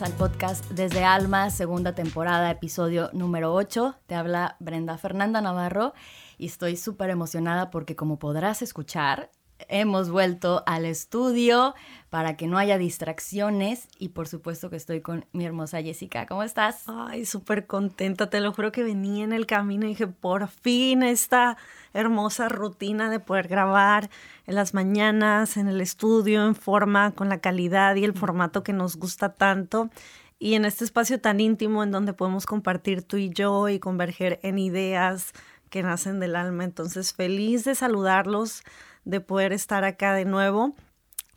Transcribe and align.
Al 0.00 0.12
podcast 0.14 0.64
Desde 0.70 1.04
Alma, 1.04 1.50
segunda 1.50 1.94
temporada, 1.94 2.50
episodio 2.50 3.10
número 3.12 3.52
8. 3.52 3.96
Te 4.06 4.14
habla 4.14 4.56
Brenda 4.58 4.96
Fernanda 4.96 5.42
Navarro 5.42 5.92
y 6.38 6.46
estoy 6.46 6.78
súper 6.78 7.10
emocionada 7.10 7.70
porque 7.70 7.94
como 7.94 8.18
podrás 8.18 8.62
escuchar, 8.62 9.30
hemos 9.68 10.08
vuelto 10.08 10.62
al 10.66 10.86
estudio 10.86 11.74
para 12.08 12.38
que 12.38 12.46
no 12.46 12.56
haya 12.56 12.78
distracciones 12.78 13.86
y 13.98 14.08
por 14.08 14.28
supuesto 14.28 14.70
que 14.70 14.76
estoy 14.76 15.02
con 15.02 15.26
mi 15.32 15.44
hermosa 15.44 15.82
Jessica. 15.82 16.24
¿Cómo 16.26 16.42
estás? 16.42 16.84
Ay, 16.86 17.26
súper 17.26 17.66
contenta, 17.66 18.30
te 18.30 18.40
lo 18.40 18.54
juro 18.54 18.72
que 18.72 18.82
venía 18.82 19.24
en 19.24 19.34
el 19.34 19.46
camino 19.46 19.84
y 19.84 19.90
dije, 19.90 20.06
por 20.06 20.48
fin 20.48 21.02
esta 21.02 21.58
hermosa 21.92 22.48
rutina 22.48 23.10
de 23.10 23.20
poder 23.20 23.46
grabar 23.46 24.08
en 24.46 24.54
las 24.54 24.74
mañanas, 24.74 25.56
en 25.56 25.68
el 25.68 25.80
estudio, 25.80 26.46
en 26.46 26.54
forma, 26.54 27.12
con 27.12 27.28
la 27.28 27.40
calidad 27.40 27.96
y 27.96 28.04
el 28.04 28.12
formato 28.12 28.62
que 28.62 28.72
nos 28.72 28.96
gusta 28.96 29.34
tanto. 29.34 29.90
Y 30.38 30.54
en 30.54 30.64
este 30.64 30.84
espacio 30.84 31.20
tan 31.20 31.40
íntimo 31.40 31.82
en 31.82 31.92
donde 31.92 32.12
podemos 32.12 32.46
compartir 32.46 33.02
tú 33.02 33.16
y 33.16 33.30
yo 33.30 33.68
y 33.68 33.78
converger 33.78 34.40
en 34.42 34.58
ideas 34.58 35.32
que 35.70 35.82
nacen 35.82 36.20
del 36.20 36.36
alma. 36.36 36.64
Entonces, 36.64 37.12
feliz 37.14 37.64
de 37.64 37.74
saludarlos 37.74 38.62
de 39.04 39.20
poder 39.20 39.52
estar 39.52 39.84
acá 39.84 40.14
de 40.14 40.24
nuevo 40.24 40.74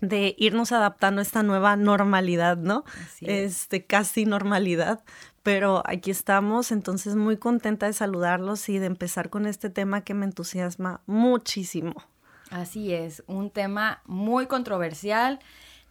de 0.02 0.36
irnos 0.38 0.72
adaptando 0.72 1.20
a 1.20 1.23
esta 1.23 1.44
nueva 1.44 1.76
normalidad, 1.76 2.58
¿no? 2.58 2.84
Este, 3.22 3.86
casi 3.86 4.26
normalidad, 4.26 5.03
pero 5.44 5.84
aquí 5.86 6.12
estamos, 6.12 6.72
entonces 6.72 7.16
muy 7.16 7.38
contenta 7.38 7.86
de 7.86 7.94
saludarlos 7.94 8.67
y 8.67 8.78
de 8.78 8.88
empezar 8.88 9.30
con 9.30 9.45
este 9.45 9.70
tema 9.70 10.02
que 10.02 10.14
me 10.14 10.26
entusiasma 10.26 11.02
muchísimo. 11.06 11.94
Así 12.56 12.94
es, 12.94 13.22
un 13.28 13.50
tema 13.50 14.02
muy 14.06 14.48
controversial 14.48 15.39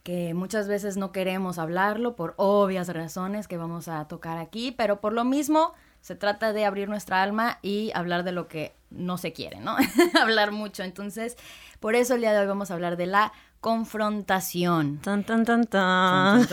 que 0.01 0.33
muchas 0.33 0.67
veces 0.67 0.97
no 0.97 1.11
queremos 1.11 1.59
hablarlo 1.59 2.15
por 2.15 2.33
obvias 2.37 2.87
razones 2.87 3.47
que 3.47 3.55
vamos 3.55 3.87
a 3.87 4.07
tocar 4.07 4.39
aquí, 4.39 4.71
pero 4.71 4.99
por 4.99 5.13
lo 5.13 5.23
mismo 5.25 5.73
se 6.01 6.15
trata 6.15 6.53
de 6.53 6.65
abrir 6.65 6.89
nuestra 6.89 7.21
alma 7.21 7.59
y 7.61 7.91
hablar 7.93 8.23
de 8.23 8.31
lo 8.31 8.47
que 8.47 8.73
no 8.95 9.17
se 9.17 9.33
quiere, 9.33 9.59
¿no? 9.59 9.75
hablar 10.21 10.51
mucho. 10.51 10.83
Entonces, 10.83 11.37
por 11.79 11.95
eso 11.95 12.15
el 12.15 12.21
día 12.21 12.33
de 12.33 12.39
hoy 12.39 12.47
vamos 12.47 12.71
a 12.71 12.73
hablar 12.73 12.97
de 12.97 13.05
la 13.05 13.33
confrontación. 13.65 14.99
Tan, 14.99 15.23
tan, 15.23 15.43
tan, 15.43 15.65
tan. 15.65 16.47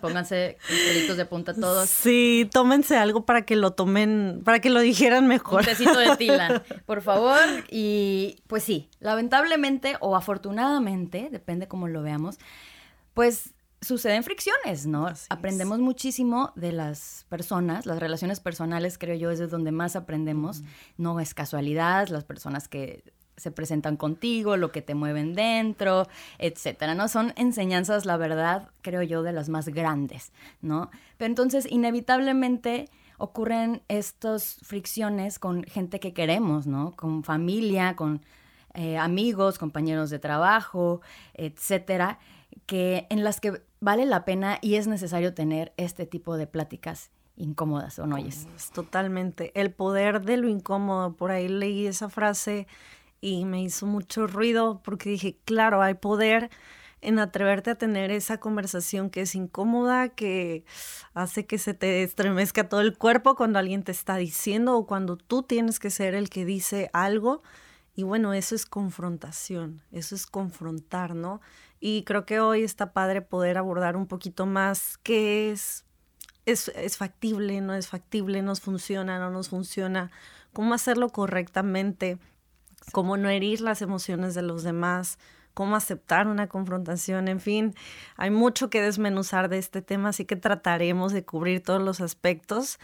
Pónganse 0.00 0.58
pelitos 0.68 1.16
de 1.16 1.24
punta 1.24 1.54
todos. 1.54 1.88
Sí, 1.88 2.46
tómense 2.52 2.98
algo 2.98 3.24
para 3.24 3.46
que 3.46 3.56
lo 3.56 3.70
tomen, 3.70 4.42
para 4.44 4.60
que 4.60 4.68
lo 4.68 4.80
dijeran 4.80 5.26
mejor. 5.26 5.60
Un 5.60 5.66
tecito 5.66 5.98
de 5.98 6.14
tila, 6.16 6.62
por 6.84 7.00
favor. 7.00 7.40
Y 7.70 8.42
pues 8.48 8.64
sí, 8.64 8.90
lamentablemente 9.00 9.96
o 10.00 10.14
afortunadamente, 10.14 11.28
depende 11.32 11.68
cómo 11.68 11.88
lo 11.88 12.02
veamos, 12.02 12.38
pues 13.14 13.54
suceden 13.80 14.22
fricciones, 14.22 14.86
¿no? 14.86 15.08
Aprendemos 15.30 15.78
muchísimo 15.78 16.52
de 16.56 16.72
las 16.72 17.26
personas, 17.28 17.86
las 17.86 17.98
relaciones 17.98 18.40
personales 18.40 18.98
creo 18.98 19.16
yo 19.16 19.30
es 19.30 19.38
de 19.38 19.46
donde 19.46 19.72
más 19.72 19.96
aprendemos, 19.96 20.62
no 20.96 21.20
es 21.20 21.34
casualidad, 21.34 22.08
las 22.08 22.24
personas 22.24 22.68
que 22.68 23.04
se 23.36 23.50
presentan 23.50 23.96
contigo, 23.96 24.56
lo 24.56 24.72
que 24.72 24.82
te 24.82 24.94
mueven 24.94 25.34
dentro, 25.34 26.08
etcétera, 26.38 26.94
¿no? 26.94 27.08
Son 27.08 27.34
enseñanzas, 27.36 28.06
la 28.06 28.16
verdad, 28.16 28.70
creo 28.80 29.02
yo, 29.02 29.22
de 29.22 29.32
las 29.32 29.48
más 29.48 29.68
grandes, 29.68 30.32
¿no? 30.62 30.90
Pero 31.18 31.28
entonces, 31.28 31.70
inevitablemente 31.70 32.88
ocurren 33.18 33.82
estas 33.88 34.58
fricciones 34.62 35.38
con 35.38 35.64
gente 35.64 36.00
que 36.00 36.14
queremos, 36.14 36.66
¿no? 36.66 36.96
Con 36.96 37.24
familia, 37.24 37.94
con 37.94 38.22
eh, 38.74 38.98
amigos, 38.98 39.58
compañeros 39.58 40.10
de 40.10 40.18
trabajo, 40.18 41.00
etcétera, 41.34 42.18
que 42.64 43.06
en 43.10 43.22
las 43.22 43.40
que 43.40 43.62
vale 43.80 44.06
la 44.06 44.24
pena 44.24 44.58
y 44.62 44.76
es 44.76 44.86
necesario 44.86 45.34
tener 45.34 45.72
este 45.76 46.06
tipo 46.06 46.36
de 46.36 46.46
pláticas 46.46 47.10
incómodas, 47.36 47.98
¿o 47.98 48.06
no 48.06 48.16
oyes? 48.16 48.46
Totalmente. 48.72 49.52
El 49.54 49.72
poder 49.72 50.22
de 50.22 50.38
lo 50.38 50.48
incómodo. 50.48 51.14
Por 51.14 51.30
ahí 51.30 51.48
leí 51.48 51.86
esa 51.86 52.08
frase 52.08 52.66
y 53.20 53.44
me 53.44 53.62
hizo 53.62 53.86
mucho 53.86 54.26
ruido 54.26 54.80
porque 54.82 55.10
dije, 55.10 55.36
claro, 55.44 55.82
hay 55.82 55.94
poder 55.94 56.50
en 57.02 57.18
atreverte 57.18 57.70
a 57.70 57.74
tener 57.76 58.10
esa 58.10 58.40
conversación 58.40 59.10
que 59.10 59.20
es 59.22 59.34
incómoda, 59.34 60.08
que 60.08 60.64
hace 61.14 61.46
que 61.46 61.58
se 61.58 61.74
te 61.74 62.02
estremezca 62.02 62.68
todo 62.68 62.80
el 62.80 62.96
cuerpo 62.96 63.36
cuando 63.36 63.58
alguien 63.58 63.84
te 63.84 63.92
está 63.92 64.16
diciendo 64.16 64.76
o 64.76 64.86
cuando 64.86 65.16
tú 65.16 65.42
tienes 65.42 65.78
que 65.78 65.90
ser 65.90 66.14
el 66.14 66.30
que 66.30 66.44
dice 66.44 66.90
algo. 66.92 67.42
Y 67.96 68.02
bueno, 68.02 68.34
eso 68.34 68.54
es 68.54 68.66
confrontación, 68.66 69.80
eso 69.90 70.14
es 70.14 70.26
confrontar, 70.26 71.14
¿no? 71.14 71.40
Y 71.80 72.04
creo 72.04 72.26
que 72.26 72.40
hoy 72.40 72.62
está 72.62 72.92
padre 72.92 73.22
poder 73.22 73.56
abordar 73.56 73.96
un 73.96 74.06
poquito 74.06 74.44
más 74.44 74.98
qué 74.98 75.50
es, 75.50 75.86
es, 76.44 76.68
es 76.76 76.98
factible, 76.98 77.62
no 77.62 77.72
es 77.72 77.88
factible, 77.88 78.42
nos 78.42 78.60
funciona, 78.60 79.18
no 79.18 79.30
nos 79.30 79.48
funciona, 79.48 80.10
cómo 80.52 80.74
hacerlo 80.74 81.08
correctamente, 81.08 82.18
cómo 82.92 83.16
no 83.16 83.30
herir 83.30 83.62
las 83.62 83.80
emociones 83.80 84.34
de 84.34 84.42
los 84.42 84.62
demás, 84.62 85.18
cómo 85.54 85.74
aceptar 85.74 86.28
una 86.28 86.48
confrontación, 86.48 87.28
en 87.28 87.40
fin, 87.40 87.74
hay 88.18 88.28
mucho 88.28 88.68
que 88.68 88.82
desmenuzar 88.82 89.48
de 89.48 89.56
este 89.56 89.80
tema, 89.80 90.10
así 90.10 90.26
que 90.26 90.36
trataremos 90.36 91.14
de 91.14 91.24
cubrir 91.24 91.62
todos 91.62 91.80
los 91.80 92.02
aspectos 92.02 92.78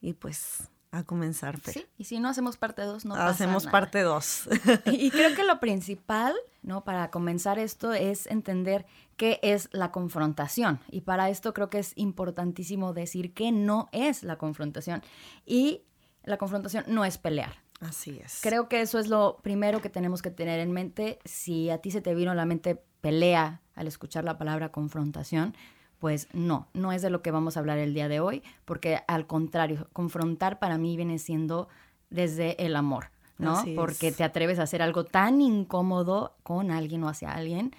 y 0.00 0.14
pues 0.14 0.68
a 0.98 1.04
comenzar. 1.04 1.58
Sí, 1.64 1.86
y 1.98 2.04
si 2.04 2.20
no 2.20 2.28
hacemos 2.28 2.56
parte 2.56 2.82
2, 2.82 3.04
no 3.04 3.14
pasa 3.14 3.28
Hacemos 3.28 3.66
parte 3.66 4.02
2. 4.02 4.48
y 4.86 5.10
creo 5.10 5.34
que 5.34 5.44
lo 5.44 5.60
principal, 5.60 6.34
¿no? 6.62 6.84
Para 6.84 7.10
comenzar 7.10 7.58
esto 7.58 7.92
es 7.92 8.26
entender 8.26 8.86
qué 9.16 9.38
es 9.42 9.68
la 9.72 9.92
confrontación. 9.92 10.80
Y 10.90 11.02
para 11.02 11.30
esto 11.30 11.54
creo 11.54 11.70
que 11.70 11.78
es 11.78 11.92
importantísimo 11.96 12.92
decir 12.92 13.34
que 13.34 13.52
no 13.52 13.88
es 13.92 14.22
la 14.22 14.36
confrontación. 14.36 15.02
Y 15.44 15.82
la 16.24 16.38
confrontación 16.38 16.84
no 16.88 17.04
es 17.04 17.18
pelear. 17.18 17.54
Así 17.80 18.18
es. 18.24 18.40
Creo 18.42 18.68
que 18.68 18.80
eso 18.80 18.98
es 18.98 19.08
lo 19.08 19.38
primero 19.42 19.80
que 19.80 19.90
tenemos 19.90 20.22
que 20.22 20.30
tener 20.30 20.60
en 20.60 20.72
mente. 20.72 21.18
Si 21.24 21.70
a 21.70 21.78
ti 21.78 21.90
se 21.90 22.00
te 22.00 22.14
vino 22.14 22.30
a 22.30 22.34
la 22.34 22.46
mente 22.46 22.82
pelea 23.00 23.60
al 23.74 23.86
escuchar 23.86 24.24
la 24.24 24.38
palabra 24.38 24.72
confrontación, 24.72 25.54
pues 25.98 26.28
no, 26.32 26.68
no 26.74 26.92
es 26.92 27.02
de 27.02 27.10
lo 27.10 27.22
que 27.22 27.30
vamos 27.30 27.56
a 27.56 27.60
hablar 27.60 27.78
el 27.78 27.94
día 27.94 28.08
de 28.08 28.20
hoy, 28.20 28.42
porque 28.64 29.00
al 29.08 29.26
contrario, 29.26 29.88
confrontar 29.92 30.58
para 30.58 30.78
mí 30.78 30.96
viene 30.96 31.18
siendo 31.18 31.68
desde 32.10 32.64
el 32.64 32.76
amor, 32.76 33.10
¿no? 33.38 33.62
porque 33.74 34.12
te 34.12 34.24
atreves 34.24 34.58
a 34.58 34.64
hacer 34.64 34.82
algo 34.82 35.04
tan 35.04 35.40
incómodo 35.40 36.36
con 36.42 36.70
alguien 36.70 37.02
o 37.04 37.08
hacia 37.08 37.32
alguien 37.32 37.74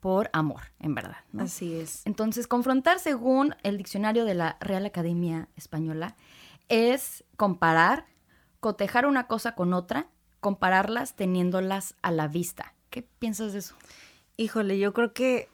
por 0.00 0.30
amor, 0.32 0.62
en 0.78 0.94
verdad. 0.94 1.16
Así 1.38 1.74
es. 1.74 2.06
Entonces, 2.06 2.46
confrontar, 2.46 3.00
según 3.00 3.54
el 3.62 3.78
diccionario 3.78 4.24
de 4.24 4.34
la 4.34 4.56
Real 4.60 4.86
Academia 4.86 5.48
Española, 5.56 6.16
es 6.68 7.24
comparar, 7.36 8.06
cotejar 8.60 9.06
una 9.06 9.26
cosa 9.26 9.54
con 9.54 9.72
otra, 9.72 10.06
compararlas 10.40 11.16
teniéndolas 11.16 11.94
a 12.02 12.12
la 12.12 12.28
vista. 12.28 12.74
¿Qué 12.90 13.02
piensas 13.02 13.52
de 13.52 13.60
eso? 13.60 13.74
Híjole, 14.36 14.78
yo 14.78 14.92
creo 14.92 15.12
que 15.12 15.48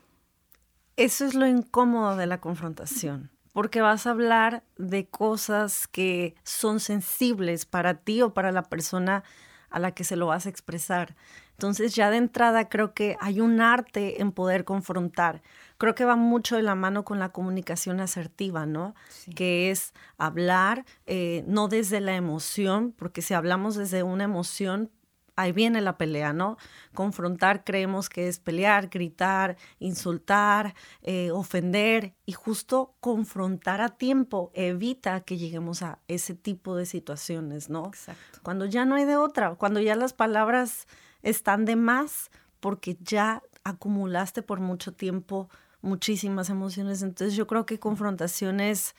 eso 0.96 1.24
es 1.24 1.34
lo 1.34 1.46
incómodo 1.46 2.16
de 2.16 2.26
la 2.26 2.40
confrontación, 2.40 3.30
porque 3.52 3.80
vas 3.80 4.06
a 4.06 4.10
hablar 4.10 4.62
de 4.76 5.06
cosas 5.06 5.86
que 5.88 6.34
son 6.44 6.80
sensibles 6.80 7.66
para 7.66 7.94
ti 7.94 8.22
o 8.22 8.34
para 8.34 8.52
la 8.52 8.62
persona 8.62 9.24
a 9.70 9.80
la 9.80 9.92
que 9.92 10.04
se 10.04 10.16
lo 10.16 10.26
vas 10.26 10.46
a 10.46 10.50
expresar. 10.50 11.16
Entonces 11.52 11.94
ya 11.94 12.10
de 12.10 12.16
entrada 12.16 12.68
creo 12.68 12.94
que 12.94 13.16
hay 13.20 13.40
un 13.40 13.60
arte 13.60 14.20
en 14.20 14.32
poder 14.32 14.64
confrontar. 14.64 15.42
Creo 15.78 15.94
que 15.94 16.04
va 16.04 16.16
mucho 16.16 16.56
de 16.56 16.62
la 16.62 16.74
mano 16.74 17.04
con 17.04 17.18
la 17.18 17.30
comunicación 17.30 18.00
asertiva, 18.00 18.66
¿no? 18.66 18.94
Que 19.34 19.70
es 19.70 19.92
hablar 20.16 20.84
eh, 21.06 21.44
no 21.46 21.68
desde 21.68 22.00
la 22.00 22.14
emoción, 22.14 22.92
porque 22.96 23.22
si 23.22 23.34
hablamos 23.34 23.74
desde 23.74 24.02
una 24.02 24.24
emoción, 24.24 24.90
ahí 25.36 25.52
viene 25.52 25.80
la 25.80 25.98
pelea, 25.98 26.32
¿no? 26.32 26.56
Confrontar 26.94 27.64
creemos 27.64 28.08
que 28.08 28.28
es 28.28 28.38
pelear, 28.38 28.88
gritar, 28.88 29.56
insultar, 29.78 30.74
eh, 31.02 31.30
ofender 31.30 32.14
y 32.26 32.32
justo 32.32 32.94
confrontar 33.00 33.80
a 33.80 33.90
tiempo 33.90 34.50
evita 34.54 35.20
que 35.20 35.36
lleguemos 35.36 35.82
a 35.82 35.98
ese 36.08 36.34
tipo 36.34 36.76
de 36.76 36.86
situaciones, 36.86 37.68
¿no? 37.68 37.86
Exacto. 37.86 38.40
Cuando 38.42 38.66
ya 38.66 38.84
no 38.84 38.94
hay 38.94 39.04
de 39.04 39.16
otra, 39.16 39.54
cuando 39.54 39.80
ya 39.80 39.96
las 39.96 40.12
palabras 40.12 40.86
están 41.22 41.64
de 41.64 41.76
más 41.76 42.30
porque 42.60 42.96
ya 43.00 43.42
acumulaste 43.64 44.42
por 44.42 44.60
mucho 44.60 44.92
tiempo 44.92 45.48
muchísimas 45.80 46.48
emociones. 46.48 47.02
Entonces 47.02 47.36
yo 47.36 47.46
creo 47.46 47.66
que 47.66 47.78
confrontación 47.78 48.60
es 48.60 48.94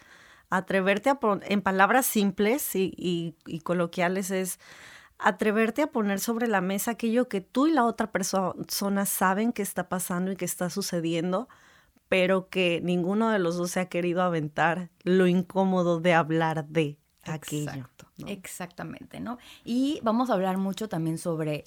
atreverte 0.49 1.09
a 1.09 1.19
en 1.43 1.61
palabras 1.61 2.05
simples 2.05 2.75
y 2.75 3.35
coloquiales 3.63 4.29
es 4.29 4.59
atreverte 5.17 5.81
a 5.81 5.87
poner 5.87 6.19
sobre 6.19 6.47
la 6.47 6.61
mesa 6.61 6.91
aquello 6.91 7.29
que 7.29 7.41
tú 7.41 7.67
y 7.67 7.71
la 7.71 7.85
otra 7.85 8.11
persona 8.11 9.05
saben 9.05 9.53
que 9.53 9.61
está 9.61 9.87
pasando 9.89 10.31
y 10.31 10.35
que 10.35 10.45
está 10.45 10.69
sucediendo, 10.69 11.47
pero 12.09 12.49
que 12.49 12.81
ninguno 12.83 13.29
de 13.29 13.39
los 13.39 13.57
dos 13.57 13.71
se 13.71 13.79
ha 13.79 13.89
querido 13.89 14.21
aventar 14.21 14.89
lo 15.03 15.27
incómodo 15.27 15.99
de 15.99 16.13
hablar 16.13 16.67
de 16.67 16.97
aquello. 17.23 17.89
Exactamente, 18.27 19.19
¿no? 19.19 19.37
Y 19.63 19.99
vamos 20.03 20.29
a 20.29 20.33
hablar 20.33 20.57
mucho 20.57 20.87
también 20.89 21.17
sobre 21.17 21.63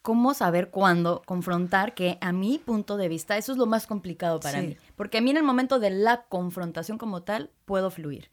cómo 0.00 0.34
saber 0.34 0.70
cuándo 0.70 1.22
confrontar, 1.26 1.94
que 1.94 2.18
a 2.20 2.32
mi 2.32 2.58
punto 2.58 2.96
de 2.96 3.08
vista 3.08 3.36
eso 3.36 3.52
es 3.52 3.58
lo 3.58 3.66
más 3.66 3.86
complicado 3.86 4.40
para 4.40 4.60
mí, 4.62 4.76
porque 4.96 5.18
a 5.18 5.20
mí 5.20 5.30
en 5.30 5.36
el 5.36 5.44
momento 5.44 5.78
de 5.78 5.90
la 5.90 6.24
confrontación 6.24 6.98
como 6.98 7.22
tal 7.22 7.50
puedo 7.66 7.90
fluir. 7.90 8.30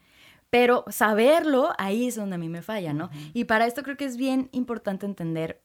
Pero 0.49 0.83
saberlo, 0.89 1.73
ahí 1.77 2.07
es 2.07 2.15
donde 2.15 2.35
a 2.35 2.39
mí 2.39 2.49
me 2.49 2.61
falla, 2.61 2.93
¿no? 2.93 3.09
Y 3.33 3.43
para 3.45 3.67
esto 3.67 3.83
creo 3.83 3.97
que 3.97 4.05
es 4.05 4.17
bien 4.17 4.49
importante 4.51 5.05
entender 5.05 5.61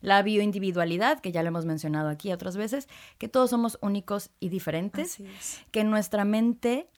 la 0.00 0.22
bioindividualidad, 0.22 1.20
que 1.20 1.32
ya 1.32 1.42
lo 1.42 1.48
hemos 1.48 1.64
mencionado 1.64 2.08
aquí 2.08 2.32
otras 2.32 2.56
veces, 2.56 2.88
que 3.18 3.28
todos 3.28 3.50
somos 3.50 3.78
únicos 3.80 4.30
y 4.40 4.48
diferentes, 4.48 5.18
que 5.70 5.84
nuestra 5.84 6.24
mente 6.24 6.88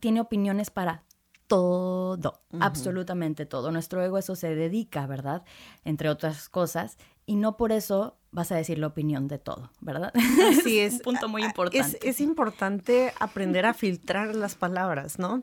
tiene 0.00 0.20
opiniones 0.20 0.70
para 0.70 1.04
todo, 1.46 2.42
absolutamente 2.60 3.46
todo. 3.46 3.70
Nuestro 3.70 4.02
ego 4.02 4.18
eso 4.18 4.34
se 4.34 4.54
dedica, 4.54 5.06
¿verdad? 5.06 5.44
Entre 5.84 6.08
otras 6.08 6.48
cosas, 6.48 6.98
y 7.26 7.36
no 7.36 7.56
por 7.56 7.72
eso 7.72 8.16
vas 8.30 8.50
a 8.52 8.56
decir 8.56 8.78
la 8.78 8.88
opinión 8.88 9.28
de 9.28 9.38
todo, 9.38 9.70
¿verdad? 9.80 10.12
Así 10.50 10.78
es. 10.80 10.94
Un 10.94 11.00
punto 11.00 11.28
muy 11.28 11.44
importante. 11.44 11.98
Es, 11.98 11.98
es 12.02 12.20
importante 12.20 13.12
aprender 13.20 13.66
a 13.66 13.74
filtrar 13.74 14.34
las 14.34 14.54
palabras, 14.54 15.18
¿no? 15.18 15.42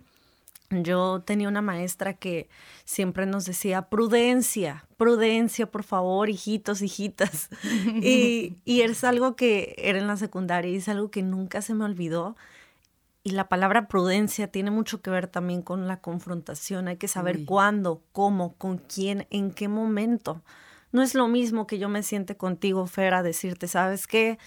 Yo 0.72 1.22
tenía 1.26 1.50
una 1.50 1.62
maestra 1.62 2.14
que 2.14 2.50
siempre 2.86 3.26
nos 3.26 3.46
decía, 3.46 3.90
prudencia, 3.90 4.86
prudencia, 4.98 5.70
por 5.70 5.84
favor, 5.84 6.30
hijitos, 6.30 6.82
hijitas. 6.82 7.50
y, 8.02 8.56
y 8.66 8.82
es 8.82 9.04
algo 9.04 9.36
que 9.36 9.76
era 9.78 10.00
en 10.00 10.08
la 10.08 10.18
secundaria 10.18 10.72
y 10.72 10.78
es 10.78 10.88
algo 10.88 11.12
que 11.12 11.24
nunca 11.24 11.62
se 11.62 11.74
me 11.74 11.86
olvidó. 11.86 12.36
Y 13.24 13.32
la 13.32 13.50
palabra 13.50 13.88
prudencia 13.88 14.48
tiene 14.48 14.72
mucho 14.72 15.02
que 15.02 15.12
ver 15.12 15.28
también 15.28 15.62
con 15.62 15.88
la 15.88 16.02
confrontación. 16.02 16.88
Hay 16.88 16.98
que 16.98 17.08
saber 17.08 17.46
cuándo, 17.46 18.02
cómo, 18.14 18.56
con 18.56 18.80
quién, 18.80 19.28
en 19.30 19.52
qué 19.52 19.68
momento. 19.68 20.42
No 20.92 21.04
es 21.04 21.14
lo 21.14 21.28
mismo 21.28 21.68
que 21.68 21.78
yo 21.78 21.88
me 21.88 22.02
siente 22.02 22.36
contigo, 22.36 22.88
Fer, 22.88 23.14
a 23.14 23.24
decirte, 23.24 23.68
¿sabes 23.68 24.08
qué? 24.08 24.40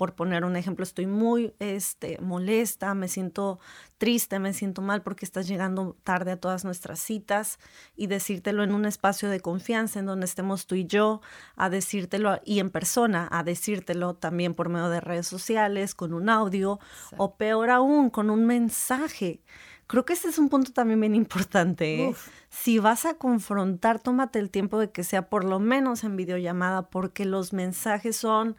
Por 0.00 0.14
poner 0.14 0.46
un 0.46 0.56
ejemplo, 0.56 0.82
estoy 0.82 1.04
muy 1.04 1.52
este, 1.58 2.16
molesta, 2.22 2.94
me 2.94 3.06
siento 3.06 3.60
triste, 3.98 4.38
me 4.38 4.54
siento 4.54 4.80
mal 4.80 5.02
porque 5.02 5.26
estás 5.26 5.46
llegando 5.46 5.94
tarde 6.04 6.32
a 6.32 6.40
todas 6.40 6.64
nuestras 6.64 7.00
citas 7.00 7.58
y 7.96 8.06
decírtelo 8.06 8.62
en 8.62 8.72
un 8.72 8.86
espacio 8.86 9.28
de 9.28 9.40
confianza 9.40 9.98
en 9.98 10.06
donde 10.06 10.24
estemos 10.24 10.66
tú 10.66 10.74
y 10.74 10.86
yo, 10.86 11.20
a 11.54 11.68
decírtelo 11.68 12.40
y 12.46 12.60
en 12.60 12.70
persona, 12.70 13.28
a 13.30 13.42
decírtelo 13.42 14.14
también 14.14 14.54
por 14.54 14.70
medio 14.70 14.88
de 14.88 15.02
redes 15.02 15.26
sociales, 15.26 15.94
con 15.94 16.14
un 16.14 16.30
audio 16.30 16.80
o 17.18 17.36
peor 17.36 17.68
aún, 17.68 18.08
con 18.08 18.30
un 18.30 18.46
mensaje. 18.46 19.42
Creo 19.86 20.06
que 20.06 20.14
ese 20.14 20.28
es 20.28 20.38
un 20.38 20.48
punto 20.48 20.72
también 20.72 20.98
bien 20.98 21.14
importante. 21.14 22.04
¿eh? 22.04 22.14
Si 22.48 22.78
vas 22.78 23.04
a 23.04 23.18
confrontar, 23.18 24.00
tómate 24.00 24.38
el 24.38 24.48
tiempo 24.48 24.78
de 24.78 24.90
que 24.90 25.04
sea 25.04 25.28
por 25.28 25.44
lo 25.44 25.58
menos 25.58 26.04
en 26.04 26.16
videollamada, 26.16 26.88
porque 26.88 27.26
los 27.26 27.52
mensajes 27.52 28.16
son 28.16 28.56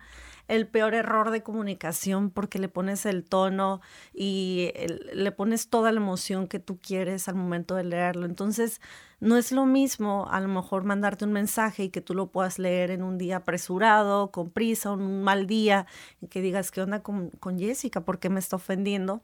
el 0.51 0.67
peor 0.67 0.93
error 0.93 1.31
de 1.31 1.43
comunicación 1.43 2.29
porque 2.29 2.59
le 2.59 2.67
pones 2.67 3.05
el 3.05 3.23
tono 3.23 3.79
y 4.13 4.73
le 5.13 5.31
pones 5.31 5.69
toda 5.69 5.93
la 5.93 6.01
emoción 6.01 6.47
que 6.47 6.59
tú 6.59 6.77
quieres 6.77 7.29
al 7.29 7.35
momento 7.35 7.73
de 7.75 7.85
leerlo. 7.85 8.25
Entonces, 8.25 8.81
no 9.21 9.37
es 9.37 9.51
lo 9.51 9.65
mismo 9.65 10.27
a 10.29 10.41
lo 10.41 10.47
mejor 10.47 10.83
mandarte 10.83 11.25
un 11.25 11.31
mensaje 11.31 11.85
y 11.85 11.89
que 11.89 12.01
tú 12.01 12.15
lo 12.15 12.27
puedas 12.27 12.57
leer 12.57 12.89
en 12.89 13.03
un 13.03 13.19
día 13.19 13.37
apresurado, 13.37 14.31
con 14.31 14.49
prisa, 14.49 14.91
un 14.91 15.23
mal 15.23 15.45
día, 15.45 15.85
y 16.21 16.27
que 16.27 16.41
digas, 16.41 16.71
¿qué 16.71 16.81
onda 16.81 17.03
con, 17.03 17.29
con 17.29 17.59
Jessica? 17.59 18.01
¿Por 18.01 18.19
qué 18.19 18.29
me 18.29 18.39
está 18.39 18.55
ofendiendo? 18.55 19.21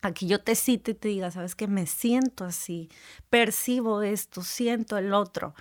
Aquí 0.00 0.26
yo 0.26 0.40
te 0.40 0.54
cite 0.54 0.92
y 0.92 0.94
te 0.94 1.08
diga, 1.08 1.30
¿sabes 1.30 1.54
qué? 1.54 1.68
Me 1.68 1.86
siento 1.86 2.44
así, 2.44 2.88
percibo 3.28 4.02
esto, 4.02 4.42
siento 4.42 4.96
el 4.96 5.12
otro 5.12 5.54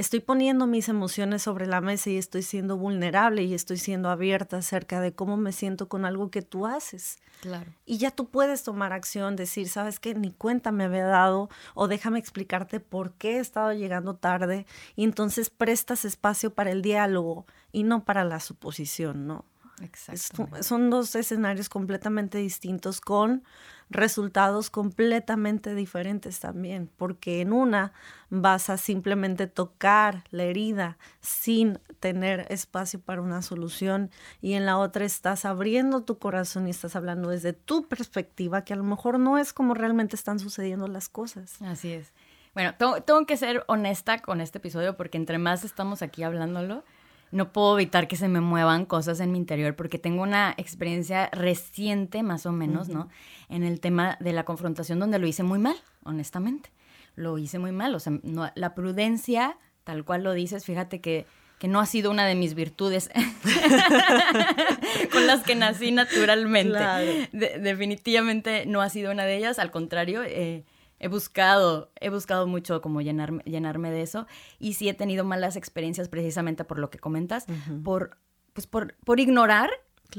estoy 0.00 0.20
poniendo 0.20 0.66
mis 0.66 0.88
emociones 0.88 1.42
sobre 1.42 1.66
la 1.66 1.82
mesa 1.82 2.08
y 2.08 2.16
estoy 2.16 2.42
siendo 2.42 2.78
vulnerable 2.78 3.42
y 3.42 3.52
estoy 3.52 3.76
siendo 3.76 4.08
abierta 4.08 4.56
acerca 4.56 5.00
de 5.00 5.12
cómo 5.12 5.36
me 5.36 5.52
siento 5.52 5.88
con 5.88 6.06
algo 6.06 6.30
que 6.30 6.40
tú 6.40 6.66
haces. 6.66 7.18
Claro. 7.42 7.70
Y 7.84 7.98
ya 7.98 8.10
tú 8.10 8.26
puedes 8.30 8.62
tomar 8.62 8.94
acción, 8.94 9.36
decir, 9.36 9.68
sabes 9.68 10.00
qué, 10.00 10.14
ni 10.14 10.30
cuenta 10.30 10.72
me 10.72 10.84
había 10.84 11.04
dado 11.04 11.50
o 11.74 11.86
déjame 11.86 12.18
explicarte 12.18 12.80
por 12.80 13.12
qué 13.20 13.36
he 13.36 13.38
estado 13.38 13.72
llegando 13.74 14.16
tarde 14.16 14.66
y 14.96 15.04
entonces 15.04 15.50
prestas 15.50 16.06
espacio 16.06 16.54
para 16.54 16.70
el 16.70 16.80
diálogo 16.80 17.46
y 17.70 17.84
no 17.84 18.04
para 18.04 18.24
la 18.24 18.40
suposición, 18.40 19.26
¿no? 19.26 19.44
Exacto. 19.82 20.48
Son 20.62 20.90
dos 20.90 21.14
escenarios 21.14 21.68
completamente 21.68 22.38
distintos 22.38 23.00
con 23.00 23.42
resultados 23.88 24.70
completamente 24.70 25.74
diferentes 25.74 26.38
también, 26.38 26.90
porque 26.96 27.40
en 27.40 27.52
una 27.52 27.92
vas 28.28 28.70
a 28.70 28.76
simplemente 28.76 29.48
tocar 29.48 30.24
la 30.30 30.44
herida 30.44 30.96
sin 31.20 31.78
tener 31.98 32.46
espacio 32.50 33.00
para 33.00 33.20
una 33.20 33.42
solución 33.42 34.10
y 34.40 34.52
en 34.52 34.64
la 34.64 34.78
otra 34.78 35.04
estás 35.04 35.44
abriendo 35.44 36.02
tu 36.02 36.18
corazón 36.18 36.68
y 36.68 36.70
estás 36.70 36.94
hablando 36.94 37.30
desde 37.30 37.52
tu 37.52 37.88
perspectiva, 37.88 38.64
que 38.64 38.74
a 38.74 38.76
lo 38.76 38.84
mejor 38.84 39.18
no 39.18 39.38
es 39.38 39.52
como 39.52 39.74
realmente 39.74 40.14
están 40.14 40.38
sucediendo 40.38 40.86
las 40.86 41.08
cosas. 41.08 41.60
Así 41.62 41.92
es. 41.92 42.12
Bueno, 42.54 42.74
tengo, 42.76 43.00
tengo 43.02 43.26
que 43.26 43.36
ser 43.36 43.64
honesta 43.68 44.18
con 44.18 44.40
este 44.40 44.58
episodio 44.58 44.96
porque 44.96 45.18
entre 45.18 45.38
más 45.38 45.64
estamos 45.64 46.02
aquí 46.02 46.22
hablándolo, 46.22 46.84
no 47.32 47.52
puedo 47.52 47.78
evitar 47.78 48.08
que 48.08 48.16
se 48.16 48.28
me 48.28 48.40
muevan 48.40 48.84
cosas 48.84 49.20
en 49.20 49.30
mi 49.30 49.38
interior 49.38 49.76
porque 49.76 49.98
tengo 49.98 50.22
una 50.22 50.54
experiencia 50.56 51.28
reciente, 51.32 52.22
más 52.22 52.44
o 52.44 52.52
menos, 52.52 52.88
¿no? 52.88 53.08
En 53.48 53.62
el 53.62 53.80
tema 53.80 54.16
de 54.20 54.32
la 54.32 54.44
confrontación 54.44 54.98
donde 54.98 55.18
lo 55.18 55.26
hice 55.26 55.44
muy 55.44 55.58
mal, 55.58 55.76
honestamente. 56.02 56.70
Lo 57.14 57.38
hice 57.38 57.58
muy 57.58 57.72
mal. 57.72 57.94
O 57.94 58.00
sea, 58.00 58.12
la 58.54 58.74
prudencia, 58.74 59.56
tal 59.84 60.04
cual 60.04 60.24
lo 60.24 60.32
dices, 60.32 60.64
fíjate 60.64 61.00
que, 61.00 61.24
que 61.60 61.68
no 61.68 61.78
ha 61.78 61.86
sido 61.86 62.10
una 62.10 62.26
de 62.26 62.34
mis 62.34 62.54
virtudes 62.54 63.10
con 65.12 65.26
las 65.28 65.44
que 65.44 65.54
nací 65.54 65.92
naturalmente. 65.92 67.28
definitivamente 67.32 68.66
no 68.66 68.80
ha 68.80 68.88
sido 68.88 69.12
una 69.12 69.24
de 69.24 69.36
ellas, 69.36 69.60
al 69.60 69.70
contrario. 69.70 70.24
Eh, 70.24 70.64
he 71.00 71.08
buscado, 71.08 71.90
he 71.98 72.10
buscado 72.10 72.46
mucho 72.46 72.80
como 72.80 73.00
llenarme, 73.00 73.42
llenarme 73.44 73.90
de 73.90 74.02
eso 74.02 74.26
y 74.58 74.74
sí 74.74 74.88
he 74.88 74.94
tenido 74.94 75.24
malas 75.24 75.56
experiencias 75.56 76.08
precisamente 76.08 76.64
por 76.64 76.78
lo 76.78 76.90
que 76.90 76.98
comentas, 76.98 77.46
por, 77.82 78.18
pues 78.52 78.66
por, 78.66 78.94
por 79.04 79.18
ignorar 79.18 79.70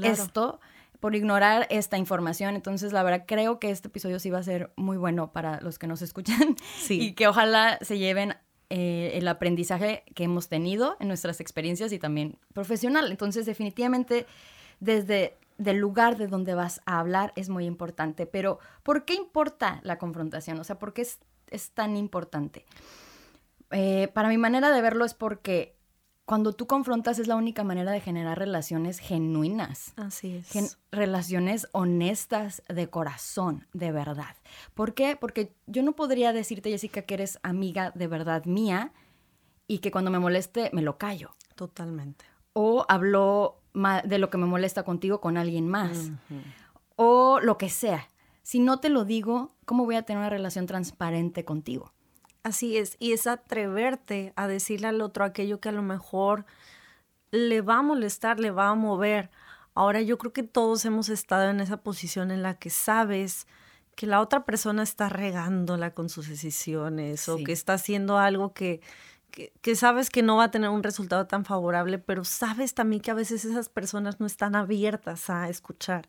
esto, 0.02 0.60
por 1.00 1.14
ignorar 1.14 1.66
esta 1.70 1.98
información. 1.98 2.56
Entonces, 2.56 2.92
la 2.92 3.02
verdad, 3.02 3.24
creo 3.26 3.58
que 3.60 3.70
este 3.70 3.88
episodio 3.88 4.18
sí 4.18 4.30
va 4.30 4.38
a 4.38 4.42
ser 4.42 4.72
muy 4.76 4.96
bueno 4.96 5.32
para 5.32 5.60
los 5.60 5.78
que 5.78 5.86
nos 5.86 6.02
escuchan 6.02 6.56
y 6.90 7.12
que 7.12 7.28
ojalá 7.28 7.78
se 7.80 7.98
lleven 7.98 8.34
eh, 8.68 9.12
el 9.14 9.28
aprendizaje 9.28 10.02
que 10.14 10.24
hemos 10.24 10.48
tenido 10.48 10.96
en 10.98 11.08
nuestras 11.08 11.40
experiencias 11.40 11.92
y 11.92 11.98
también 11.98 12.38
profesional. 12.54 13.10
Entonces, 13.10 13.46
definitivamente, 13.46 14.26
desde 14.80 15.36
del 15.62 15.78
lugar 15.78 16.16
de 16.16 16.26
donde 16.26 16.54
vas 16.54 16.80
a 16.86 16.98
hablar 16.98 17.32
es 17.36 17.48
muy 17.48 17.64
importante. 17.66 18.26
Pero, 18.26 18.58
¿por 18.82 19.04
qué 19.04 19.14
importa 19.14 19.80
la 19.82 19.98
confrontación? 19.98 20.58
O 20.58 20.64
sea, 20.64 20.78
¿por 20.78 20.92
qué 20.92 21.02
es, 21.02 21.70
tan 21.70 21.96
importante? 21.96 22.64
Eh, 23.70 24.08
para 24.12 24.28
mi 24.28 24.38
manera 24.38 24.70
de 24.70 24.82
verlo 24.82 25.04
es 25.04 25.14
porque 25.14 25.76
cuando 26.24 26.52
tú 26.52 26.66
confrontas 26.66 27.18
es 27.18 27.26
la 27.26 27.36
única 27.36 27.64
manera 27.64 27.92
de 27.92 28.00
generar 28.00 28.38
relaciones 28.38 28.98
genuinas. 28.98 29.92
Así 29.96 30.36
es. 30.36 30.78
relaciones 30.90 31.68
honestas 31.72 32.62
de 32.68 32.88
corazón, 32.88 33.66
de 33.72 33.92
verdad. 33.92 34.36
¿Por 34.74 34.94
qué? 34.94 35.16
Porque 35.16 35.54
yo 35.66 35.82
no 35.82 35.92
podría 35.92 36.32
decirte, 36.32 36.70
Jessica, 36.70 37.02
que 37.02 37.14
eres 37.14 37.38
amiga 37.42 37.92
de 37.94 38.06
verdad 38.06 38.44
mía 38.44 38.92
y 39.66 39.78
que 39.78 39.90
cuando 39.90 40.10
me 40.10 40.18
moleste 40.18 40.70
me 40.72 40.82
lo 40.82 40.98
callo. 40.98 41.34
Totalmente. 41.54 42.24
O 42.52 42.84
hablo 42.88 43.61
de 43.74 44.18
lo 44.18 44.30
que 44.30 44.38
me 44.38 44.46
molesta 44.46 44.82
contigo 44.82 45.20
con 45.20 45.36
alguien 45.36 45.68
más. 45.68 46.10
O 46.96 47.40
lo 47.40 47.58
que 47.58 47.68
sea. 47.68 48.08
Si 48.42 48.58
no 48.58 48.80
te 48.80 48.88
lo 48.88 49.04
digo, 49.04 49.54
¿cómo 49.64 49.84
voy 49.84 49.96
a 49.96 50.02
tener 50.02 50.20
una 50.20 50.30
relación 50.30 50.66
transparente 50.66 51.44
contigo? 51.44 51.92
Así 52.42 52.76
es, 52.76 52.96
y 52.98 53.12
es 53.12 53.28
atreverte 53.28 54.32
a 54.34 54.48
decirle 54.48 54.88
al 54.88 55.00
otro 55.00 55.24
aquello 55.24 55.60
que 55.60 55.68
a 55.68 55.72
lo 55.72 55.82
mejor 55.82 56.44
le 57.30 57.60
va 57.60 57.78
a 57.78 57.82
molestar, 57.82 58.40
le 58.40 58.50
va 58.50 58.68
a 58.68 58.74
mover. 58.74 59.30
Ahora 59.74 60.00
yo 60.02 60.18
creo 60.18 60.32
que 60.32 60.42
todos 60.42 60.84
hemos 60.84 61.08
estado 61.08 61.50
en 61.50 61.60
esa 61.60 61.76
posición 61.78 62.32
en 62.32 62.42
la 62.42 62.58
que 62.58 62.68
sabes 62.68 63.46
que 63.94 64.06
la 64.06 64.20
otra 64.20 64.44
persona 64.44 64.82
está 64.82 65.08
regándola 65.08 65.92
con 65.92 66.08
sus 66.08 66.28
decisiones 66.28 67.28
o 67.28 67.36
que 67.36 67.52
está 67.52 67.74
haciendo 67.74 68.18
algo 68.18 68.52
que, 68.52 68.80
que, 69.32 69.76
sabes 69.76 70.10
que 70.10 70.22
no 70.22 70.36
va 70.36 70.44
a 70.44 70.50
tener 70.50 70.70
un 70.70 70.82
resultado 70.82 71.26
tan 71.26 71.44
favorable, 71.44 71.98
pero 71.98 72.24
sabes 72.24 72.74
también 72.74 73.02
que 73.02 73.10
a 73.10 73.14
veces 73.14 73.44
esas 73.44 73.68
personas 73.68 74.20
no 74.20 74.26
están 74.26 74.54
abiertas 74.54 75.30
a 75.30 75.48
escuchar. 75.48 76.08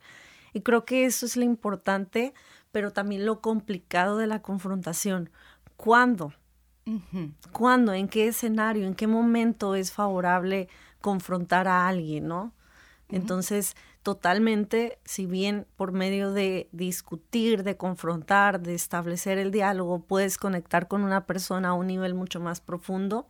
Y 0.54 0.62
creo 0.62 0.86
que 0.86 1.06
eso 1.06 1.26
es 1.26 1.36
lo 1.36 1.44
importante, 1.44 2.34
pero 2.72 2.92
también 2.92 3.26
lo 3.26 3.42
complicado 3.42 4.18
de 4.18 4.28
la 4.28 4.42
confrontación. 4.42 5.30
¿Cuándo? 5.78 6.34
¿Cuándo? 7.52 7.94
¿En 7.94 8.08
qué 8.08 8.28
escenario? 8.28 8.86
¿En 8.86 8.94
qué 8.94 9.08
momento 9.08 9.74
es 9.74 9.92
favorable 9.92 10.68
confrontar 11.02 11.68
a 11.68 11.88
alguien, 11.88 12.28
no? 12.28 12.54
Entonces, 13.10 13.76
totalmente, 14.04 15.00
si 15.06 15.26
bien 15.26 15.66
por 15.78 15.94
medio 15.94 16.34
de 16.34 16.70
discutir, 16.74 17.64
de 17.64 17.78
confrontar, 17.78 18.62
de 18.62 18.76
establecer 18.76 19.38
el 19.38 19.52
diálogo, 19.52 20.04
puedes 20.06 20.38
conectar 20.38 20.88
con 20.88 21.04
una 21.04 21.26
persona 21.26 21.70
a 21.70 21.74
un 21.74 21.88
nivel 21.88 22.14
mucho 22.14 22.40
más 22.40 22.60
profundo, 22.60 23.28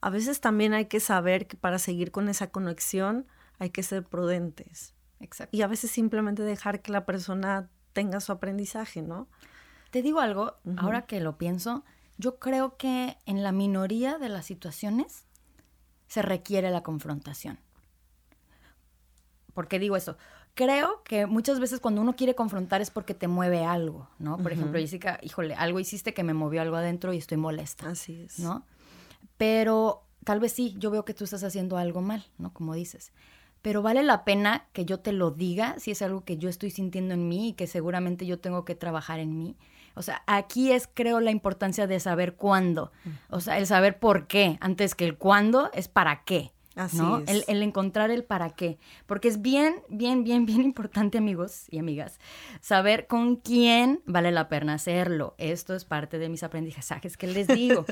a 0.00 0.08
veces 0.08 0.40
también 0.40 0.72
hay 0.72 0.86
que 0.86 1.00
saber 1.00 1.46
que 1.46 1.58
para 1.58 1.78
seguir 1.78 2.10
con 2.10 2.28
esa 2.28 2.48
conexión 2.48 3.26
hay 3.58 3.70
que 3.70 3.82
ser 3.82 4.02
prudentes. 4.02 4.94
Exacto. 5.20 5.54
Y 5.54 5.60
a 5.60 5.66
veces 5.66 5.90
simplemente 5.90 6.42
dejar 6.42 6.80
que 6.80 6.92
la 6.92 7.04
persona 7.04 7.68
tenga 7.92 8.20
su 8.20 8.32
aprendizaje, 8.32 9.02
¿no? 9.02 9.28
Te 9.90 10.00
digo 10.00 10.20
algo, 10.20 10.54
ahora 10.78 11.02
que 11.02 11.20
lo 11.20 11.36
pienso, 11.36 11.84
yo 12.16 12.38
creo 12.38 12.78
que 12.78 13.18
en 13.26 13.42
la 13.42 13.52
minoría 13.52 14.16
de 14.16 14.30
las 14.30 14.46
situaciones 14.46 15.26
se 16.06 16.22
requiere 16.22 16.70
la 16.70 16.82
confrontación. 16.82 17.58
¿Por 19.54 19.68
qué 19.68 19.78
digo 19.78 19.96
eso? 19.96 20.16
Creo 20.54 21.02
que 21.04 21.26
muchas 21.26 21.60
veces 21.60 21.80
cuando 21.80 22.00
uno 22.00 22.16
quiere 22.16 22.34
confrontar 22.34 22.80
es 22.80 22.90
porque 22.90 23.14
te 23.14 23.28
mueve 23.28 23.64
algo, 23.64 24.08
¿no? 24.18 24.38
Por 24.38 24.52
ejemplo, 24.52 24.78
Jessica, 24.78 25.18
híjole, 25.22 25.54
algo 25.54 25.80
hiciste 25.80 26.12
que 26.12 26.24
me 26.24 26.34
movió 26.34 26.62
algo 26.62 26.76
adentro 26.76 27.12
y 27.12 27.18
estoy 27.18 27.36
molesta. 27.36 27.88
Así 27.88 28.20
es. 28.20 28.38
¿No? 28.38 28.64
Pero 29.36 30.04
tal 30.24 30.40
vez 30.40 30.52
sí, 30.52 30.74
yo 30.78 30.90
veo 30.90 31.04
que 31.04 31.14
tú 31.14 31.24
estás 31.24 31.44
haciendo 31.44 31.76
algo 31.76 32.00
mal, 32.02 32.26
¿no? 32.38 32.52
Como 32.52 32.74
dices. 32.74 33.12
Pero 33.62 33.82
vale 33.82 34.02
la 34.02 34.24
pena 34.24 34.66
que 34.72 34.84
yo 34.84 35.00
te 35.00 35.12
lo 35.12 35.30
diga 35.30 35.78
si 35.78 35.90
es 35.90 36.02
algo 36.02 36.24
que 36.24 36.38
yo 36.38 36.48
estoy 36.48 36.70
sintiendo 36.70 37.14
en 37.14 37.28
mí 37.28 37.50
y 37.50 37.52
que 37.52 37.66
seguramente 37.66 38.26
yo 38.26 38.38
tengo 38.38 38.64
que 38.64 38.74
trabajar 38.74 39.20
en 39.20 39.38
mí. 39.38 39.56
O 39.94 40.02
sea, 40.02 40.22
aquí 40.26 40.72
es 40.72 40.88
creo 40.92 41.20
la 41.20 41.30
importancia 41.30 41.86
de 41.86 42.00
saber 42.00 42.34
cuándo. 42.34 42.90
O 43.28 43.40
sea, 43.40 43.58
el 43.58 43.66
saber 43.66 43.98
por 43.98 44.26
qué, 44.26 44.56
antes 44.60 44.94
que 44.94 45.04
el 45.04 45.18
cuándo 45.18 45.70
es 45.74 45.88
para 45.88 46.24
qué. 46.24 46.52
Así 46.76 46.98
¿no? 46.98 47.18
Es. 47.26 47.48
El, 47.48 47.62
encontrar 47.62 48.10
el 48.10 48.24
para 48.24 48.50
qué. 48.50 48.78
Porque 49.06 49.28
es 49.28 49.42
bien, 49.42 49.82
bien, 49.88 50.22
bien, 50.22 50.46
bien 50.46 50.62
importante, 50.62 51.18
amigos 51.18 51.64
y 51.68 51.78
amigas, 51.78 52.20
saber 52.60 53.06
con 53.06 53.36
quién 53.36 54.02
vale 54.06 54.30
la 54.30 54.48
pena 54.48 54.74
hacerlo. 54.74 55.34
Esto 55.38 55.74
es 55.74 55.84
parte 55.84 56.18
de 56.18 56.28
mis 56.28 56.42
aprendizajes 56.42 57.16
que 57.16 57.26
les 57.26 57.48
digo. 57.48 57.84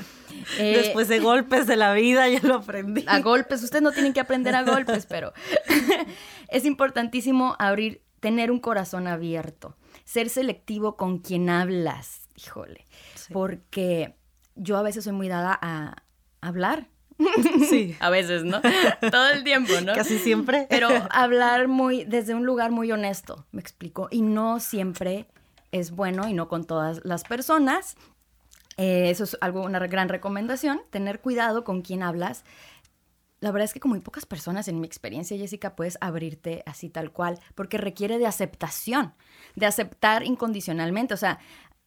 Eh, 0.59 0.77
Después 0.83 1.09
de 1.09 1.19
golpes 1.19 1.67
de 1.67 1.77
la 1.77 1.93
vida, 1.93 2.29
ya 2.29 2.41
lo 2.43 2.57
aprendí. 2.57 3.05
A 3.09 3.21
golpes, 3.21 3.63
ustedes 3.63 3.83
no 3.83 3.93
tienen 3.93 4.13
que 4.13 4.21
aprender 4.21 4.55
a 4.55 4.63
golpes, 4.63 5.07
pero 5.07 5.33
es 6.49 6.65
importantísimo 6.65 7.57
abrir, 7.59 8.03
tener 8.21 8.51
un 8.53 8.61
corazón 8.61 9.09
abierto, 9.09 9.77
ser 10.05 10.29
selectivo 10.29 10.97
con 10.97 11.19
quien 11.19 11.51
hablas, 11.51 12.29
híjole. 12.37 12.87
Porque 13.33 14.15
yo 14.55 14.77
a 14.77 14.83
veces 14.83 15.05
soy 15.05 15.13
muy 15.13 15.29
dada 15.29 15.59
a 15.61 16.05
hablar 16.41 16.89
Sí. 17.69 17.97
a 18.01 18.11
veces, 18.11 18.45
¿no? 18.45 18.61
Todo 19.11 19.31
el 19.31 19.45
tiempo, 19.45 19.73
¿no? 19.85 19.95
Casi 19.95 20.19
siempre. 20.19 20.67
Pero 20.71 20.89
hablar 21.11 21.69
muy, 21.69 22.05
desde 22.05 22.35
un 22.35 22.47
lugar 22.47 22.71
muy 22.71 22.91
honesto, 22.93 23.47
me 23.53 23.61
explico. 23.61 24.09
Y 24.11 24.23
no 24.23 24.61
siempre 24.61 25.27
es 25.73 25.91
bueno 25.91 26.29
y 26.29 26.33
no 26.33 26.49
con 26.49 26.65
todas 26.65 27.05
las 27.05 27.25
personas. 27.25 27.97
Eh, 28.77 29.11
eso 29.11 29.25
es 29.25 29.37
algo, 29.41 29.63
una 29.63 29.81
gran 29.81 30.09
recomendación, 30.09 30.81
tener 30.91 31.21
cuidado 31.21 31.65
con 31.65 31.83
quién 31.83 32.03
hablas. 32.03 32.45
La 33.41 33.53
verdad 33.53 33.65
es 33.67 33.75
que 33.75 33.81
como 33.81 33.95
muy 33.95 34.03
pocas 34.03 34.27
personas 34.27 34.69
en 34.69 34.81
mi 34.81 34.87
experiencia, 34.87 35.37
Jessica, 35.37 35.77
puedes 35.77 35.99
abrirte 36.01 36.63
así 36.67 36.89
tal 36.89 37.13
cual, 37.13 37.39
porque 37.55 37.79
requiere 37.79 38.19
de 38.19 38.27
aceptación, 38.27 39.15
de 39.55 39.67
aceptar 39.67 40.25
incondicionalmente. 40.25 41.15
O 41.15 41.17
sea, 41.17 41.39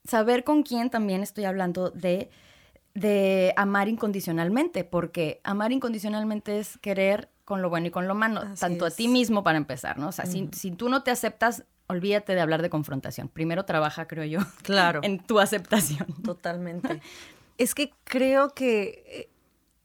saber 0.05 0.43
con 0.43 0.63
quién 0.63 0.89
también 0.89 1.23
estoy 1.23 1.45
hablando 1.45 1.89
de 1.89 2.29
de 2.93 3.53
amar 3.55 3.87
incondicionalmente, 3.87 4.83
porque 4.83 5.39
amar 5.43 5.71
incondicionalmente 5.71 6.59
es 6.59 6.77
querer 6.79 7.29
con 7.45 7.61
lo 7.61 7.69
bueno 7.69 7.87
y 7.87 7.91
con 7.91 8.07
lo 8.07 8.15
malo, 8.15 8.43
tanto 8.59 8.85
a 8.85 8.91
ti 8.91 9.07
mismo 9.07 9.43
para 9.43 9.57
empezar, 9.57 9.97
¿no? 9.97 10.07
O 10.07 10.11
sea, 10.11 10.25
si, 10.25 10.71
tú 10.71 10.89
no 10.89 11.03
te 11.03 11.11
aceptas, 11.11 11.65
olvídate 11.87 12.33
de 12.33 12.41
hablar 12.41 12.61
de 12.61 12.69
confrontación. 12.69 13.27
Primero 13.27 13.65
trabaja, 13.65 14.07
creo 14.07 14.23
yo, 14.23 14.39
claro. 14.63 15.01
en 15.03 15.19
tu 15.19 15.39
aceptación. 15.39 16.07
Totalmente. 16.23 17.01
es 17.57 17.75
que 17.75 17.93
creo 18.05 18.53
que 18.53 19.03
eh, 19.05 19.29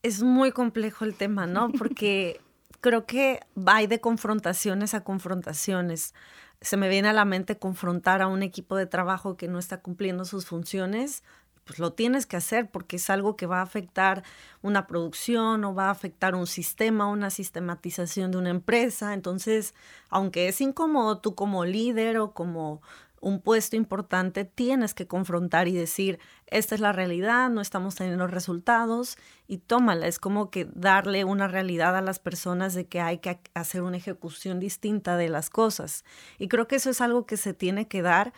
es 0.02 0.22
muy 0.22 0.52
complejo 0.52 1.04
el 1.04 1.14
tema, 1.14 1.46
¿no? 1.46 1.70
Porque 1.78 2.40
creo 2.80 3.06
que 3.06 3.40
va 3.56 3.84
de 3.84 4.00
confrontaciones 4.00 4.94
a 4.94 5.02
confrontaciones. 5.02 6.14
Se 6.60 6.76
me 6.76 6.88
viene 6.88 7.08
a 7.08 7.12
la 7.12 7.24
mente 7.24 7.58
confrontar 7.58 8.22
a 8.22 8.28
un 8.28 8.42
equipo 8.42 8.76
de 8.76 8.86
trabajo 8.86 9.36
que 9.36 9.48
no 9.48 9.58
está 9.58 9.80
cumpliendo 9.82 10.24
sus 10.24 10.46
funciones 10.46 11.24
pues 11.66 11.80
lo 11.80 11.92
tienes 11.92 12.26
que 12.26 12.36
hacer 12.36 12.70
porque 12.70 12.96
es 12.96 13.10
algo 13.10 13.36
que 13.36 13.46
va 13.46 13.58
a 13.58 13.62
afectar 13.62 14.22
una 14.62 14.86
producción 14.86 15.64
o 15.64 15.74
va 15.74 15.88
a 15.88 15.90
afectar 15.90 16.36
un 16.36 16.46
sistema, 16.46 17.08
una 17.08 17.28
sistematización 17.30 18.30
de 18.30 18.38
una 18.38 18.50
empresa. 18.50 19.12
Entonces, 19.14 19.74
aunque 20.08 20.48
es 20.48 20.60
incómodo, 20.60 21.18
tú 21.18 21.34
como 21.34 21.64
líder 21.64 22.18
o 22.18 22.32
como 22.32 22.80
un 23.20 23.40
puesto 23.40 23.74
importante, 23.74 24.44
tienes 24.44 24.94
que 24.94 25.08
confrontar 25.08 25.66
y 25.66 25.72
decir, 25.72 26.20
esta 26.46 26.76
es 26.76 26.80
la 26.80 26.92
realidad, 26.92 27.50
no 27.50 27.60
estamos 27.60 27.96
teniendo 27.96 28.28
resultados 28.28 29.16
y 29.48 29.58
tómala. 29.58 30.06
Es 30.06 30.20
como 30.20 30.50
que 30.50 30.68
darle 30.72 31.24
una 31.24 31.48
realidad 31.48 31.96
a 31.96 32.02
las 32.02 32.20
personas 32.20 32.74
de 32.74 32.86
que 32.86 33.00
hay 33.00 33.18
que 33.18 33.40
hacer 33.54 33.82
una 33.82 33.96
ejecución 33.96 34.60
distinta 34.60 35.16
de 35.16 35.28
las 35.28 35.50
cosas. 35.50 36.04
Y 36.38 36.46
creo 36.46 36.68
que 36.68 36.76
eso 36.76 36.90
es 36.90 37.00
algo 37.00 37.26
que 37.26 37.36
se 37.36 37.54
tiene 37.54 37.88
que 37.88 38.02
dar 38.02 38.32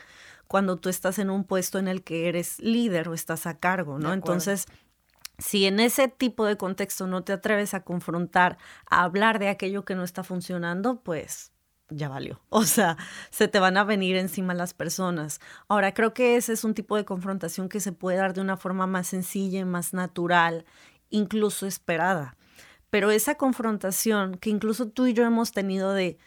cuando 0.48 0.78
tú 0.78 0.88
estás 0.88 1.18
en 1.18 1.30
un 1.30 1.44
puesto 1.44 1.78
en 1.78 1.86
el 1.86 2.02
que 2.02 2.28
eres 2.28 2.58
líder 2.58 3.08
o 3.08 3.14
estás 3.14 3.46
a 3.46 3.58
cargo, 3.58 3.98
¿no? 3.98 4.12
Entonces, 4.12 4.66
si 5.38 5.66
en 5.66 5.78
ese 5.78 6.08
tipo 6.08 6.46
de 6.46 6.56
contexto 6.56 7.06
no 7.06 7.22
te 7.22 7.32
atreves 7.32 7.74
a 7.74 7.84
confrontar, 7.84 8.58
a 8.90 9.04
hablar 9.04 9.38
de 9.38 9.48
aquello 9.48 9.84
que 9.84 9.94
no 9.94 10.02
está 10.02 10.24
funcionando, 10.24 11.00
pues 11.00 11.52
ya 11.90 12.08
valió. 12.08 12.40
O 12.48 12.64
sea, 12.64 12.96
se 13.30 13.46
te 13.46 13.60
van 13.60 13.76
a 13.76 13.84
venir 13.84 14.16
encima 14.16 14.54
las 14.54 14.74
personas. 14.74 15.40
Ahora, 15.68 15.92
creo 15.94 16.14
que 16.14 16.36
ese 16.36 16.54
es 16.54 16.64
un 16.64 16.74
tipo 16.74 16.96
de 16.96 17.04
confrontación 17.04 17.68
que 17.68 17.80
se 17.80 17.92
puede 17.92 18.16
dar 18.16 18.32
de 18.32 18.40
una 18.40 18.56
forma 18.56 18.86
más 18.86 19.08
sencilla, 19.08 19.64
más 19.64 19.92
natural, 19.92 20.64
incluso 21.10 21.66
esperada. 21.66 22.36
Pero 22.90 23.10
esa 23.10 23.34
confrontación 23.34 24.38
que 24.38 24.48
incluso 24.48 24.88
tú 24.88 25.06
y 25.06 25.12
yo 25.12 25.24
hemos 25.24 25.52
tenido 25.52 25.92
de, 25.92 26.18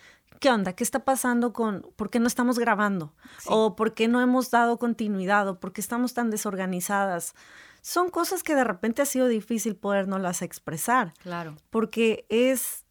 ¿qué 0.42 0.50
onda? 0.50 0.74
¿Qué 0.74 0.84
está 0.84 1.06
pasando 1.06 1.54
con, 1.54 1.86
por 1.96 2.10
qué 2.10 2.20
no 2.20 2.26
estamos 2.26 2.58
grabando? 2.58 3.14
O 3.46 3.76
por 3.76 3.94
qué 3.94 4.08
no 4.08 4.20
hemos 4.22 4.50
dado 4.50 4.78
continuidad? 4.80 5.48
¿O 5.48 5.60
por 5.60 5.72
qué 5.72 5.80
estamos 5.80 6.16
tan 6.16 6.32
desorganizadas? 6.32 7.36
Son 7.82 8.10
cosas 8.10 8.42
que 8.42 8.56
de 8.56 8.64
repente 8.64 9.04
ha 9.04 9.06
sido 9.06 9.28
difícil 9.28 9.76
podernos 9.76 10.42
expresar. 10.42 11.14
Claro. 11.22 11.56
Porque 11.70 12.26
es, 12.30 12.86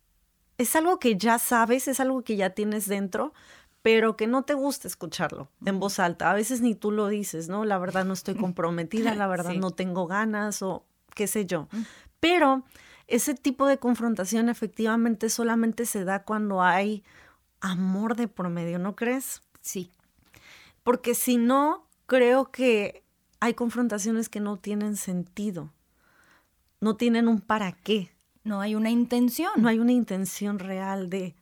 es 0.58 0.76
algo 0.76 1.00
que 1.00 1.18
ya 1.18 1.40
sabes, 1.40 1.88
es 1.88 1.98
algo 1.98 2.22
que 2.22 2.36
ya 2.36 2.50
tienes 2.50 2.86
dentro, 2.86 3.34
pero 3.82 4.16
que 4.16 4.28
no 4.28 4.44
te 4.44 4.54
gusta 4.54 4.86
escucharlo 4.86 5.48
en 5.66 5.80
voz 5.80 5.98
alta. 5.98 6.30
A 6.30 6.34
veces 6.34 6.60
ni 6.60 6.76
tú 6.76 6.92
lo 6.92 7.08
dices, 7.08 7.48
¿no? 7.48 7.64
La 7.64 7.78
verdad 7.78 8.04
no 8.04 8.12
estoy 8.12 8.36
comprometida, 8.36 9.14
la 9.16 9.26
verdad 9.26 9.54
no 9.54 9.72
tengo 9.72 10.06
ganas 10.06 10.62
o 10.62 10.84
qué 11.16 11.26
sé 11.26 11.46
yo. 11.46 11.66
Pero 12.20 12.62
ese 13.08 13.34
tipo 13.34 13.66
de 13.66 13.78
confrontación 13.78 14.48
efectivamente 14.48 15.30
solamente 15.30 15.84
se 15.84 16.04
da 16.04 16.22
cuando 16.22 16.62
hay 16.62 17.02
amor 17.60 18.16
de 18.16 18.28
promedio, 18.28 18.78
¿no 18.78 18.96
crees? 18.96 19.42
Sí. 19.60 19.90
Porque 20.82 21.14
si 21.14 21.36
no, 21.36 21.86
creo 22.06 22.50
que 22.50 23.04
hay 23.40 23.54
confrontaciones 23.54 24.28
que 24.28 24.40
no 24.40 24.56
tienen 24.56 24.96
sentido, 24.96 25.72
no 26.80 26.96
tienen 26.96 27.28
un 27.28 27.40
para 27.40 27.72
qué. 27.72 28.10
No 28.42 28.60
hay 28.60 28.74
una 28.74 28.90
intención. 28.90 29.52
No 29.56 29.68
hay 29.68 29.78
una 29.78 29.92
intención 29.92 30.58
real 30.58 31.10
de... 31.10 31.34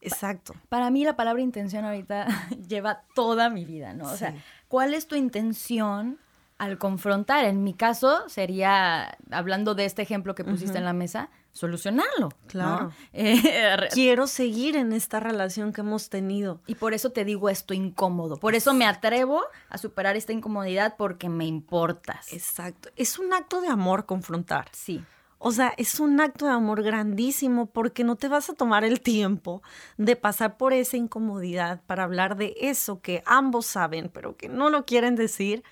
Exacto. 0.00 0.54
Para 0.70 0.90
mí 0.90 1.04
la 1.04 1.16
palabra 1.16 1.42
intención 1.42 1.84
ahorita 1.84 2.26
lleva 2.68 3.02
toda 3.14 3.50
mi 3.50 3.64
vida, 3.66 3.92
¿no? 3.92 4.10
O 4.10 4.16
sea, 4.16 4.34
¿cuál 4.68 4.94
es 4.94 5.06
tu 5.06 5.14
intención 5.14 6.18
al 6.56 6.78
confrontar? 6.78 7.44
En 7.44 7.62
mi 7.62 7.74
caso 7.74 8.26
sería, 8.28 9.18
hablando 9.30 9.74
de 9.74 9.84
este 9.84 10.00
ejemplo 10.00 10.34
que 10.34 10.44
pusiste 10.44 10.78
en 10.78 10.84
la 10.84 10.94
mesa, 10.94 11.28
solucionarlo. 11.52 12.30
Claro. 12.46 12.92
Eh, 13.12 13.88
Quiero 13.92 14.26
seguir 14.26 14.76
en 14.76 14.92
esta 14.92 15.20
relación 15.20 15.72
que 15.72 15.80
hemos 15.80 16.08
tenido. 16.08 16.60
Y 16.66 16.76
por 16.76 16.94
eso 16.94 17.10
te 17.10 17.24
digo 17.24 17.48
esto 17.48 17.74
incómodo. 17.74 18.36
Por 18.36 18.54
eso 18.54 18.72
me 18.72 18.86
atrevo 18.86 19.42
a 19.68 19.78
superar 19.78 20.16
esta 20.16 20.32
incomodidad 20.32 20.94
porque 20.96 21.28
me 21.28 21.46
importas. 21.46 22.32
Exacto. 22.32 22.90
Es 22.96 23.18
un 23.18 23.32
acto 23.32 23.60
de 23.60 23.68
amor 23.68 24.06
confrontar. 24.06 24.68
Sí. 24.72 25.02
O 25.38 25.52
sea, 25.52 25.74
es 25.76 25.98
un 26.00 26.20
acto 26.20 26.46
de 26.46 26.52
amor 26.52 26.82
grandísimo 26.82 27.66
porque 27.66 28.04
no 28.04 28.16
te 28.16 28.28
vas 28.28 28.48
a 28.50 28.54
tomar 28.54 28.84
el 28.84 29.00
tiempo 29.00 29.62
de 29.96 30.14
pasar 30.14 30.56
por 30.56 30.72
esa 30.72 30.96
incomodidad 30.96 31.82
para 31.86 32.04
hablar 32.04 32.36
de 32.36 32.54
eso 32.60 33.00
que 33.00 33.22
ambos 33.26 33.66
saben, 33.66 34.10
pero 34.12 34.36
que 34.36 34.48
no 34.48 34.70
lo 34.70 34.84
quieren 34.84 35.16
decir 35.16 35.64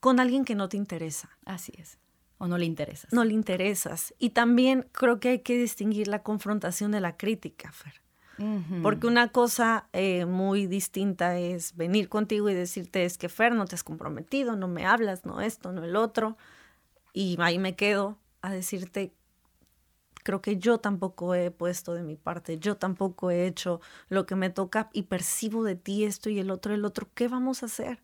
con 0.00 0.18
alguien 0.18 0.44
que 0.44 0.54
no 0.54 0.68
te 0.68 0.78
interesa. 0.78 1.30
Así 1.44 1.72
es 1.76 2.01
o 2.42 2.48
no 2.48 2.58
le 2.58 2.64
interesas. 2.64 3.12
No 3.12 3.24
le 3.24 3.34
interesas. 3.34 4.14
Y 4.18 4.30
también 4.30 4.88
creo 4.90 5.20
que 5.20 5.28
hay 5.28 5.38
que 5.38 5.56
distinguir 5.56 6.08
la 6.08 6.24
confrontación 6.24 6.90
de 6.90 7.00
la 7.00 7.16
crítica, 7.16 7.70
Fer. 7.70 8.02
Porque 8.82 9.06
una 9.06 9.28
cosa 9.28 9.86
eh, 9.92 10.24
muy 10.24 10.66
distinta 10.66 11.38
es 11.38 11.76
venir 11.76 12.08
contigo 12.08 12.50
y 12.50 12.54
decirte 12.54 13.04
es 13.04 13.16
que 13.16 13.28
Fer, 13.28 13.54
no 13.54 13.66
te 13.66 13.76
has 13.76 13.84
comprometido, 13.84 14.56
no 14.56 14.66
me 14.66 14.84
hablas, 14.84 15.24
no 15.24 15.40
esto, 15.40 15.70
no 15.70 15.84
el 15.84 15.94
otro. 15.94 16.36
Y 17.12 17.36
ahí 17.38 17.60
me 17.60 17.76
quedo 17.76 18.18
a 18.40 18.50
decirte, 18.50 19.12
creo 20.24 20.42
que 20.42 20.56
yo 20.56 20.78
tampoco 20.78 21.36
he 21.36 21.52
puesto 21.52 21.94
de 21.94 22.02
mi 22.02 22.16
parte, 22.16 22.58
yo 22.58 22.76
tampoco 22.76 23.30
he 23.30 23.46
hecho 23.46 23.80
lo 24.08 24.26
que 24.26 24.34
me 24.34 24.50
toca 24.50 24.90
y 24.92 25.02
percibo 25.02 25.62
de 25.62 25.76
ti 25.76 26.02
esto 26.02 26.28
y 26.28 26.40
el 26.40 26.50
otro, 26.50 26.74
el 26.74 26.84
otro, 26.84 27.06
¿qué 27.14 27.28
vamos 27.28 27.62
a 27.62 27.66
hacer? 27.66 28.00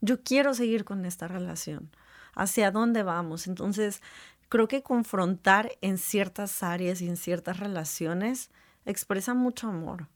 Yo 0.00 0.22
quiero 0.22 0.54
seguir 0.54 0.84
con 0.84 1.04
esta 1.04 1.26
relación 1.26 1.90
hacia 2.34 2.70
dónde 2.70 3.02
vamos. 3.02 3.46
Entonces, 3.46 4.02
creo 4.48 4.68
que 4.68 4.82
confrontar 4.82 5.72
en 5.80 5.98
ciertas 5.98 6.62
áreas 6.62 7.00
y 7.00 7.08
en 7.08 7.16
ciertas 7.16 7.58
relaciones 7.58 8.50
expresa 8.84 9.34
mucho 9.34 9.68
amor. 9.68 10.08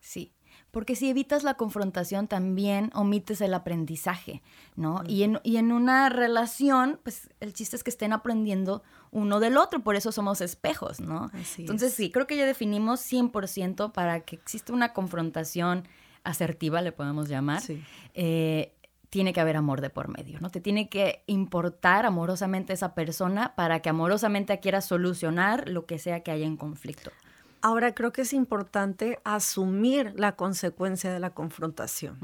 Sí, 0.00 0.32
porque 0.70 0.94
si 0.94 1.10
evitas 1.10 1.42
la 1.42 1.54
confrontación 1.54 2.28
también 2.28 2.90
omites 2.94 3.40
el 3.40 3.54
aprendizaje, 3.54 4.42
¿no? 4.76 5.02
Y, 5.06 5.24
en, 5.24 5.40
y 5.42 5.56
en 5.56 5.72
una 5.72 6.08
relación, 6.08 7.00
pues 7.02 7.28
el 7.40 7.52
chiste 7.52 7.76
es 7.76 7.82
que 7.82 7.90
estén 7.90 8.12
aprendiendo 8.12 8.82
uno 9.10 9.40
del 9.40 9.56
otro, 9.56 9.80
por 9.80 9.96
eso 9.96 10.12
somos 10.12 10.40
espejos, 10.40 11.00
¿no? 11.00 11.30
Entonces 11.58 11.92
sí, 11.92 12.10
creo 12.10 12.26
que 12.26 12.36
ya 12.36 12.46
definimos 12.46 13.00
100% 13.00 13.92
para 13.92 14.20
que 14.20 14.36
exista 14.36 14.72
una 14.72 14.92
confrontación 14.92 15.88
asertiva, 16.22 16.82
le 16.82 16.92
podemos 16.92 17.28
llamar. 17.28 17.62
Eh, 18.14 18.72
tiene 19.10 19.32
que 19.32 19.40
haber 19.40 19.56
amor 19.56 19.80
de 19.80 19.90
por 19.90 20.08
medio, 20.08 20.40
¿no? 20.40 20.50
Te 20.50 20.60
tiene 20.60 20.88
que 20.88 21.24
importar 21.26 22.06
amorosamente 22.06 22.72
esa 22.72 22.94
persona 22.94 23.54
para 23.56 23.80
que 23.80 23.90
amorosamente 23.90 24.58
quieras 24.60 24.86
solucionar 24.86 25.68
lo 25.68 25.84
que 25.84 25.98
sea 25.98 26.20
que 26.20 26.30
haya 26.30 26.46
en 26.46 26.56
conflicto. 26.56 27.10
Ahora 27.62 27.92
creo 27.92 28.10
que 28.10 28.22
es 28.22 28.32
importante 28.32 29.20
asumir 29.22 30.14
la 30.16 30.34
consecuencia 30.34 31.12
de 31.12 31.20
la 31.20 31.30
confrontación, 31.30 32.16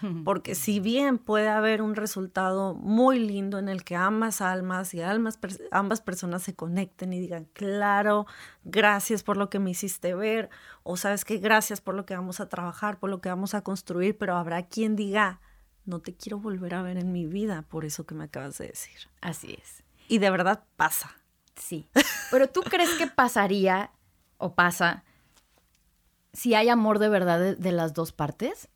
mm. 0.00 0.24
porque 0.24 0.54
si 0.54 0.80
bien 0.80 1.18
puede 1.18 1.48
haber 1.48 1.82
un 1.82 1.94
resultado 1.94 2.72
muy 2.72 3.18
lindo 3.18 3.58
en 3.58 3.68
el 3.68 3.84
que 3.84 3.96
ambas 3.96 4.40
almas 4.40 4.94
y 4.94 5.02
ambas, 5.02 5.38
ambas 5.72 6.00
personas 6.00 6.42
se 6.42 6.54
conecten 6.54 7.12
y 7.12 7.20
digan, 7.20 7.48
claro, 7.52 8.26
gracias 8.64 9.22
por 9.22 9.36
lo 9.36 9.50
que 9.50 9.58
me 9.58 9.72
hiciste 9.72 10.14
ver, 10.14 10.48
o 10.84 10.96
sabes 10.96 11.26
que 11.26 11.36
gracias 11.36 11.82
por 11.82 11.94
lo 11.94 12.06
que 12.06 12.14
vamos 12.14 12.40
a 12.40 12.48
trabajar, 12.48 12.98
por 12.98 13.10
lo 13.10 13.20
que 13.20 13.28
vamos 13.28 13.54
a 13.54 13.62
construir, 13.62 14.16
pero 14.16 14.36
habrá 14.36 14.62
quien 14.62 14.96
diga, 14.96 15.40
no 15.88 16.00
te 16.00 16.14
quiero 16.14 16.38
volver 16.38 16.74
a 16.74 16.82
ver 16.82 16.98
en 16.98 17.12
mi 17.12 17.26
vida 17.26 17.62
por 17.62 17.84
eso 17.84 18.04
que 18.04 18.14
me 18.14 18.24
acabas 18.24 18.58
de 18.58 18.68
decir. 18.68 19.08
Así 19.20 19.56
es. 19.60 19.82
Y 20.06 20.18
de 20.18 20.30
verdad 20.30 20.64
pasa. 20.76 21.16
Sí. 21.56 21.88
Pero 22.30 22.48
tú 22.48 22.62
crees 22.62 22.90
que 22.90 23.06
pasaría 23.06 23.90
o 24.36 24.54
pasa 24.54 25.04
si 26.32 26.54
hay 26.54 26.68
amor 26.68 26.98
de 26.98 27.08
verdad 27.08 27.56
de, 27.56 27.72
las 27.72 27.94
dos 27.94 28.12
partes? 28.12 28.68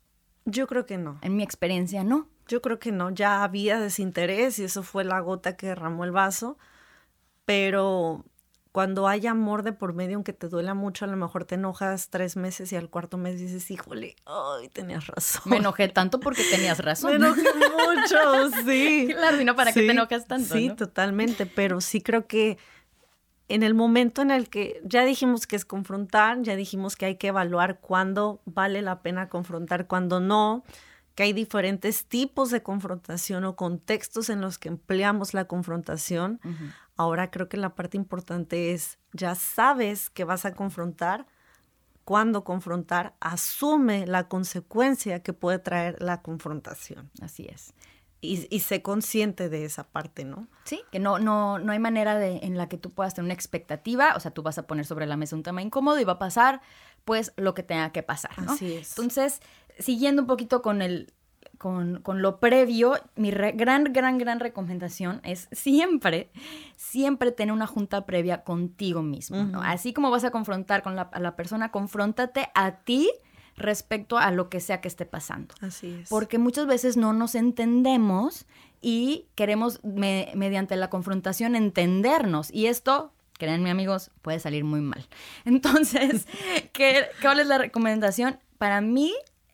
Yo 0.45 0.67
creo 0.67 0.85
que 0.85 0.97
no. 0.97 1.19
En 1.21 1.35
mi 1.35 1.43
experiencia, 1.43 2.03
no. 2.03 2.27
Yo 2.47 2.61
creo 2.61 2.79
que 2.79 2.91
no. 2.91 3.09
Ya 3.09 3.43
había 3.43 3.79
desinterés 3.79 4.59
y 4.59 4.65
eso 4.65 4.83
fue 4.83 5.03
la 5.03 5.19
gota 5.21 5.55
que 5.55 5.67
derramó 5.67 6.03
el 6.03 6.11
vaso. 6.11 6.57
Pero 7.45 8.25
cuando 8.73 9.07
hay 9.07 9.27
amor 9.27 9.61
de 9.61 9.71
por 9.71 9.93
medio, 9.93 10.15
aunque 10.15 10.33
te 10.33 10.49
duela 10.49 10.73
mucho, 10.73 11.05
a 11.05 11.07
lo 11.07 11.15
mejor 11.15 11.45
te 11.45 11.53
enojas 11.53 12.09
tres 12.09 12.35
meses 12.35 12.73
y 12.73 12.75
al 12.75 12.89
cuarto 12.89 13.19
mes 13.19 13.39
dices, 13.39 13.69
híjole, 13.69 14.15
ay, 14.25 14.67
tenías 14.69 15.05
razón. 15.05 15.43
Me 15.45 15.57
enojé 15.57 15.89
tanto 15.89 16.19
porque 16.19 16.43
tenías 16.49 16.79
razón. 16.83 17.11
Me 17.11 17.17
enojé 17.17 17.43
mucho, 17.43 18.49
sí. 18.65 19.07
Claro, 19.15 19.39
y 19.39 19.45
no 19.45 19.55
para 19.55 19.71
qué 19.73 19.81
te 19.81 19.91
enojas 19.91 20.25
tanto. 20.25 20.55
Sí, 20.55 20.71
totalmente, 20.71 21.45
pero 21.45 21.81
sí 21.81 22.01
creo 22.01 22.25
que 22.25 22.57
en 23.47 23.61
el 23.61 23.75
momento 23.75 24.23
en 24.23 24.31
el 24.31 24.49
que 24.49 24.81
ya 24.83 25.05
dijimos 25.05 25.45
que 25.45 25.55
es 25.55 25.65
confrontar, 25.65 26.41
ya 26.41 26.55
dijimos 26.55 26.95
que 26.95 27.05
hay 27.05 27.17
que 27.17 27.27
evaluar 27.27 27.79
cuándo 27.79 28.41
vale 28.45 28.81
la 28.81 29.03
pena 29.03 29.29
confrontar, 29.29 29.85
cuándo 29.85 30.19
no, 30.19 30.63
que 31.13 31.23
hay 31.23 31.33
diferentes 31.33 32.05
tipos 32.05 32.49
de 32.49 32.63
confrontación 32.63 33.43
o 33.43 33.55
contextos 33.55 34.29
en 34.29 34.41
los 34.41 34.57
que 34.57 34.69
empleamos 34.69 35.35
la 35.35 35.45
confrontación. 35.45 36.39
Ahora 36.95 37.31
creo 37.31 37.49
que 37.49 37.57
la 37.57 37.75
parte 37.75 37.97
importante 37.97 38.73
es, 38.73 38.99
ya 39.13 39.35
sabes 39.35 40.09
que 40.09 40.23
vas 40.23 40.45
a 40.45 40.53
confrontar, 40.53 41.25
cuándo 42.03 42.43
confrontar, 42.43 43.15
asume 43.19 44.05
la 44.05 44.27
consecuencia 44.27 45.23
que 45.23 45.33
puede 45.33 45.59
traer 45.59 46.01
la 46.01 46.21
confrontación. 46.21 47.09
Así 47.21 47.47
es 47.49 47.73
y, 48.23 48.47
y 48.49 48.59
sé 48.61 48.81
consciente 48.81 49.49
de 49.49 49.65
esa 49.65 49.83
parte, 49.83 50.23
¿no? 50.23 50.47
Sí, 50.63 50.81
que 50.91 50.99
no, 50.99 51.19
no, 51.19 51.59
no 51.59 51.71
hay 51.73 51.79
manera 51.79 52.17
de, 52.17 52.37
en 52.37 52.57
la 52.57 52.69
que 52.69 52.77
tú 52.77 52.91
puedas 52.91 53.13
tener 53.13 53.25
una 53.25 53.33
expectativa, 53.33 54.13
o 54.15 54.19
sea, 54.19 54.31
tú 54.31 54.41
vas 54.41 54.57
a 54.57 54.65
poner 54.65 54.85
sobre 54.85 55.05
la 55.05 55.17
mesa 55.17 55.35
un 55.35 55.43
tema 55.43 55.61
incómodo 55.61 55.99
y 55.99 56.05
va 56.05 56.13
a 56.13 56.19
pasar, 56.19 56.61
pues, 57.03 57.33
lo 57.35 57.53
que 57.53 57.63
tenga 57.63 57.91
que 57.91 58.01
pasar, 58.01 58.41
¿no? 58.41 58.53
Así 58.53 58.73
es. 58.73 58.91
Entonces, 58.91 59.41
siguiendo 59.77 60.21
un 60.21 60.27
poquito 60.27 60.61
con 60.61 60.81
el, 60.81 61.13
con, 61.63 62.01
con, 62.01 62.21
lo 62.21 62.41
previo, 62.41 62.95
mi 63.15 63.31
gran, 63.31 63.93
gran, 63.93 64.17
gran 64.17 64.41
recomendación 64.41 65.21
es 65.23 65.47
siempre, 65.53 66.29
siempre 66.75 67.31
tener 67.31 67.53
una 67.53 67.67
junta 67.67 68.05
previa 68.05 68.43
contigo 68.43 69.01
mismo, 69.01 69.45
¿no? 69.45 69.61
Así 69.61 69.93
como 69.93 70.11
vas 70.11 70.25
a 70.25 70.31
confrontar 70.31 70.83
con 70.83 70.97
la, 70.97 71.03
a 71.03 71.21
la 71.21 71.37
persona, 71.37 71.71
confróntate 71.71 72.49
a 72.53 72.79
ti 72.79 73.09
respecto 73.55 74.17
a 74.17 74.31
lo 74.31 74.49
que 74.49 74.59
sea 74.59 74.81
que 74.81 74.89
esté 74.89 75.05
pasando. 75.05 75.55
Así 75.61 75.99
es. 76.01 76.09
Porque 76.09 76.37
muchas 76.37 76.67
veces 76.67 76.97
no 76.97 77.13
nos 77.13 77.33
entendemos 77.33 78.45
y 78.81 79.27
queremos 79.35 79.79
mediante 79.85 80.75
la 80.75 80.89
confrontación 80.89 81.55
entendernos. 81.55 82.53
Y 82.53 82.65
esto, 82.65 83.13
créanme 83.39 83.71
amigos, 83.71 84.11
puede 84.21 84.41
salir 84.41 84.65
muy 84.65 84.81
mal. 84.81 85.07
Entonces, 85.45 86.27
¿qué, 86.73 87.05
¿cuál 87.21 87.39
es 87.39 87.47
la 87.47 87.57
recomendación? 87.57 88.37
Para 88.57 88.81
mí, 88.81 89.13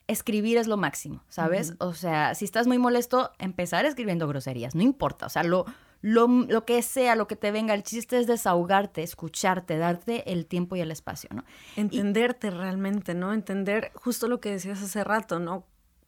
escribir 0.09 0.57
es 0.57 0.67
lo 0.67 0.75
máximo, 0.75 1.23
¿sabes? 1.29 1.75
O 1.79 1.93
sea, 1.93 2.33
si 2.35 2.43
estás 2.43 2.67
muy 2.67 2.79
molesto, 2.79 3.31
empezar 3.37 3.85
escribiendo 3.85 4.27
groserías, 4.27 4.73
no 4.75 4.81
importa. 4.81 5.27
O 5.27 5.29
sea, 5.29 5.43
lo, 5.43 5.65
lo, 6.01 6.65
que 6.65 6.81
sea, 6.81 7.15
lo 7.15 7.27
que 7.27 7.35
te 7.35 7.51
venga. 7.51 7.73
El 7.73 7.83
chiste 7.83 8.17
es 8.17 8.25
desahogarte, 8.25 9.03
escucharte, 9.03 9.77
darte 9.77 10.31
el 10.31 10.45
tiempo 10.47 10.75
y 10.75 10.81
el 10.81 10.91
espacio, 10.91 11.29
¿no? 11.33 11.43
Entenderte 11.75 12.49
realmente, 12.49 13.13
¿no? 13.13 13.33
Entender 13.33 13.91
justo 13.93 14.27
lo 14.27 14.39
que 14.39 14.51
decías 14.51 14.81
hace 14.81 15.03
rato, 15.03 15.39
¿no? 15.39 15.65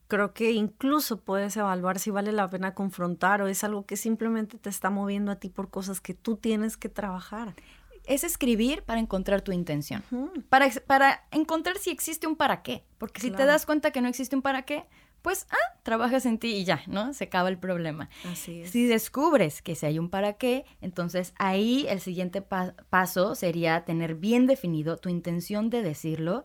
Creo 0.08 0.34
que 0.34 0.50
incluso 0.50 1.18
puedes 1.18 1.56
evaluar 1.56 1.98
si 1.98 2.10
vale 2.10 2.32
la 2.32 2.48
pena 2.48 2.74
confrontar 2.74 3.40
o 3.40 3.46
es 3.46 3.64
algo 3.64 3.86
que 3.86 3.96
simplemente 3.96 4.58
te 4.58 4.68
está 4.68 4.90
moviendo 4.90 5.30
a 5.32 5.36
ti 5.36 5.48
por 5.48 5.70
cosas 5.70 6.00
que 6.00 6.12
tú 6.12 6.36
tienes 6.36 6.76
que 6.76 6.88
trabajar. 6.88 7.54
Es 8.04 8.24
escribir 8.24 8.82
para 8.82 9.00
encontrar 9.00 9.42
tu 9.42 9.52
intención, 9.52 10.02
para, 10.48 10.68
para 10.86 11.24
encontrar 11.30 11.78
si 11.78 11.90
existe 11.90 12.26
un 12.26 12.36
para 12.36 12.62
qué, 12.62 12.84
porque 12.98 13.20
si 13.20 13.30
te 13.30 13.44
das 13.44 13.64
cuenta 13.64 13.92
que 13.92 14.00
no 14.00 14.08
existe 14.08 14.34
un 14.34 14.42
para 14.42 14.62
qué, 14.62 14.84
pues, 15.22 15.46
ah, 15.50 15.78
trabajas 15.84 16.26
en 16.26 16.38
ti 16.38 16.48
y 16.48 16.64
ya, 16.64 16.82
¿no? 16.88 17.14
Se 17.14 17.24
acaba 17.24 17.48
el 17.48 17.58
problema. 17.58 18.10
Así 18.30 18.62
es. 18.62 18.70
Si 18.70 18.86
descubres 18.86 19.62
que 19.62 19.76
si 19.76 19.86
hay 19.86 20.00
un 20.00 20.10
para 20.10 20.32
qué, 20.32 20.64
entonces 20.80 21.32
ahí 21.38 21.86
el 21.88 22.00
siguiente 22.00 22.42
paso 22.42 23.36
sería 23.36 23.84
tener 23.84 24.16
bien 24.16 24.46
definido 24.46 24.96
tu 24.96 25.08
intención 25.08 25.70
de 25.70 25.82
decirlo, 25.82 26.44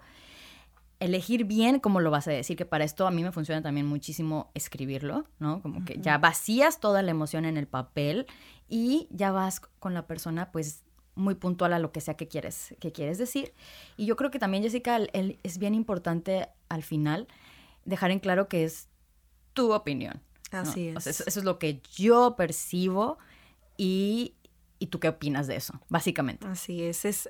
elegir 0.99 1.45
bien 1.45 1.79
cómo 1.79 1.99
lo 1.99 2.11
vas 2.11 2.27
a 2.27 2.31
decir, 2.31 2.55
que 2.55 2.65
para 2.65 2.83
esto 2.83 3.07
a 3.07 3.11
mí 3.11 3.23
me 3.23 3.31
funciona 3.31 3.61
también 3.61 3.87
muchísimo 3.87 4.51
escribirlo, 4.53 5.25
¿no? 5.39 5.61
Como 5.61 5.83
que 5.83 5.99
ya 5.99 6.17
vacías 6.19 6.79
toda 6.79 7.01
la 7.01 7.11
emoción 7.11 7.45
en 7.45 7.57
el 7.57 7.67
papel 7.67 8.27
y 8.69 9.07
ya 9.09 9.31
vas 9.31 9.59
con 9.59 9.93
la 9.93 10.05
persona, 10.07 10.51
pues 10.51 10.83
muy 11.17 11.35
puntual 11.35 11.73
a 11.73 11.79
lo 11.79 11.91
que 11.91 11.99
sea 11.99 12.15
que 12.15 12.27
quieres, 12.27 12.75
que 12.79 12.91
quieres 12.91 13.17
decir. 13.17 13.53
Y 13.97 14.05
yo 14.05 14.15
creo 14.15 14.31
que 14.31 14.39
también, 14.39 14.63
Jessica, 14.63 14.99
es 15.43 15.57
bien 15.57 15.73
importante 15.73 16.47
al 16.69 16.83
final 16.83 17.27
dejar 17.85 18.11
en 18.11 18.19
claro 18.19 18.47
que 18.47 18.63
es 18.63 18.87
tu 19.53 19.73
opinión. 19.73 20.21
Así 20.51 20.89
es. 20.89 21.07
eso, 21.07 21.23
es 21.25 21.43
lo 21.43 21.59
que 21.59 21.81
yo 21.95 22.35
percibo 22.37 23.17
y, 23.75 24.35
y, 24.79 24.87
tú 24.87 24.99
qué 24.99 25.09
opinas 25.09 25.47
de 25.47 25.55
eso, 25.55 25.81
básicamente. 25.89 26.47
Así 26.47 26.83
es, 26.83 27.03
es, 27.03 27.29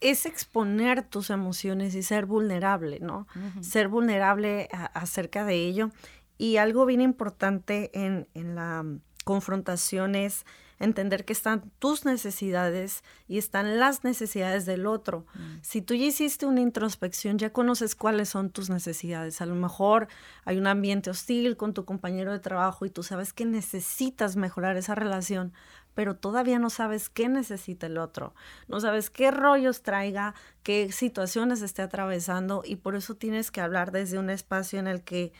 es 0.00 0.24
exponer 0.24 1.02
tus 1.02 1.30
emociones 1.30 1.94
y 1.94 2.02
ser 2.02 2.26
vulnerable, 2.26 3.00
¿no? 3.00 3.26
Ser 3.60 3.88
vulnerable 3.88 4.68
acerca 4.72 5.44
de 5.44 5.56
ello. 5.56 5.90
Y 6.38 6.56
algo 6.56 6.86
bien 6.86 7.00
importante 7.00 7.90
en, 7.92 8.28
en 8.34 8.54
la 8.54 8.84
confrontación 9.24 10.14
es 10.14 10.44
entender 10.84 11.24
que 11.24 11.32
están 11.32 11.70
tus 11.78 12.04
necesidades 12.04 13.02
y 13.26 13.38
están 13.38 13.78
las 13.78 14.04
necesidades 14.04 14.66
del 14.66 14.86
otro. 14.86 15.26
Mm. 15.34 15.58
Si 15.62 15.82
tú 15.82 15.94
ya 15.94 16.06
hiciste 16.06 16.46
una 16.46 16.60
introspección, 16.60 17.38
ya 17.38 17.52
conoces 17.52 17.94
cuáles 17.94 18.28
son 18.28 18.50
tus 18.50 18.70
necesidades. 18.70 19.40
A 19.40 19.46
lo 19.46 19.54
mejor 19.54 20.08
hay 20.44 20.58
un 20.58 20.66
ambiente 20.66 21.10
hostil 21.10 21.56
con 21.56 21.74
tu 21.74 21.84
compañero 21.84 22.32
de 22.32 22.38
trabajo 22.38 22.86
y 22.86 22.90
tú 22.90 23.02
sabes 23.02 23.32
que 23.32 23.44
necesitas 23.44 24.36
mejorar 24.36 24.76
esa 24.76 24.94
relación, 24.94 25.52
pero 25.94 26.16
todavía 26.16 26.58
no 26.58 26.70
sabes 26.70 27.08
qué 27.08 27.28
necesita 27.28 27.86
el 27.86 27.98
otro, 27.98 28.34
no 28.68 28.80
sabes 28.80 29.10
qué 29.10 29.30
rollos 29.30 29.82
traiga, 29.82 30.34
qué 30.62 30.92
situaciones 30.92 31.62
esté 31.62 31.82
atravesando 31.82 32.62
y 32.64 32.76
por 32.76 32.96
eso 32.96 33.14
tienes 33.14 33.50
que 33.50 33.60
hablar 33.60 33.92
desde 33.92 34.18
un 34.18 34.30
espacio 34.30 34.78
en 34.78 34.86
el 34.86 35.02
que 35.02 35.32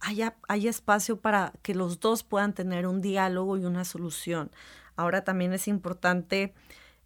haya, 0.00 0.36
espacio 0.48 1.20
para 1.20 1.52
que 1.62 1.74
los 1.74 2.00
dos 2.00 2.22
puedan 2.22 2.54
tener 2.54 2.86
un 2.86 3.00
diálogo 3.00 3.56
y 3.56 3.64
una 3.64 3.84
solución. 3.84 4.50
Ahora 4.96 5.24
también 5.24 5.52
es 5.52 5.68
importante 5.68 6.54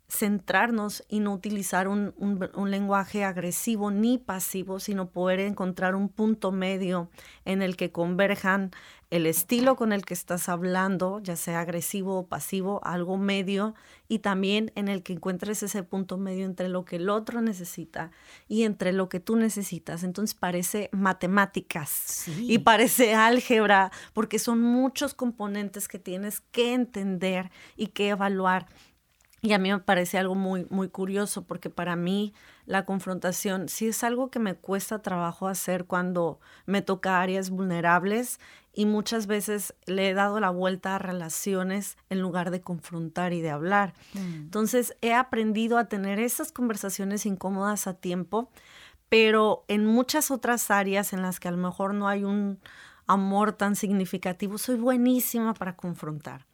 centrarnos 0.08 1.04
y 1.08 1.20
no 1.20 1.32
utilizar 1.32 1.86
un, 1.86 2.12
lenguaje 2.66 3.24
agresivo 3.24 3.90
ni 3.90 4.18
pasivo, 4.18 4.80
sino 4.80 5.10
poder 5.10 5.40
encontrar 5.40 5.94
un 5.94 6.08
punto 6.08 6.50
medio 6.50 7.10
en 7.44 7.62
el 7.62 7.76
que 7.76 7.92
converjan 7.92 8.72
el 9.10 9.26
estilo 9.26 9.74
con 9.74 9.92
el 9.92 10.04
que 10.04 10.14
estás 10.14 10.48
hablando, 10.48 11.20
ya 11.20 11.34
sea 11.34 11.60
agresivo 11.60 12.18
o 12.18 12.26
pasivo, 12.26 12.80
algo 12.84 13.18
medio, 13.18 13.74
y 14.06 14.20
también 14.20 14.70
en 14.76 14.88
el 14.88 15.02
que 15.02 15.12
encuentres 15.12 15.62
ese 15.64 15.82
punto 15.82 16.16
medio 16.16 16.46
entre 16.46 16.68
lo 16.68 16.84
que 16.84 16.96
el 16.96 17.08
otro 17.08 17.40
necesita 17.40 18.12
y 18.48 18.62
entre 18.62 18.92
lo 18.92 19.08
que 19.08 19.18
tú 19.18 19.36
necesitas. 19.36 20.04
Entonces 20.04 20.34
parece 20.34 20.90
matemáticas 20.92 22.26
y 22.38 22.58
parece 22.58 23.14
álgebra, 23.14 23.90
porque 24.12 24.38
son 24.38 24.62
muchos 24.62 25.14
componentes 25.14 25.88
que 25.88 25.98
tienes 25.98 26.40
que 26.52 26.72
entender 26.72 27.50
y 27.76 27.88
que 27.88 28.10
evaluar 28.10 28.66
Y 29.42 29.54
a 29.54 29.58
mí 29.58 29.70
me 29.70 29.78
parece 29.78 30.18
algo 30.18 30.34
muy, 30.34 30.66
muy 30.68 30.88
curioso 30.88 31.44
porque 31.44 31.70
para 31.70 31.96
mí 31.96 32.34
la 32.66 32.84
confrontación 32.84 33.68
sí 33.68 33.88
es 33.88 34.04
algo 34.04 34.30
que 34.30 34.38
me 34.38 34.54
cuesta 34.54 35.00
trabajo 35.00 35.48
hacer 35.48 35.86
cuando 35.86 36.40
me 36.66 36.82
toca 36.82 37.20
áreas 37.20 37.48
vulnerables 37.48 38.38
y 38.74 38.84
muchas 38.84 39.26
veces 39.26 39.74
le 39.86 40.10
he 40.10 40.14
dado 40.14 40.40
la 40.40 40.50
vuelta 40.50 40.94
a 40.94 40.98
relaciones 40.98 41.96
en 42.10 42.20
lugar 42.20 42.50
de 42.50 42.60
confrontar 42.60 43.32
y 43.32 43.40
de 43.40 43.50
hablar. 43.50 43.94
Mm. 44.12 44.34
Entonces 44.34 44.94
he 45.00 45.14
aprendido 45.14 45.78
a 45.78 45.86
tener 45.86 46.18
esas 46.18 46.52
conversaciones 46.52 47.24
incómodas 47.24 47.86
a 47.86 47.94
tiempo, 47.94 48.50
pero 49.08 49.64
en 49.68 49.86
muchas 49.86 50.30
otras 50.30 50.70
áreas 50.70 51.14
en 51.14 51.22
las 51.22 51.40
que 51.40 51.48
a 51.48 51.52
lo 51.52 51.56
mejor 51.56 51.94
no 51.94 52.08
hay 52.08 52.24
un 52.24 52.60
amor 53.06 53.54
tan 53.54 53.74
significativo, 53.74 54.58
soy 54.58 54.76
buenísima 54.76 55.54
para 55.54 55.76
confrontar 55.76 56.49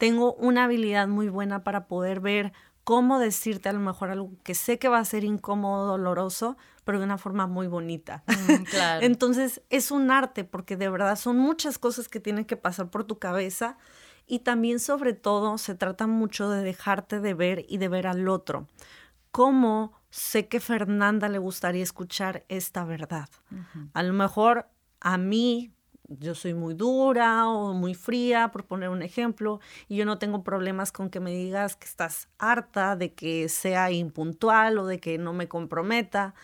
tengo 0.00 0.32
una 0.32 0.64
habilidad 0.64 1.06
muy 1.08 1.28
buena 1.28 1.62
para 1.62 1.86
poder 1.86 2.20
ver 2.20 2.54
cómo 2.84 3.18
decirte 3.18 3.68
a 3.68 3.74
lo 3.74 3.80
mejor 3.80 4.08
algo 4.08 4.32
que 4.42 4.54
sé 4.54 4.78
que 4.78 4.88
va 4.88 4.98
a 4.98 5.04
ser 5.04 5.24
incómodo, 5.24 5.86
doloroso, 5.86 6.56
pero 6.84 6.98
de 6.98 7.04
una 7.04 7.18
forma 7.18 7.46
muy 7.46 7.66
bonita. 7.66 8.24
Mm, 8.26 8.62
claro. 8.70 9.04
Entonces 9.04 9.60
es 9.68 9.90
un 9.90 10.10
arte 10.10 10.44
porque 10.44 10.78
de 10.78 10.88
verdad 10.88 11.16
son 11.16 11.36
muchas 11.36 11.76
cosas 11.76 12.08
que 12.08 12.18
tienen 12.18 12.46
que 12.46 12.56
pasar 12.56 12.88
por 12.88 13.04
tu 13.04 13.18
cabeza 13.18 13.76
y 14.26 14.38
también 14.38 14.80
sobre 14.80 15.12
todo 15.12 15.58
se 15.58 15.74
trata 15.74 16.06
mucho 16.06 16.48
de 16.48 16.62
dejarte 16.62 17.20
de 17.20 17.34
ver 17.34 17.66
y 17.68 17.76
de 17.76 17.88
ver 17.88 18.06
al 18.06 18.26
otro. 18.26 18.68
¿Cómo 19.30 19.92
sé 20.08 20.48
que 20.48 20.60
Fernanda 20.60 21.28
le 21.28 21.38
gustaría 21.38 21.82
escuchar 21.82 22.46
esta 22.48 22.84
verdad? 22.84 23.28
A 23.92 24.02
lo 24.02 24.14
mejor 24.14 24.66
a 24.98 25.18
mí 25.18 25.74
yo 26.18 26.34
soy 26.34 26.54
muy 26.54 26.74
dura 26.74 27.48
o 27.48 27.72
muy 27.72 27.94
fría, 27.94 28.50
por 28.50 28.64
poner 28.64 28.88
un 28.88 29.02
ejemplo, 29.02 29.60
y 29.88 29.96
yo 29.96 30.04
no 30.04 30.18
tengo 30.18 30.42
problemas 30.42 30.92
con 30.92 31.08
que 31.08 31.20
me 31.20 31.30
digas 31.30 31.76
que 31.76 31.86
estás 31.86 32.28
harta 32.38 32.96
de 32.96 33.14
que 33.14 33.48
sea 33.48 33.90
impuntual 33.90 34.78
o 34.78 34.86
de 34.86 34.98
que 34.98 35.18
no 35.18 35.32
me 35.32 35.48
comprometa, 35.48 36.34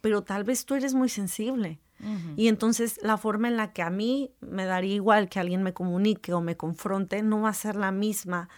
pero 0.00 0.22
tal 0.22 0.44
vez 0.44 0.66
tú 0.66 0.74
eres 0.74 0.94
muy 0.94 1.08
sensible. 1.08 1.78
Y 2.36 2.48
entonces 2.48 2.98
la 3.00 3.16
forma 3.16 3.46
en 3.46 3.56
la 3.56 3.72
que 3.72 3.80
a 3.80 3.88
mí 3.88 4.32
me 4.40 4.64
daría 4.64 4.96
igual 4.96 5.28
que 5.28 5.38
alguien 5.38 5.62
me 5.62 5.72
comunique 5.72 6.32
o 6.32 6.40
me 6.40 6.56
confronte 6.56 7.22
no 7.22 7.42
va 7.42 7.50
a 7.50 7.54
ser 7.54 7.76
la 7.76 7.92
misma 7.92 8.48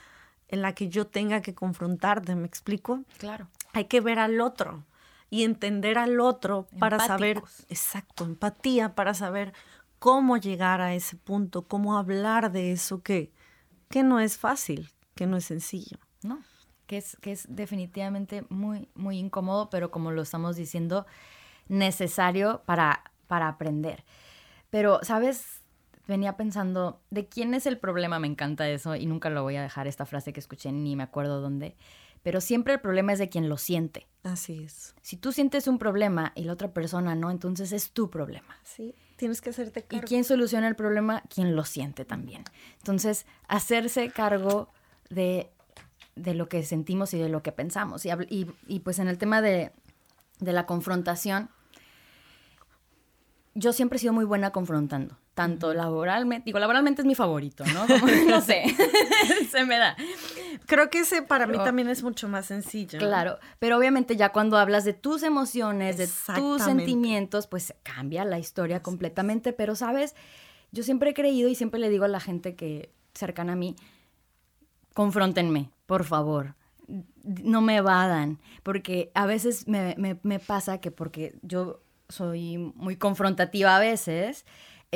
en 0.48 0.62
la 0.62 0.74
que 0.74 0.88
yo 0.88 1.06
tenga 1.06 1.42
que 1.42 1.54
confrontarte, 1.54 2.36
¿me 2.36 2.46
explico? 2.46 3.04
Claro. 3.18 3.48
Hay 3.74 3.84
que 3.84 4.00
ver 4.00 4.18
al 4.18 4.40
otro 4.40 4.86
y 5.28 5.42
entender 5.42 5.98
al 5.98 6.20
otro 6.20 6.66
para 6.78 6.98
saber, 6.98 7.42
exacto, 7.68 8.24
empatía, 8.24 8.94
para 8.94 9.12
saber 9.12 9.52
cómo 10.04 10.36
llegar 10.36 10.82
a 10.82 10.94
ese 10.94 11.16
punto, 11.16 11.66
cómo 11.66 11.96
hablar 11.96 12.52
de 12.52 12.72
eso 12.72 13.02
que, 13.02 13.32
que 13.88 14.02
no 14.02 14.20
es 14.20 14.36
fácil, 14.36 14.90
que 15.14 15.26
no 15.26 15.38
es 15.38 15.46
sencillo. 15.46 15.96
No, 16.22 16.42
que 16.86 16.98
es, 16.98 17.16
que 17.22 17.32
es 17.32 17.46
definitivamente 17.48 18.44
muy, 18.50 18.90
muy 18.94 19.16
incómodo, 19.16 19.70
pero 19.70 19.90
como 19.90 20.10
lo 20.10 20.20
estamos 20.20 20.56
diciendo, 20.56 21.06
necesario 21.68 22.64
para, 22.66 23.12
para 23.28 23.48
aprender. 23.48 24.04
Pero, 24.68 25.00
¿sabes? 25.00 25.62
Venía 26.06 26.36
pensando, 26.36 27.00
¿de 27.08 27.26
quién 27.26 27.54
es 27.54 27.64
el 27.64 27.78
problema? 27.78 28.18
Me 28.18 28.26
encanta 28.26 28.68
eso 28.68 28.96
y 28.96 29.06
nunca 29.06 29.30
lo 29.30 29.42
voy 29.42 29.56
a 29.56 29.62
dejar, 29.62 29.86
esta 29.86 30.04
frase 30.04 30.34
que 30.34 30.40
escuché, 30.40 30.70
ni 30.70 30.96
me 30.96 31.04
acuerdo 31.04 31.40
dónde. 31.40 31.78
Pero 32.22 32.42
siempre 32.42 32.74
el 32.74 32.80
problema 32.82 33.14
es 33.14 33.18
de 33.18 33.30
quien 33.30 33.48
lo 33.48 33.56
siente. 33.56 34.06
Así 34.22 34.64
es. 34.64 34.94
Si 35.00 35.16
tú 35.16 35.32
sientes 35.32 35.66
un 35.66 35.78
problema 35.78 36.32
y 36.34 36.44
la 36.44 36.52
otra 36.52 36.74
persona 36.74 37.14
no, 37.14 37.30
entonces 37.30 37.72
es 37.72 37.92
tu 37.92 38.10
problema. 38.10 38.54
Sí 38.64 38.94
tienes 39.16 39.40
que 39.40 39.50
hacerte 39.50 39.82
cargo. 39.82 40.04
¿Y 40.04 40.08
quién 40.08 40.24
soluciona 40.24 40.68
el 40.68 40.76
problema? 40.76 41.22
Quien 41.32 41.56
lo 41.56 41.64
siente 41.64 42.04
también. 42.04 42.44
Entonces, 42.78 43.26
hacerse 43.48 44.10
cargo 44.10 44.68
de, 45.10 45.50
lo 46.16 46.48
que 46.48 46.62
sentimos 46.62 47.14
y 47.14 47.18
de 47.18 47.28
lo 47.28 47.42
que 47.42 47.52
pensamos. 47.52 48.04
Y, 48.06 48.10
y, 48.66 48.80
pues 48.80 48.98
en 48.98 49.08
el 49.08 49.18
tema 49.18 49.40
de, 49.40 49.72
de 50.40 50.52
la 50.52 50.66
confrontación, 50.66 51.50
yo 53.54 53.72
siempre 53.72 53.96
he 53.96 54.00
sido 54.00 54.12
muy 54.12 54.24
buena 54.24 54.50
confrontando, 54.50 55.16
tanto 55.34 55.72
laboralmente, 55.74 56.46
digo, 56.46 56.58
laboralmente 56.58 57.02
es 57.02 57.06
mi 57.06 57.14
favorito, 57.14 57.64
¿no? 57.66 57.86
no 58.28 58.40
sé, 58.40 58.64
se 59.50 59.64
me 59.64 59.78
da. 59.78 59.96
Creo 60.66 60.90
que 60.90 61.00
ese 61.00 61.22
para 61.22 61.46
mí 61.46 61.56
también 61.58 61.88
es 61.88 62.02
mucho 62.02 62.28
más 62.28 62.46
sencillo. 62.46 62.98
Claro, 62.98 63.38
pero 63.58 63.78
obviamente 63.78 64.16
ya 64.16 64.30
cuando 64.30 64.58
hablas 64.58 64.84
de 64.84 64.92
tus 64.92 65.22
emociones, 65.22 65.96
de 65.96 66.08
tus 66.36 66.62
sentimientos, 66.62 67.46
pues 67.46 67.74
cambia 67.82 68.24
la 68.24 68.38
historia 68.38 68.82
completamente, 68.82 69.52
pero 69.52 69.76
sabes, 69.76 70.14
yo 70.72 70.82
siempre 70.82 71.10
he 71.10 71.14
creído 71.14 71.48
y 71.48 71.54
siempre 71.54 71.80
le 71.80 71.90
digo 71.90 72.04
a 72.04 72.08
la 72.08 72.20
gente 72.20 72.56
que 72.56 72.90
cercana 73.14 73.52
a 73.52 73.56
mí, 73.56 73.76
confróntenme, 74.94 75.70
por 75.86 76.04
favor 76.04 76.54
no 77.24 77.62
me 77.62 77.76
evadan, 77.76 78.38
porque 78.62 79.10
a 79.14 79.26
veces 79.26 79.66
me, 79.66 79.96
me, 79.96 80.38
pasa 80.38 80.78
que 80.78 80.90
porque 80.90 81.34
yo 81.42 81.80
soy 82.08 82.58
muy 82.74 82.96
confrontativa 82.96 83.76
a 83.76 83.80
veces, 83.80 84.44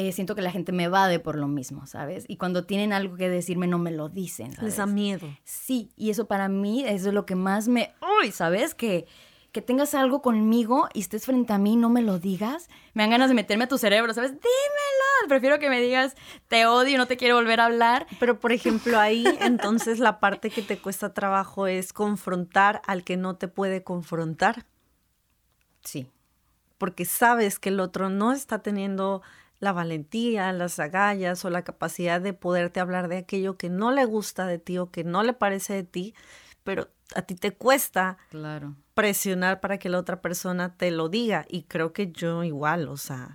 eh, 0.00 0.12
siento 0.12 0.36
que 0.36 0.42
la 0.42 0.52
gente 0.52 0.70
me 0.70 0.84
evade 0.84 1.18
por 1.18 1.36
lo 1.36 1.48
mismo, 1.48 1.86
¿sabes? 1.86 2.24
Y 2.28 2.36
cuando 2.36 2.64
tienen 2.64 2.92
algo 2.92 3.16
que 3.16 3.28
decirme 3.28 3.66
no 3.66 3.78
me 3.78 3.90
lo 3.90 4.08
dicen. 4.08 4.54
Les 4.62 4.76
da 4.76 4.86
miedo. 4.86 5.26
Sí, 5.42 5.90
y 5.96 6.10
eso 6.10 6.26
para 6.26 6.48
mí 6.48 6.84
es 6.86 7.02
lo 7.04 7.26
que 7.26 7.34
más 7.34 7.66
me... 7.66 7.92
¡Uy! 8.22 8.30
¿Sabes? 8.30 8.76
Que, 8.76 9.06
que 9.50 9.60
tengas 9.60 9.94
algo 9.94 10.22
conmigo 10.22 10.88
y 10.94 11.00
estés 11.00 11.26
frente 11.26 11.52
a 11.52 11.58
mí 11.58 11.72
y 11.72 11.76
no 11.76 11.90
me 11.90 12.02
lo 12.02 12.20
digas, 12.20 12.68
me 12.94 13.02
dan 13.02 13.10
ganas 13.10 13.28
de 13.28 13.34
meterme 13.34 13.64
a 13.64 13.68
tu 13.68 13.76
cerebro, 13.76 14.14
¿sabes? 14.14 14.30
Dímelo. 14.30 15.28
Prefiero 15.28 15.58
que 15.58 15.68
me 15.68 15.80
digas, 15.80 16.14
te 16.46 16.66
odio, 16.66 16.96
no 16.96 17.06
te 17.06 17.16
quiero 17.16 17.34
volver 17.34 17.58
a 17.58 17.64
hablar. 17.64 18.06
Pero, 18.20 18.38
por 18.38 18.52
ejemplo, 18.52 19.00
ahí 19.00 19.24
entonces 19.40 19.98
la 19.98 20.20
parte 20.20 20.50
que 20.50 20.62
te 20.62 20.78
cuesta 20.78 21.12
trabajo 21.12 21.66
es 21.66 21.92
confrontar 21.92 22.82
al 22.86 23.02
que 23.02 23.16
no 23.16 23.34
te 23.34 23.48
puede 23.48 23.82
confrontar. 23.82 24.64
Sí 25.82 26.08
porque 26.78 27.04
sabes 27.04 27.58
que 27.58 27.68
el 27.68 27.80
otro 27.80 28.08
no 28.08 28.32
está 28.32 28.62
teniendo 28.62 29.22
la 29.60 29.72
valentía, 29.72 30.52
las 30.52 30.78
agallas 30.78 31.44
o 31.44 31.50
la 31.50 31.62
capacidad 31.62 32.20
de 32.20 32.32
poderte 32.32 32.80
hablar 32.80 33.08
de 33.08 33.18
aquello 33.18 33.56
que 33.56 33.68
no 33.68 33.90
le 33.90 34.04
gusta 34.04 34.46
de 34.46 34.58
ti 34.58 34.78
o 34.78 34.90
que 34.90 35.04
no 35.04 35.22
le 35.22 35.32
parece 35.32 35.74
de 35.74 35.84
ti, 35.84 36.14
pero 36.62 36.88
a 37.14 37.22
ti 37.22 37.34
te 37.34 37.52
cuesta 37.52 38.18
claro. 38.30 38.76
presionar 38.94 39.60
para 39.60 39.78
que 39.78 39.88
la 39.88 39.98
otra 39.98 40.20
persona 40.20 40.76
te 40.76 40.90
lo 40.90 41.08
diga. 41.08 41.44
Y 41.48 41.62
creo 41.62 41.92
que 41.92 42.12
yo 42.12 42.44
igual, 42.44 42.88
o 42.88 42.96
sea, 42.96 43.30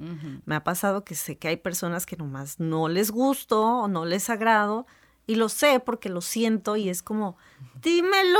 me 0.45 0.56
ha 0.56 0.63
pasado 0.63 1.03
que 1.03 1.15
sé 1.15 1.38
que 1.38 1.49
hay 1.49 1.58
personas 1.58 2.06
que 2.06 2.15
nomás 2.15 2.60
no 2.60 2.88
les 2.88 3.12
gusto 3.12 3.62
o 3.62 3.88
no 3.88 4.06
les 4.06 4.29
agrado 4.29 4.86
y 5.25 5.36
lo 5.36 5.49
sé 5.49 5.79
porque 5.79 6.09
lo 6.09 6.21
siento 6.21 6.75
y 6.75 6.89
es 6.89 7.01
como, 7.01 7.38
dímelo. 7.81 8.39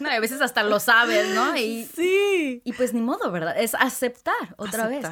No, 0.00 0.10
a 0.10 0.20
veces 0.20 0.40
hasta 0.42 0.62
lo 0.62 0.78
sabes, 0.78 1.34
¿no? 1.34 1.56
Y, 1.56 1.84
sí. 1.84 2.60
Y 2.64 2.72
pues 2.74 2.92
ni 2.92 3.00
modo, 3.00 3.30
¿verdad? 3.30 3.58
Es 3.58 3.74
aceptar 3.74 4.54
otra 4.56 4.86
vez. 4.86 5.06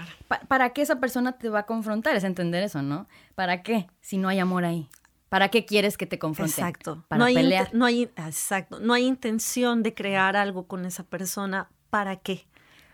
¿Para 0.48 0.70
qué 0.70 0.82
esa 0.82 1.00
persona 1.00 1.32
te 1.38 1.48
va 1.48 1.60
a 1.60 1.66
confrontar? 1.66 2.14
Es 2.14 2.24
entender 2.24 2.62
eso, 2.62 2.82
¿no? 2.82 3.08
¿Para 3.34 3.62
qué? 3.62 3.88
Si 4.00 4.18
no 4.18 4.28
hay 4.28 4.38
amor 4.38 4.64
ahí. 4.64 4.88
¿Para 5.28 5.48
qué 5.48 5.64
quieres 5.64 5.98
que 5.98 6.06
te 6.06 6.18
confronte? 6.18 6.52
Exacto. 6.52 7.04
Para 7.08 7.26
pelear. 7.26 7.70
No 7.72 7.84
hay, 7.84 8.02
exacto. 8.02 8.80
No 8.80 8.94
hay 8.94 9.04
intención 9.04 9.82
de 9.82 9.94
crear 9.94 10.36
algo 10.36 10.66
con 10.66 10.86
esa 10.86 11.04
persona. 11.04 11.68
¿Para 11.90 12.16
qué? 12.16 12.46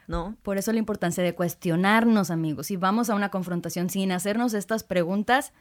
¿No? 0.06 0.36
Por 0.42 0.58
eso 0.58 0.72
la 0.72 0.78
importancia 0.78 1.24
de 1.24 1.34
cuestionarnos, 1.34 2.30
amigos. 2.30 2.66
Si 2.66 2.76
vamos 2.76 3.08
a 3.08 3.14
una 3.14 3.30
confrontación 3.30 3.88
sin 3.88 4.12
hacernos 4.12 4.52
estas 4.54 4.84
preguntas, 4.84 5.52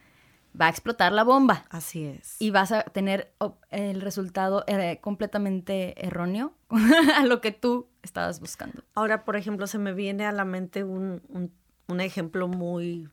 va 0.58 0.66
a 0.66 0.68
explotar 0.70 1.12
la 1.12 1.24
bomba. 1.24 1.64
Así 1.70 2.04
es. 2.04 2.36
Y 2.38 2.50
vas 2.50 2.72
a 2.72 2.82
tener 2.84 3.34
el 3.70 4.00
resultado 4.00 4.64
eh, 4.66 4.98
completamente 5.00 6.06
erróneo 6.06 6.54
a 7.16 7.24
lo 7.24 7.40
que 7.40 7.52
tú 7.52 7.88
estabas 8.02 8.40
buscando. 8.40 8.82
Ahora, 8.94 9.24
por 9.24 9.36
ejemplo, 9.36 9.66
se 9.66 9.78
me 9.78 9.92
viene 9.92 10.26
a 10.26 10.32
la 10.32 10.44
mente 10.44 10.84
un, 10.84 11.22
ejemplo 12.00 12.48
muy 12.48 13.08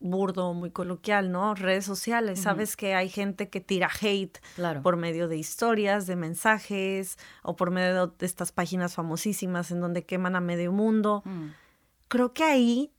burdo, 0.00 0.54
muy 0.54 0.70
coloquial, 0.70 1.32
¿no? 1.32 1.54
Redes 1.54 1.84
sociales. 1.84 2.40
Sabes 2.40 2.76
que 2.76 2.94
hay 2.94 3.08
gente 3.08 3.48
que 3.48 3.60
tira 3.60 3.90
hate 4.00 4.38
por 4.82 4.96
medio 4.96 5.26
de 5.26 5.36
historias, 5.36 6.06
de 6.06 6.14
mensajes 6.14 7.18
o 7.42 7.56
por 7.56 7.70
medio 7.70 8.06
de 8.06 8.26
estas 8.26 8.52
páginas 8.52 8.94
famosísimas 8.94 9.70
en 9.72 9.80
donde 9.80 10.04
queman 10.04 10.36
a 10.36 10.40
medio 10.40 10.70
mundo. 10.70 11.22
Mm. 11.24 11.48
Creo 12.06 12.32
que 12.32 12.44
ahí 12.44 12.92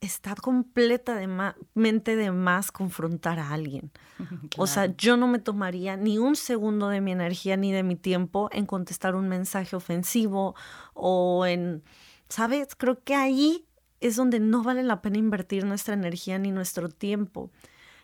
está 0.00 0.34
completamente 0.34 2.16
de 2.16 2.30
más 2.32 2.72
confrontar 2.72 3.38
a 3.38 3.50
alguien. 3.50 3.90
O 4.58 4.66
sea, 4.66 4.86
yo 4.96 5.16
no 5.16 5.26
me 5.28 5.38
tomaría 5.38 5.96
ni 5.96 6.18
un 6.18 6.36
segundo 6.36 6.88
de 6.88 7.00
mi 7.00 7.12
energía 7.12 7.56
ni 7.56 7.72
de 7.72 7.82
mi 7.82 7.96
tiempo 7.96 8.50
en 8.52 8.66
contestar 8.66 9.14
un 9.14 9.28
mensaje 9.28 9.76
ofensivo 9.76 10.54
o 10.94 11.46
en, 11.46 11.82
¿sabes? 12.28 12.74
Creo 12.76 13.02
que 13.02 13.14
ahí 13.14 13.66
es 14.00 14.16
donde 14.16 14.40
no 14.40 14.62
vale 14.62 14.82
la 14.82 15.02
pena 15.02 15.18
invertir 15.18 15.64
nuestra 15.64 15.94
energía 15.94 16.38
ni 16.38 16.50
nuestro 16.50 16.88
tiempo. 16.88 17.50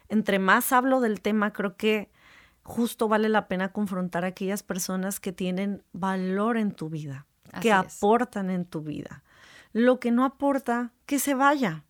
Entre 0.09 0.39
más 0.39 0.73
hablo 0.73 1.01
del 1.01 1.21
tema, 1.21 1.53
creo 1.53 1.77
que 1.77 2.11
justo 2.63 3.09
vale 3.09 3.29
la 3.29 3.49
pena 3.49 3.73
confrontar 3.73 4.25
a 4.25 4.29
aquellas 4.29 4.63
personas 4.63 5.21
que 5.21 5.33
tienen 5.33 5.83
valor 5.93 6.57
en 6.57 6.73
tu 6.73 6.89
vida, 6.91 7.27
que 7.61 7.73
aportan 7.73 8.51
en 8.51 8.65
tu 8.65 8.83
vida. 8.83 9.23
Lo 9.73 10.01
que 10.01 10.11
no 10.11 10.25
aporta, 10.25 10.93
que 11.07 11.19
se 11.19 11.35
vaya. 11.35 11.85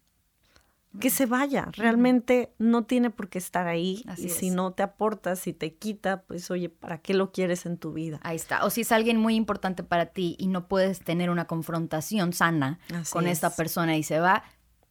Que 1.00 1.11
se 1.11 1.26
vaya. 1.26 1.68
Realmente 1.72 2.52
no 2.59 2.85
tiene 2.85 3.11
por 3.11 3.28
qué 3.28 3.38
estar 3.38 3.66
ahí. 3.66 4.04
y 4.16 4.28
si 4.28 4.50
no 4.50 4.72
te 4.72 4.82
aporta, 4.82 5.37
si 5.37 5.52
te 5.52 5.74
quita, 5.74 6.22
pues 6.22 6.50
oye, 6.50 6.68
¿para 6.68 6.98
qué 6.98 7.14
lo 7.14 7.32
quieres 7.32 7.66
en 7.66 7.78
tu 7.78 7.92
vida? 7.92 8.20
Ahí 8.22 8.37
está. 8.37 8.64
O 8.64 8.70
si 8.70 8.82
es 8.82 8.92
alguien 8.92 9.18
muy 9.18 9.35
importante 9.35 9.82
para 9.82 10.06
ti 10.06 10.37
y 10.38 10.48
no 10.48 10.68
puedes 10.68 11.00
tener 11.00 11.30
una 11.30 11.46
confrontación 11.46 12.32
sana 12.32 12.78
con 13.11 13.26
esta 13.26 13.50
persona 13.50 13.96
y 13.96 14.02
se 14.02 14.20
va, 14.20 14.42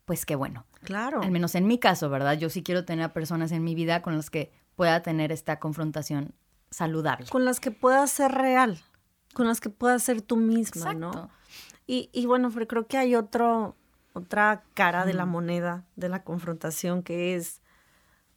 pues 0.06 0.26
qué 0.26 0.36
bueno. 0.36 0.66
Claro. 0.84 1.22
Al 1.22 1.32
menos 1.32 1.56
en 1.56 1.68
mi 1.68 1.80
caso, 1.80 2.10
¿verdad? 2.10 2.38
Yo 2.38 2.50
sí 2.50 2.64
quiero 2.64 2.86
tener 2.86 3.06
a 3.06 3.14
personas 3.14 3.52
en 3.52 3.64
mi 3.64 3.76
vida 3.76 4.02
con 4.02 4.16
las 4.16 4.30
que 4.30 4.52
pueda 4.76 5.02
tener 5.02 5.32
esta 5.32 5.60
confrontación 5.60 6.36
saludable. 6.70 7.28
Con 7.30 7.46
las 7.46 7.60
que 7.60 7.72
pueda 7.72 8.06
ser 8.08 8.32
real, 8.32 8.82
con 9.34 9.48
las 9.48 9.62
que 9.62 9.70
puedas 9.70 10.04
ser 10.04 10.22
tú 10.22 10.38
misma, 10.38 10.94
¿no? 10.94 11.30
Y, 11.88 12.10
y 12.14 12.26
bueno, 12.26 12.50
pero 12.54 12.68
creo 12.68 12.88
que 12.88 12.98
hay 12.98 13.16
otro, 13.16 13.76
otra 14.16 14.64
cara 14.74 15.06
de 15.06 15.14
la 15.14 15.26
moneda 15.26 15.84
de 15.98 16.08
la 16.10 16.24
confrontación 16.24 17.04
que 17.04 17.36
es 17.36 17.62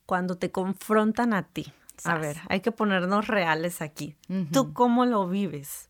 cuando 0.07 0.37
te 0.37 0.51
confrontan 0.51 1.33
a 1.33 1.45
ti. 1.45 1.73
A 2.05 2.17
ver, 2.17 2.37
hay 2.49 2.61
que 2.61 2.73
ponernos 2.73 3.29
reales 3.29 3.81
aquí. 3.81 4.17
¿Tú 4.53 4.73
cómo 4.73 5.07
lo 5.07 5.29
vives? 5.29 5.89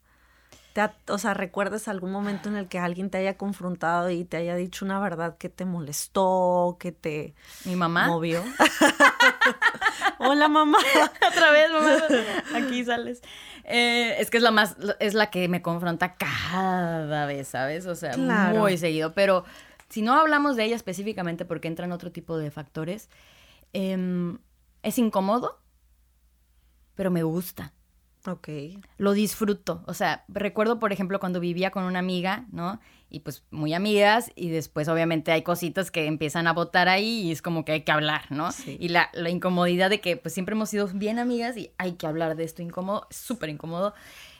o 1.08 1.18
sea, 1.18 1.34
¿recuerdas 1.34 1.88
algún 1.88 2.12
momento 2.12 2.48
en 2.48 2.54
el 2.54 2.68
que 2.68 2.78
alguien 2.78 3.10
te 3.10 3.18
haya 3.18 3.36
confrontado 3.36 4.10
y 4.10 4.24
te 4.24 4.36
haya 4.36 4.54
dicho 4.54 4.84
una 4.84 5.00
verdad 5.00 5.36
que 5.36 5.48
te 5.48 5.64
molestó, 5.64 6.76
que 6.78 6.92
te 6.92 7.34
¿Mi 7.64 7.74
mamá? 7.74 8.06
movió? 8.06 8.44
Hola, 10.20 10.48
mamá. 10.48 10.78
Otra 11.26 11.50
vez, 11.50 11.70
mamá. 11.72 11.96
Aquí 12.54 12.84
sales. 12.84 13.22
Eh, 13.64 14.16
es 14.20 14.30
que 14.30 14.36
es 14.36 14.42
la 14.42 14.50
más, 14.52 14.76
es 15.00 15.14
la 15.14 15.30
que 15.30 15.48
me 15.48 15.62
confronta 15.62 16.14
cada 16.14 17.26
vez, 17.26 17.48
¿sabes? 17.48 17.86
O 17.86 17.96
sea, 17.96 18.16
muy 18.16 18.78
seguido. 18.78 19.12
Pero 19.14 19.44
si 19.88 20.02
no 20.02 20.14
hablamos 20.14 20.56
de 20.56 20.64
ella 20.64 20.76
específicamente 20.76 21.44
porque 21.44 21.68
entran 21.68 21.92
otro 21.92 22.12
tipo 22.12 22.36
de 22.36 22.50
factores, 22.50 23.08
em, 23.72 24.38
es 24.82 24.98
incómodo, 24.98 25.60
pero 26.94 27.10
me 27.10 27.22
gusta. 27.22 27.72
Ok. 28.26 28.48
Lo 28.98 29.12
disfruto. 29.12 29.82
O 29.86 29.94
sea, 29.94 30.24
recuerdo, 30.28 30.78
por 30.78 30.92
ejemplo, 30.92 31.20
cuando 31.20 31.40
vivía 31.40 31.70
con 31.70 31.84
una 31.84 32.00
amiga, 32.00 32.46
¿no? 32.52 32.80
Y 33.08 33.20
pues 33.20 33.44
muy 33.50 33.72
amigas, 33.72 34.30
y 34.34 34.50
después 34.50 34.88
obviamente 34.88 35.32
hay 35.32 35.42
cositas 35.42 35.90
que 35.90 36.06
empiezan 36.06 36.46
a 36.46 36.52
botar 36.52 36.88
ahí 36.88 37.22
y 37.22 37.32
es 37.32 37.40
como 37.40 37.64
que 37.64 37.72
hay 37.72 37.82
que 37.82 37.92
hablar, 37.92 38.30
¿no? 38.30 38.50
Y 38.66 38.88
la, 38.88 39.08
la, 39.14 39.30
incomodidad 39.30 39.88
de 39.88 40.00
que 40.00 40.18
pues 40.18 40.34
siempre 40.34 40.54
hemos 40.54 40.68
sido 40.68 40.88
bien 40.88 41.18
amigas 41.18 41.56
y 41.56 41.70
hay 41.78 41.92
que 41.92 42.06
hablar 42.06 42.36
de 42.36 42.44
esto 42.44 42.60
incómodo, 42.60 43.06
súper 43.10 43.48
incómodo. 43.48 43.94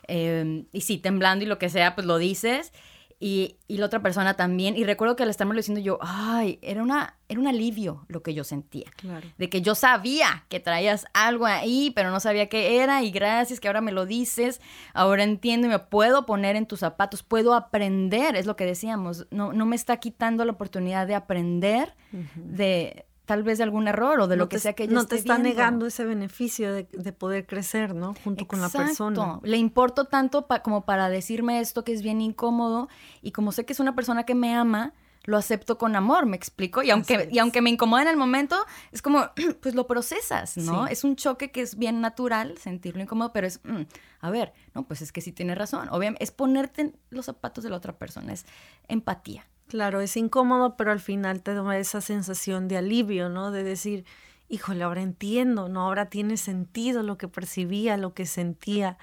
Em, 0.07 0.67
y 0.73 0.83
sí, 0.83 0.99
temblando 0.99 1.45
y 1.45 1.49
lo 1.49 1.59
que 1.59 1.71
sea, 1.71 1.95
pues 1.95 2.07
lo 2.07 2.19
dices 2.19 2.73
y, 3.21 3.57
y, 3.67 3.79
la 3.79 3.87
otra 3.87 4.01
persona 4.01 4.35
también. 4.35 4.77
Y 4.77 4.85
recuerdo 4.85 5.17
que 5.17 5.25
al 5.25 5.31
estarme 5.31 5.55
diciendo 5.57 5.81
yo, 5.81 5.99
ay, 6.01 6.61
era, 6.63 6.83
una, 6.83 7.17
era 7.29 7.41
un 7.41 7.49
alivio 7.49 8.05
lo 8.07 8.23
que 8.23 8.33
yo 8.33 8.45
sentía. 8.45 8.91
Claro. 8.97 9.27
De 9.37 9.51
que 9.51 9.61
yo 9.61 9.75
sabía 9.75 10.45
que 10.49 10.61
traías 10.61 11.07
algo 11.15 11.47
ahí, 11.47 11.91
pero 11.97 12.11
no 12.11 12.21
sabía 12.21 12.49
qué 12.49 12.81
era. 12.81 13.03
Y 13.03 13.11
gracias 13.11 13.59
que 13.59 13.67
ahora 13.67 13.81
me 13.81 13.91
lo 13.91 14.07
dices, 14.07 14.61
ahora 14.95 15.25
entiendo 15.25 15.67
y 15.67 15.71
me 15.71 15.81
puedo 15.81 16.27
poner 16.27 16.55
en 16.55 16.67
tus 16.67 16.81
zapatos, 16.81 17.25
puedo 17.25 17.55
aprender, 17.55 18.37
es 18.37 18.47
lo 18.47 18.55
que 18.55 18.65
decíamos. 18.65 19.27
No, 19.31 19.53
no 19.53 19.67
me 19.67 19.75
está 19.75 19.97
quitando 19.97 20.45
la 20.45 20.53
oportunidad 20.53 21.09
de 21.09 21.17
aprender, 21.17 21.95
de, 22.37 23.08
tal 23.29 23.43
vez 23.43 23.59
de 23.59 23.65
algún 23.65 23.89
error 23.89 24.21
o 24.21 24.27
de 24.27 24.37
lo 24.37 24.49
que 24.49 24.59
sea 24.59 24.73
que 24.73 24.85
ella 24.85 24.95
No 24.95 25.07
te 25.07 25.17
está 25.17 25.37
negando 25.37 25.85
ese 25.85 26.07
beneficio 26.07 26.73
de, 26.73 27.13
poder 27.13 27.47
crecer, 27.47 27.95
¿no? 27.95 28.15
Junto 28.25 28.49
con 28.49 28.63
la 28.63 28.71
persona. 28.71 29.39
Le 29.43 29.59
importo 29.59 30.07
tanto 30.07 30.47
como 30.65 30.87
para 30.87 31.11
decirme 31.11 31.61
esto 31.61 31.85
que 31.85 31.93
es 31.93 32.01
bien 32.01 32.23
incómodo 32.23 32.89
y 33.21 33.33
como 33.33 33.53
sé 33.53 33.67
que 33.67 33.75
es 33.75 33.81
una 33.81 33.95
persona 33.95 34.25
que 34.25 34.35
me 34.35 34.55
ama, 34.55 34.95
lo 35.25 35.37
acepto 35.37 35.77
con 35.77 35.95
amor, 35.95 36.25
¿me 36.25 36.39
explico? 36.39 36.83
Y 36.83 36.89
aunque, 36.89 37.29
y 37.31 37.39
aunque 37.39 37.61
me 37.61 37.69
incomoda 37.69 38.01
en 38.01 38.09
el 38.09 38.17
momento, 38.17 38.57
es 38.93 39.03
como, 39.03 39.27
pues 39.61 39.75
lo 39.75 39.87
procesas, 39.87 40.57
¿no? 40.57 40.87
Es 40.87 41.05
un 41.05 41.15
choque 41.15 41.51
que 41.51 41.61
es 41.61 41.77
bien 41.77 42.01
natural 42.01 42.57
sentirlo 42.57 43.03
incómodo, 43.03 43.31
pero 43.35 43.47
es, 43.47 43.61
mm, 43.63 43.83
a 44.23 44.31
ver, 44.31 44.55
no, 44.75 44.85
pues 44.87 45.03
es 45.03 45.13
que 45.13 45.21
sí 45.21 45.33
tiene 45.33 45.55
razón. 45.55 45.91
Obviamente, 45.91 46.25
es 46.25 46.31
ponerte 46.31 46.81
en 46.81 46.97
los 47.11 47.27
zapatos 47.27 47.63
de 47.63 47.69
la 47.69 47.77
otra 47.77 47.99
persona, 47.99 48.33
es 48.33 48.47
empatía. 48.89 49.47
Claro, 49.69 50.01
es 50.01 50.17
incómodo, 50.17 50.77
pero 50.77 50.93
al 50.93 51.01
final 51.01 51.43
te 51.43 51.53
da 51.55 51.79
esa 51.79 52.01
sensación 52.01 52.69
de 52.69 52.79
alivio, 52.79 53.29
¿no? 53.29 53.51
De 53.51 53.63
decir, 53.65 54.07
híjole, 54.49 54.83
ahora 54.83 55.03
entiendo, 55.03 55.69
¿no? 55.69 55.83
Ahora 55.83 56.09
tiene 56.09 56.39
sentido 56.39 57.03
lo 57.03 57.19
que 57.19 57.29
percibía, 57.29 57.99
lo 57.99 58.15
que 58.15 58.25
sentía. 58.25 58.97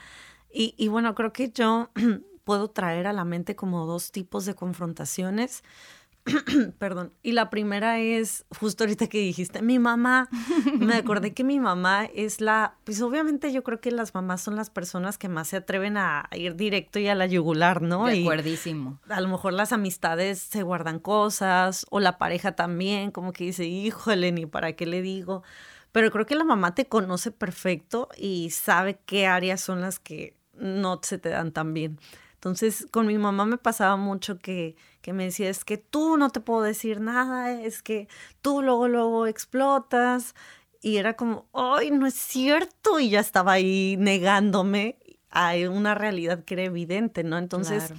Y, 0.54 0.74
y 0.78 0.88
bueno, 0.88 1.16
creo 1.16 1.34
que 1.34 1.52
yo 1.52 1.92
puedo 2.46 2.70
traer 2.72 3.08
a 3.08 3.14
la 3.14 3.26
mente 3.26 3.56
como 3.56 3.86
dos 3.86 4.12
tipos 4.12 4.46
de 4.46 4.56
confrontaciones. 4.56 5.64
Perdón. 6.80 7.14
Y 7.22 7.34
la 7.34 7.50
primera 7.50 8.00
es, 8.00 8.46
justo 8.60 8.84
ahorita 8.84 9.08
que 9.08 9.20
dijiste, 9.20 9.62
mi 9.62 9.78
mamá, 9.78 10.28
me 10.80 10.96
acordé 10.96 11.34
que 11.34 11.44
mi 11.44 11.60
mamá 11.60 12.06
es 12.06 12.42
la, 12.42 12.76
pues 12.84 13.02
obviamente 13.02 13.54
yo 13.54 13.64
creo 13.64 13.80
que 13.80 13.92
las 13.92 14.14
mamás 14.16 14.42
son 14.42 14.56
las 14.56 14.70
personas 14.70 15.18
que 15.18 15.30
más 15.30 15.50
se 15.50 15.58
atreven 15.58 15.98
a 15.98 16.28
ir 16.32 16.56
directo 16.56 16.98
y 16.98 17.08
a 17.08 17.16
la 17.16 17.28
yugular, 17.28 17.82
¿no? 17.82 18.06
De 18.06 18.22
acuerdísimo. 18.22 19.00
a 19.08 19.22
lo 19.22 19.28
mejor 19.28 19.54
las 19.54 19.72
amistades 19.72 20.40
se 20.40 20.64
guardan 20.64 21.00
cosas, 21.00 21.86
o 21.92 22.00
la 22.00 22.18
pareja 22.18 22.54
también, 22.56 23.12
como 23.12 23.32
que 23.32 23.46
dice, 23.46 23.66
híjole, 23.66 24.32
ni 24.32 24.46
para 24.46 24.74
qué 24.74 24.86
le 24.86 25.02
digo. 25.02 25.44
Pero 25.92 26.12
creo 26.12 26.26
que 26.26 26.36
la 26.36 26.44
mamá 26.44 26.76
te 26.76 26.88
conoce 26.88 27.32
perfecto 27.32 28.10
y 28.18 28.50
sabe 28.50 29.00
qué 29.06 29.28
áreas 29.28 29.62
son 29.62 29.80
las 29.80 30.00
que 30.00 30.36
no 30.58 31.00
se 31.04 31.18
te 31.20 31.30
dan 31.30 31.52
tan 31.52 31.74
bien. 31.74 32.00
Entonces, 32.46 32.86
con 32.92 33.08
mi 33.08 33.18
mamá 33.18 33.48
me 33.48 33.58
pasaba 33.58 33.96
mucho 33.96 34.38
que, 34.38 34.76
que 35.02 35.14
me 35.14 35.24
decía, 35.24 35.50
es 35.50 35.66
que 35.66 35.80
tú 35.80 36.16
no 36.16 36.30
te 36.30 36.42
puedo 36.42 36.62
decir 36.62 37.02
nada, 37.02 37.60
es 37.60 37.82
que 37.82 38.08
tú 38.44 38.62
luego, 38.62 38.88
luego 38.88 39.26
explotas. 39.26 40.36
Y 40.80 40.98
era 40.98 41.16
como, 41.16 41.48
ay, 41.54 41.90
no 41.90 42.06
es 42.06 42.14
cierto. 42.14 43.00
Y 43.00 43.10
ya 43.10 43.20
estaba 43.20 43.54
ahí 43.54 43.96
negándome 43.98 45.00
a 45.32 45.54
una 45.72 45.96
realidad 45.96 46.44
que 46.44 46.54
era 46.54 46.66
evidente, 46.66 47.24
¿no? 47.24 47.40
Entonces, 47.40 47.92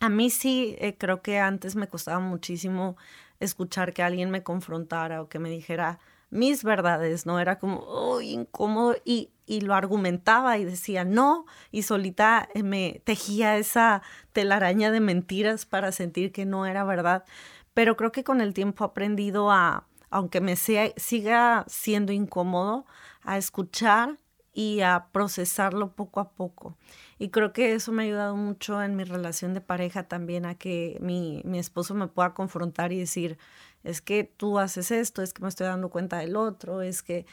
a 0.00 0.08
mí 0.08 0.30
sí, 0.30 0.74
eh, 0.78 0.96
creo 0.96 1.20
que 1.20 1.38
antes 1.38 1.76
me 1.76 1.86
costaba 1.86 2.18
muchísimo 2.18 2.96
escuchar 3.40 3.92
que 3.92 4.02
alguien 4.02 4.30
me 4.30 4.42
confrontara 4.42 5.20
o 5.20 5.28
que 5.28 5.38
me 5.38 5.50
dijera, 5.50 5.98
mis 6.30 6.64
verdades, 6.64 7.26
¿no? 7.26 7.38
Era 7.40 7.58
como, 7.58 7.80
oh, 7.80 8.22
incómodo 8.22 8.96
y, 9.04 9.28
y 9.46 9.60
lo 9.60 9.74
argumentaba 9.74 10.58
y 10.58 10.64
decía 10.64 11.04
no 11.04 11.46
y 11.70 11.82
solita 11.82 12.48
eh, 12.54 12.62
me 12.62 13.00
tejía 13.04 13.56
esa 13.56 14.02
telaraña 14.32 14.90
de 14.90 15.00
mentiras 15.00 15.64
para 15.64 15.92
sentir 15.92 16.32
que 16.32 16.44
no 16.44 16.66
era 16.66 16.84
verdad. 16.84 17.24
Pero 17.72 17.96
creo 17.96 18.12
que 18.12 18.24
con 18.24 18.40
el 18.40 18.54
tiempo 18.54 18.84
he 18.84 18.88
aprendido 18.88 19.50
a, 19.50 19.86
aunque 20.10 20.40
me 20.40 20.56
sea, 20.56 20.92
siga 20.96 21.64
siendo 21.68 22.12
incómodo, 22.12 22.86
a 23.22 23.38
escuchar 23.38 24.18
y 24.52 24.80
a 24.80 25.08
procesarlo 25.12 25.92
poco 25.92 26.20
a 26.20 26.30
poco. 26.30 26.76
Y 27.18 27.28
creo 27.28 27.52
que 27.52 27.74
eso 27.74 27.92
me 27.92 28.02
ha 28.02 28.06
ayudado 28.06 28.36
mucho 28.36 28.82
en 28.82 28.96
mi 28.96 29.04
relación 29.04 29.52
de 29.52 29.60
pareja 29.60 30.04
también 30.04 30.46
a 30.46 30.54
que 30.54 30.96
mi, 31.00 31.42
mi 31.44 31.58
esposo 31.58 31.94
me 31.94 32.08
pueda 32.08 32.32
confrontar 32.32 32.92
y 32.92 32.98
decir, 32.98 33.38
es 33.84 34.00
que 34.00 34.24
tú 34.24 34.58
haces 34.58 34.90
esto, 34.90 35.22
es 35.22 35.34
que 35.34 35.42
me 35.42 35.48
estoy 35.48 35.66
dando 35.66 35.90
cuenta 35.90 36.18
del 36.18 36.36
otro, 36.36 36.82
es 36.82 37.02
que... 37.02 37.26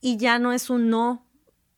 Y 0.00 0.18
ya 0.18 0.38
no 0.38 0.52
es 0.52 0.68
un 0.68 0.90
no 0.90 1.24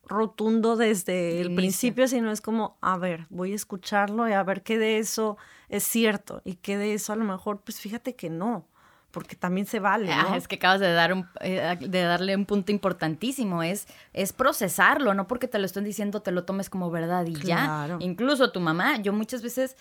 rotundo 0.07 0.77
desde 0.77 1.41
el, 1.41 1.55
principio, 1.55 2.09
sino 2.09 2.31
es 2.31 2.41
como, 2.41 2.77
a 2.81 2.97
ver, 2.97 3.27
voy 3.29 3.53
a 3.53 3.57
escucharlo 3.57 4.29
y 4.29 4.33
a 4.33 4.43
ver 4.43 4.63
qué 4.63 4.79
de 4.79 4.99
eso 4.99 5.37
es 5.69 5.85
cierto 5.85 6.43
y 6.45 6.55
qué 6.55 6.79
de 6.79 6.95
eso 6.95 7.13
a 7.13 7.17
lo 7.17 7.25
mejor, 7.25 7.61
pues 7.61 7.81
fíjate 7.81 8.15
que 8.15 8.31
no, 8.31 8.67
porque 9.11 9.35
también 9.35 9.67
se 9.67 9.81
vale. 9.81 10.15
¿no? 10.15 10.35
es 10.35 10.47
que 10.47 10.57
acabas 10.57 10.81
de, 10.81 10.93
dar 10.93 11.13
un, 11.13 11.27
eh, 11.41 11.77
de 11.81 12.03
darle 12.03 12.37
un 12.37 12.47
punto 12.47 12.71
importantísimo, 12.71 13.63
es, 13.63 13.89
es 14.13 14.33
procesarlo, 14.33 15.13
no 15.13 15.27
porque 15.27 15.49
te 15.49 15.59
lo 15.59 15.67
estén 15.67 15.85
diciendo 15.85 16.23
te 16.23 16.31
lo 16.31 16.45
tomes 16.45 16.71
como 16.71 16.91
verdad 16.91 17.27
y 17.27 17.35
ya. 17.35 17.97
Incluso 17.99 18.53
tu 18.53 18.61
mamá, 18.61 18.99
yo 18.99 19.13
muchas 19.13 19.43
veces 19.43 19.77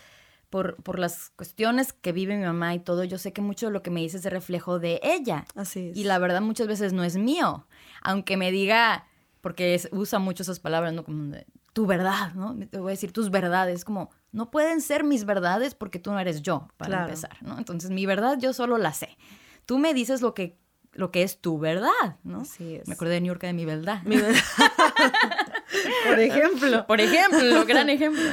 por, 0.49 0.75
por 0.77 0.97
las 0.97 1.31
cuestiones 1.35 1.93
que 1.93 2.13
vive 2.13 2.35
mi 2.35 2.45
mamá 2.45 2.73
y 2.73 2.79
todo, 2.79 3.03
yo 3.03 3.19
sé 3.19 3.31
que 3.31 3.41
mucho 3.41 3.67
de 3.67 3.73
lo 3.73 3.83
que 3.83 3.91
me 3.91 3.99
dice 3.99 4.17
es 4.17 4.23
de 4.23 4.29
reflejo 4.31 4.79
de 4.79 4.99
ella. 5.03 5.45
Así 5.55 5.89
es. 5.89 5.97
Y 5.97 6.05
la 6.05 6.17
verdad 6.17 6.41
muchas 6.41 6.67
veces 6.67 6.93
no 6.93 7.03
es 7.03 7.17
mío. 7.17 7.67
Aunque 8.01 8.37
me 8.37 8.51
diga, 8.51 9.05
porque 9.45 9.79
usa 9.91 10.17
mucho 10.17 10.41
esas 10.41 10.59
palabras, 10.59 10.91
¿no? 10.91 11.03
Como 11.03 11.35
tu 11.71 11.85
verdad, 11.85 12.33
¿no? 12.33 12.57
Te 12.67 12.79
voy 12.79 12.89
a 12.89 12.93
decir 12.93 13.11
tus 13.11 13.29
verdades, 13.29 13.85
como 13.85 14.09
no 14.31 14.49
pueden 14.49 14.81
ser 14.81 15.03
mis 15.03 15.23
verdades 15.23 15.75
porque 15.75 15.99
tú 15.99 16.11
no 16.11 16.19
eres 16.19 16.41
yo, 16.41 16.67
para 16.77 17.03
empezar, 17.03 17.37
¿no? 17.43 17.55
Entonces 17.59 17.91
mi 17.91 18.07
verdad 18.07 18.39
yo 18.39 18.53
solo 18.53 18.79
la 18.79 18.91
sé. 18.91 19.19
Tú 19.67 19.77
me 19.77 19.93
dices 19.93 20.23
lo 20.23 20.33
que 20.33 20.57
lo 20.93 21.11
que 21.11 21.21
es 21.21 21.41
tu 21.41 21.59
verdad, 21.59 22.17
¿no? 22.23 22.41
Así 22.41 22.77
es. 22.77 22.87
Me 22.87 22.95
acordé 22.95 23.13
de 23.13 23.21
New 23.21 23.27
York 23.27 23.43
de 23.43 23.53
mi 23.53 23.65
verdad. 23.65 24.01
Mi 24.03 24.17
verdad. 24.17 24.41
Por 26.07 26.19
ejemplo. 26.19 26.87
Por 26.87 26.99
ejemplo, 26.99 27.65
gran 27.67 27.91
ejemplo. 27.91 28.23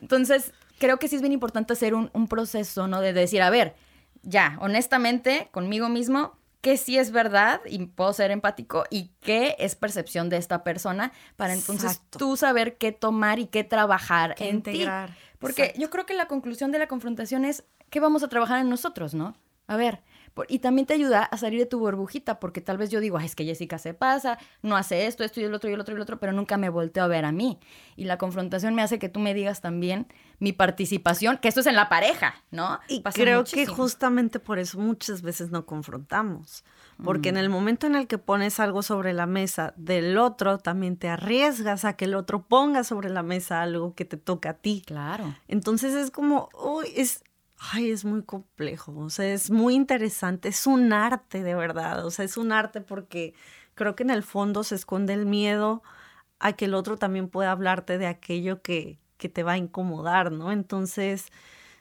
Entonces, 0.00 0.54
creo 0.78 0.98
que 0.98 1.08
sí 1.08 1.16
es 1.16 1.20
bien 1.20 1.34
importante 1.34 1.74
hacer 1.74 1.94
un, 1.94 2.28
proceso, 2.28 2.88
¿no? 2.88 3.02
De 3.02 3.12
decir, 3.12 3.42
a 3.42 3.50
ver, 3.50 3.76
ya, 4.22 4.56
honestamente, 4.62 5.50
conmigo 5.52 5.90
mismo, 5.90 6.38
qué 6.60 6.76
sí 6.76 6.98
es 6.98 7.10
verdad 7.10 7.60
y 7.66 7.84
puedo 7.86 8.12
ser 8.12 8.30
empático 8.30 8.84
y 8.90 9.10
qué 9.20 9.56
es 9.58 9.74
percepción 9.74 10.28
de 10.28 10.36
esta 10.36 10.64
persona 10.64 11.12
para 11.36 11.54
entonces 11.54 12.02
tú 12.10 12.36
saber 12.36 12.76
qué 12.76 12.92
tomar 12.92 13.38
y 13.38 13.46
qué 13.46 13.64
trabajar 13.64 14.34
en 14.38 14.56
integrar. 14.56 15.16
Porque 15.38 15.74
yo 15.78 15.90
creo 15.90 16.06
que 16.06 16.14
la 16.14 16.26
conclusión 16.26 16.72
de 16.72 16.78
la 16.78 16.88
confrontación 16.88 17.44
es 17.44 17.64
qué 17.90 18.00
vamos 18.00 18.22
a 18.22 18.28
trabajar 18.28 18.60
en 18.60 18.68
nosotros, 18.68 19.14
¿no? 19.14 19.36
A 19.68 19.76
ver, 19.76 20.02
y 20.48 20.58
también 20.58 20.86
te 20.86 20.94
ayuda 20.94 21.22
a 21.22 21.36
salir 21.38 21.58
de 21.58 21.66
tu 21.66 21.78
burbujita, 21.78 22.38
porque 22.38 22.60
tal 22.60 22.76
vez 22.76 22.90
yo 22.90 23.00
digo, 23.00 23.16
Ay, 23.16 23.26
es 23.26 23.34
que 23.34 23.44
Jessica 23.44 23.78
se 23.78 23.94
pasa, 23.94 24.38
no 24.62 24.76
hace 24.76 25.06
esto, 25.06 25.24
esto 25.24 25.40
y 25.40 25.44
el 25.44 25.54
otro 25.54 25.70
y 25.70 25.72
el 25.72 25.80
otro 25.80 25.94
y 25.94 25.96
el 25.96 26.02
otro, 26.02 26.20
pero 26.20 26.32
nunca 26.32 26.56
me 26.56 26.68
volteo 26.68 27.04
a 27.04 27.08
ver 27.08 27.24
a 27.24 27.32
mí. 27.32 27.58
Y 27.96 28.04
la 28.04 28.18
confrontación 28.18 28.74
me 28.74 28.82
hace 28.82 28.98
que 28.98 29.08
tú 29.08 29.18
me 29.18 29.34
digas 29.34 29.60
también 29.60 30.06
mi 30.38 30.52
participación, 30.52 31.38
que 31.38 31.48
esto 31.48 31.60
es 31.60 31.66
en 31.66 31.76
la 31.76 31.88
pareja, 31.88 32.34
¿no? 32.50 32.78
Y 32.88 33.02
creo 33.02 33.44
que 33.44 33.66
justamente 33.66 34.38
por 34.38 34.58
eso 34.58 34.78
muchas 34.78 35.22
veces 35.22 35.50
no 35.50 35.66
confrontamos. 35.66 36.64
Porque 37.04 37.28
en 37.28 37.36
el 37.36 37.50
momento 37.50 37.86
en 37.86 37.94
el 37.94 38.06
que 38.06 38.16
pones 38.16 38.58
algo 38.58 38.82
sobre 38.82 39.12
la 39.12 39.26
mesa 39.26 39.74
del 39.76 40.16
otro, 40.16 40.56
también 40.56 40.96
te 40.96 41.10
arriesgas 41.10 41.84
a 41.84 41.94
que 41.94 42.06
el 42.06 42.14
otro 42.14 42.46
ponga 42.46 42.84
sobre 42.84 43.10
la 43.10 43.22
mesa 43.22 43.60
algo 43.60 43.94
que 43.94 44.06
te 44.06 44.16
toca 44.16 44.50
a 44.50 44.54
ti. 44.54 44.82
Claro. 44.86 45.34
Entonces 45.46 45.94
es 45.94 46.10
como, 46.10 46.48
uy, 46.54 46.86
es, 46.96 47.22
ay, 47.58 47.90
es 47.90 48.06
muy 48.06 48.22
complejo, 48.22 48.96
o 48.96 49.10
sea, 49.10 49.32
es 49.32 49.50
muy 49.50 49.74
interesante, 49.74 50.48
es 50.48 50.66
un 50.66 50.92
arte 50.94 51.42
de 51.42 51.54
verdad, 51.54 52.06
o 52.06 52.10
sea, 52.10 52.24
es 52.24 52.38
un 52.38 52.50
arte 52.50 52.80
porque 52.80 53.34
creo 53.74 53.94
que 53.94 54.02
en 54.02 54.10
el 54.10 54.22
fondo 54.22 54.64
se 54.64 54.74
esconde 54.74 55.12
el 55.12 55.26
miedo 55.26 55.82
a 56.38 56.54
que 56.54 56.66
el 56.66 56.74
otro 56.74 56.96
también 56.96 57.28
pueda 57.28 57.50
hablarte 57.52 57.98
de 57.98 58.06
aquello 58.06 58.62
que, 58.62 58.98
que 59.16 59.28
te 59.28 59.42
va 59.42 59.52
a 59.52 59.58
incomodar, 59.58 60.32
¿no? 60.32 60.52
Entonces, 60.52 61.26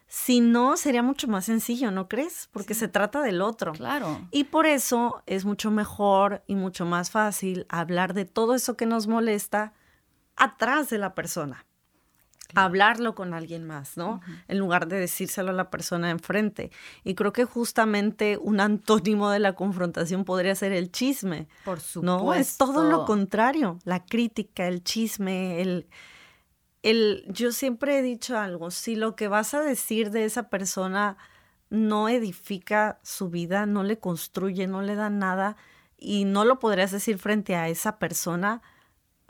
si 0.07 0.39
no, 0.39 0.77
sería 0.77 1.03
mucho 1.03 1.27
más 1.27 1.45
sencillo, 1.45 1.91
¿no 1.91 2.07
crees? 2.07 2.49
Porque 2.51 2.73
se 2.73 2.87
trata 2.87 3.21
del 3.21 3.41
otro. 3.41 3.73
Claro. 3.73 4.27
Y 4.31 4.45
por 4.45 4.65
eso 4.65 5.23
es 5.25 5.45
mucho 5.45 5.71
mejor 5.71 6.43
y 6.47 6.55
mucho 6.55 6.85
más 6.85 7.11
fácil 7.11 7.65
hablar 7.69 8.13
de 8.13 8.25
todo 8.25 8.55
eso 8.55 8.77
que 8.77 8.85
nos 8.85 9.07
molesta 9.07 9.73
atrás 10.35 10.89
de 10.89 10.97
la 10.97 11.15
persona 11.15 11.65
hablarlo 12.53 13.15
con 13.15 13.33
alguien 13.33 13.65
más, 13.65 13.97
¿no? 13.97 14.21
En 14.47 14.59
lugar 14.59 14.87
de 14.87 14.99
decírselo 14.99 15.49
a 15.49 15.53
la 15.53 15.69
persona 15.69 16.09
enfrente. 16.09 16.71
Y 17.03 17.15
creo 17.15 17.33
que 17.33 17.45
justamente 17.45 18.37
un 18.37 18.59
antónimo 18.59 19.29
de 19.29 19.39
la 19.39 19.53
confrontación 19.53 20.25
podría 20.25 20.55
ser 20.55 20.71
el 20.71 20.91
chisme. 20.91 21.47
Por 21.63 21.79
supuesto. 21.79 22.23
No, 22.23 22.33
es 22.33 22.57
todo 22.57 22.83
lo 22.83 23.05
contrario, 23.05 23.79
la 23.83 24.05
crítica, 24.05 24.67
el 24.67 24.83
chisme, 24.83 25.61
el, 25.61 25.87
Yo 27.27 27.51
siempre 27.51 27.97
he 27.97 28.01
dicho 28.03 28.37
algo, 28.37 28.69
si 28.69 28.95
lo 28.95 29.15
que 29.15 29.27
vas 29.27 29.55
a 29.55 29.61
decir 29.61 30.11
de 30.11 30.25
esa 30.25 30.49
persona 30.49 31.17
no 31.71 32.09
edifica 32.09 32.99
su 33.01 33.29
vida, 33.29 33.65
no 33.65 33.83
le 33.83 33.97
construye, 33.97 34.67
no 34.67 34.83
le 34.83 34.93
da 34.93 35.09
nada, 35.09 35.57
y 35.97 36.25
no 36.25 36.45
lo 36.45 36.59
podrías 36.59 36.91
decir 36.91 37.17
frente 37.17 37.55
a 37.55 37.69
esa 37.69 37.97
persona, 37.97 38.61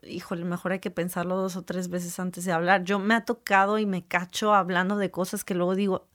híjole, 0.04 0.44
mejor 0.44 0.74
hay 0.74 0.80
que 0.80 0.92
pensarlo 0.92 1.38
dos 1.38 1.56
o 1.56 1.64
tres 1.64 1.88
veces 1.90 2.20
antes 2.20 2.44
de 2.44 2.52
hablar. 2.52 2.84
Yo 2.84 3.00
me 3.00 3.16
ha 3.16 3.24
tocado 3.24 3.80
y 3.80 3.86
me 3.86 4.06
cacho 4.06 4.54
hablando 4.54 4.98
de 4.98 5.12
cosas 5.12 5.46
que 5.46 5.56
luego 5.56 5.76
digo, 5.76 6.08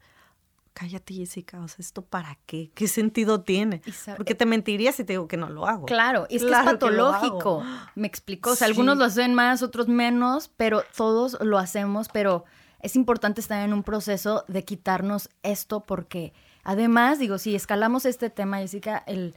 cállate 0.81 1.13
Jessica, 1.13 1.61
o 1.61 1.69
sea, 1.69 1.77
¿esto 1.81 2.01
para 2.01 2.39
qué? 2.47 2.71
¿Qué 2.75 2.89
sentido 2.89 3.43
tiene? 3.43 3.83
Porque 4.17 4.35
te 4.35 4.47
mentiría 4.47 4.93
si 4.93 5.05
te 5.05 5.13
digo 5.13 5.29
que 5.29 5.37
no 5.37 5.51
lo 5.51 5.67
hago. 5.67 5.85
Claro, 5.85 6.27
y 6.31 6.37
es 6.37 6.43
que 6.43 6.51
es 6.51 6.57
patológico, 6.57 7.63
me 7.95 8.07
explico. 8.07 8.53
O 8.53 8.57
sea, 8.57 8.67
algunos 8.67 8.97
lo 8.97 9.05
hacen 9.05 9.35
más, 9.35 9.63
otros 9.63 9.89
menos, 9.89 10.51
pero 10.57 10.83
todos 10.97 11.37
lo 11.43 11.59
hacemos, 11.59 12.09
pero 12.09 12.47
es 12.81 12.97
importante 12.97 13.43
estar 13.43 13.63
en 13.63 13.75
un 13.75 13.83
proceso 13.83 14.47
de 14.49 14.65
quitarnos 14.65 15.29
esto 15.43 15.81
porque 15.81 16.33
además, 16.65 17.19
digo, 17.19 17.37
si 17.37 17.55
escalamos 17.55 18.07
este 18.07 18.31
tema, 18.31 18.57
Jessica, 18.57 19.05
el 19.07 19.35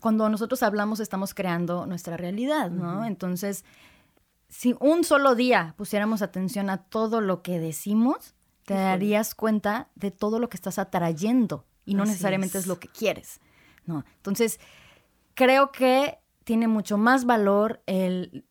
cuando 0.00 0.28
nosotros 0.28 0.62
hablamos 0.62 1.00
estamos 1.00 1.32
creando 1.32 1.86
nuestra 1.86 2.18
realidad, 2.18 2.70
¿no? 2.70 3.06
Entonces, 3.06 3.64
si 4.50 4.76
un 4.80 5.02
solo 5.02 5.34
día 5.34 5.72
pusiéramos 5.78 6.20
atención 6.20 6.68
a 6.68 6.76
todo 6.76 7.22
lo 7.22 7.40
que 7.40 7.58
decimos, 7.58 8.34
te 8.64 8.74
darías 8.74 9.34
cuenta 9.34 9.88
de 9.94 10.10
todo 10.10 10.38
lo 10.38 10.48
que 10.48 10.56
estás 10.56 10.78
atrayendo 10.78 11.66
y 11.84 11.94
no 11.94 12.04
necesariamente 12.04 12.58
es. 12.58 12.66
lo 12.66 12.78
que 12.78 12.88
quieres, 12.88 13.40
¿no? 13.86 14.04
Entonces, 14.16 14.58
creo 15.34 15.70
que 15.70 16.18
tiene 16.44 16.68
mucho 16.68 16.98
más 16.98 17.24
valor 17.24 17.82
el 17.86 18.44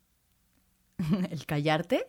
el 1.32 1.46
callarte, 1.46 2.08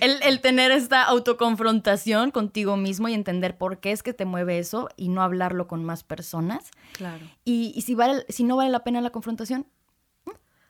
el, 0.00 0.40
tener 0.40 0.70
esta 0.70 1.04
autoconfrontación 1.04 2.30
contigo 2.30 2.76
mismo 2.76 3.08
y 3.08 3.14
entender 3.14 3.56
por 3.56 3.78
qué 3.78 3.92
es 3.92 4.02
que 4.02 4.12
te 4.12 4.24
mueve 4.24 4.58
eso 4.58 4.88
y 4.96 5.08
no 5.08 5.22
hablarlo 5.22 5.68
con 5.68 5.84
más 5.84 6.02
personas. 6.04 6.70
Claro. 6.92 7.24
Y, 7.44 7.80
si, 7.82 7.94
vale, 7.94 8.24
si 8.28 8.44
no 8.44 8.56
vale 8.56 8.70
la 8.70 8.84
pena 8.84 9.00
la 9.00 9.10
confrontación, 9.10 9.66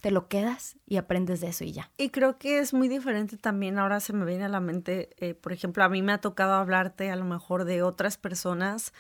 te 0.01 0.11
lo 0.11 0.29
quedas 0.29 0.77
y 0.87 0.97
aprendes 0.97 1.41
de 1.41 1.49
eso 1.49 1.65
y 1.65 1.73
ya. 1.73 1.91
Y 1.97 2.11
creo 2.11 2.39
que 2.39 2.59
es 2.59 2.73
muy 2.73 2.89
diferente 2.89 3.37
también, 3.37 3.79
ahora 3.79 4.01
se 4.01 4.13
me 4.13 4.25
viene 4.25 4.45
a 4.45 4.49
la 4.49 4.61
mente, 4.61 5.11
eh, 5.19 5.35
por 5.35 5.53
ejemplo, 5.53 5.83
a 5.83 5.89
mí 5.89 6.03
me 6.03 6.13
ha 6.13 6.21
tocado 6.21 6.55
hablarte 6.55 7.11
a 7.11 7.17
lo 7.17 7.25
mejor 7.25 7.65
de 7.65 7.83
otras 7.83 8.17
personas, 8.17 8.93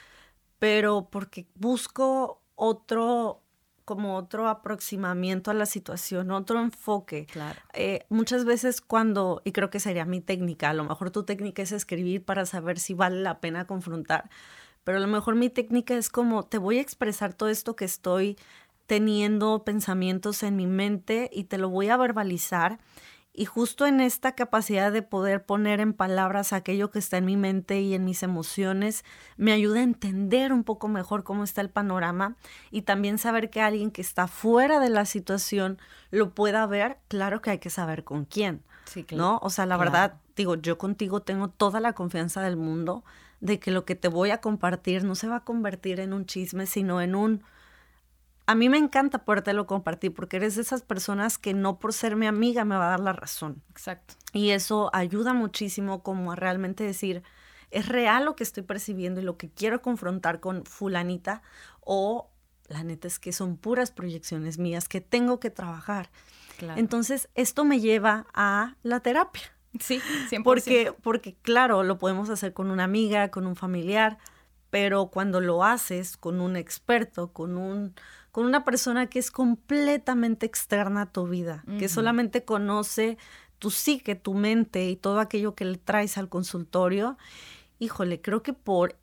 pero 0.59 1.09
porque 1.11 1.47
busco 1.55 2.43
otro 2.57 3.43
como 3.85 4.17
otro 4.17 4.49
aproximamiento 4.49 5.51
a 5.51 5.55
la 5.55 5.65
situación, 5.65 6.31
otro 6.31 6.61
enfoque. 6.61 7.25
Claro. 7.25 7.59
Eh, 7.73 8.05
muchas 8.11 8.45
veces 8.45 8.83
cuando, 8.83 9.41
y 9.47 9.53
creo 9.53 9.71
que 9.71 9.81
sería 9.81 10.05
mi 10.05 10.21
técnica, 10.21 10.69
a 10.69 10.75
lo 10.75 10.85
mejor 10.85 11.11
tu 11.11 11.23
técnica 11.23 11.63
es 11.63 11.73
escribir 11.73 12.23
para 12.23 12.45
saber 12.45 12.79
si 12.79 12.93
vale 12.93 13.23
la 13.23 13.41
pena 13.41 13.67
confrontar, 13.67 14.29
pero 14.85 14.99
a 14.99 15.01
lo 15.01 15.07
mejor 15.07 15.37
mi 15.37 15.49
técnica 15.49 15.97
es 15.97 16.11
como, 16.11 16.43
te 16.43 16.59
voy 16.59 16.77
a 16.77 16.83
expresar 16.83 17.33
todo 17.33 17.49
esto 17.49 17.77
que 17.77 17.87
estoy 17.87 18.37
teniendo 18.89 19.63
pensamientos 19.65 20.43
en 20.43 20.57
mi 20.57 20.67
mente 20.67 21.31
y 21.33 21.45
te 21.45 21.59
lo 21.59 21.69
voy 21.69 21.91
a 21.91 21.97
verbalizar 21.99 22.79
y 23.35 23.45
justo 23.45 23.87
en 23.87 24.01
esta 24.01 24.33
capacidad 24.33 24.91
de 24.91 25.03
poder 25.03 25.45
poner 25.45 25.79
en 25.79 25.93
palabras 25.93 26.53
aquello 26.53 26.91
que 26.91 26.99
está 26.99 27.19
en 27.19 27.27
mi 27.27 27.37
mente 27.37 27.81
y 27.81 27.95
en 27.95 28.05
mis 28.05 28.25
emociones, 28.25 29.05
me 29.37 29.53
ayuda 29.53 29.79
a 29.79 29.85
entender 29.85 30.53
un 30.53 30.65
poco 30.65 30.89
mejor 30.89 31.23
cómo 31.23 31.45
está 31.45 31.61
el 31.61 31.71
panorama 31.71 32.35
y 32.73 32.83
también 32.83 33.19
saber 33.19 33.51
que 33.51 33.61
alguien 33.61 33.93
que 33.93 34.01
está 34.01 34.27
fuera 34.27 34.81
de 34.81 34.89
la 34.89 35.05
situación 35.05 35.79
lo 36.11 36.35
pueda 36.35 36.67
ver, 36.67 36.99
claro 37.07 37.41
que 37.41 37.51
hay 37.51 37.59
que 37.59 37.71
saber 37.71 38.03
con 38.03 38.25
quién. 38.25 38.65
Sí, 38.87 39.05
claro. 39.05 39.23
¿No? 39.23 39.39
O 39.43 39.51
sea, 39.51 39.67
la 39.67 39.77
verdad, 39.77 40.15
digo, 40.35 40.57
yo 40.57 40.79
contigo 40.79 41.21
tengo 41.21 41.49
toda 41.49 41.79
la 41.79 41.93
confianza 41.93 42.41
del 42.41 42.57
mundo 42.57 43.05
de 43.41 43.61
que 43.61 43.71
lo 43.71 43.85
que 43.85 43.95
te 43.95 44.09
voy 44.09 44.31
a 44.31 44.41
compartir 44.41 45.05
no 45.05 45.15
se 45.15 45.29
va 45.29 45.37
a 45.37 45.45
convertir 45.45 46.01
en 46.01 46.13
un 46.13 46.27
chisme, 46.27 46.67
sino 46.67 47.01
en 47.01 47.15
un 47.15 47.45
a 48.49 48.55
mí 48.55 48.71
me 48.71 48.79
encanta 48.79 49.27
podértelo 49.27 49.67
compartir 49.67 50.15
porque 50.15 50.39
eres 50.39 50.57
de 50.57 50.63
esas 50.63 50.81
personas 50.81 51.37
que 51.37 51.53
no 51.53 51.79
por 51.79 51.93
ser 51.93 52.17
mi 52.17 52.27
amiga 52.27 52.65
me 52.65 52.77
va 52.77 52.87
a 52.87 52.91
dar 52.93 53.01
la 53.01 53.13
razón. 53.13 53.63
Exacto. 53.69 54.15
Y 54.33 54.53
eso 54.53 54.89
ayuda 54.95 55.35
muchísimo 55.35 56.03
como 56.03 56.33
a 56.33 56.35
realmente 56.35 56.83
decir, 56.83 57.23
es 57.71 57.89
real 57.89 58.25
lo 58.25 58.37
que 58.37 58.45
estoy 58.45 58.63
percibiendo 58.63 59.21
y 59.21 59.25
lo 59.25 59.37
que 59.37 59.51
quiero 59.51 59.83
confrontar 59.83 60.41
con 60.41 60.65
fulanita 60.65 61.43
o 61.81 62.31
la 62.69 62.85
neta 62.85 63.07
es 63.07 63.19
que 63.19 63.35
son 63.35 63.59
puras 63.59 63.91
proyecciones 63.91 64.57
mías 64.59 64.89
que 64.89 65.03
tengo 65.03 65.41
que 65.41 65.51
trabajar. 65.51 66.09
Entonces, 66.77 67.29
esto 67.35 67.67
me 67.67 67.81
lleva 67.81 68.29
a 68.33 68.77
la 68.83 69.01
terapia. 69.01 69.43
Sí, 69.79 70.01
100%. 70.31 70.43
Porque, 70.43 70.95
porque, 71.03 71.37
claro, 71.43 71.83
lo 71.83 71.99
podemos 71.99 72.31
hacer 72.31 72.55
con 72.55 72.71
una 72.71 72.85
amiga, 72.85 73.31
con 73.31 73.47
un 73.47 73.57
familiar, 73.57 74.17
pero 74.71 75.09
cuando 75.09 75.43
lo 75.43 75.65
haces 75.65 76.17
con 76.17 76.41
un 76.41 76.57
experto, 76.57 77.33
con 77.35 77.59
un 77.59 77.95
con 78.39 78.47
una 78.47 78.63
persona 78.63 79.07
que 79.07 79.19
es 79.19 79.33
completamente 79.33 80.47
externa 80.47 81.03
a 81.03 81.07
tu 81.07 81.27
vida, 81.27 81.65
que 81.81 81.89
solamente 81.89 82.45
conoce 82.45 83.19
tu 83.59 83.73
psique, 83.73 84.15
tu 84.15 84.33
mente 84.33 84.89
y 84.89 84.95
todo 84.95 85.19
aquello 85.19 85.57
que 85.57 85.65
le 85.65 85.77
traes 85.77 86.17
al 86.19 86.29
consultorio, 86.29 87.19
híjole, 87.81 88.21
creo 88.21 88.45
que 88.45 88.53
por 88.53 88.95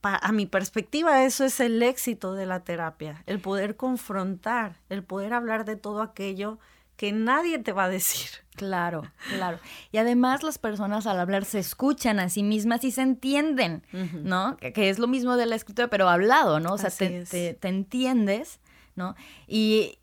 a 0.00 0.32
mi 0.32 0.46
perspectiva 0.46 1.22
eso 1.26 1.44
es 1.44 1.60
el 1.60 1.82
éxito 1.82 2.32
de 2.32 2.46
la 2.46 2.64
terapia, 2.64 3.24
el 3.26 3.40
poder 3.40 3.76
confrontar, 3.76 4.80
el 4.88 5.04
poder 5.04 5.34
hablar 5.34 5.66
de 5.66 5.76
todo 5.76 6.00
aquello 6.00 6.58
que 7.00 7.12
nadie 7.12 7.58
te 7.58 7.72
va 7.72 7.84
a 7.84 7.88
decir. 7.88 8.28
Claro, 8.56 9.10
claro. 9.34 9.58
Y 9.90 9.96
además 9.96 10.42
las 10.42 10.58
personas 10.58 11.06
al 11.06 11.18
hablar 11.18 11.46
se 11.46 11.58
escuchan 11.58 12.20
a 12.20 12.28
sí 12.28 12.42
mismas 12.42 12.84
y 12.84 12.90
se 12.90 13.00
entienden, 13.00 13.82
¿no? 14.22 14.58
Que, 14.58 14.90
es 14.90 14.98
lo 14.98 15.06
mismo 15.06 15.38
de 15.38 15.46
la 15.46 15.54
escritura, 15.54 15.88
pero 15.88 16.10
hablado, 16.10 16.60
¿no? 16.60 16.74
O 16.74 16.76
sea, 16.76 16.90
te, 16.90 17.24
te, 17.54 17.68
entiendes, 17.68 18.60
¿no? 18.96 19.14
Y, 19.48 19.98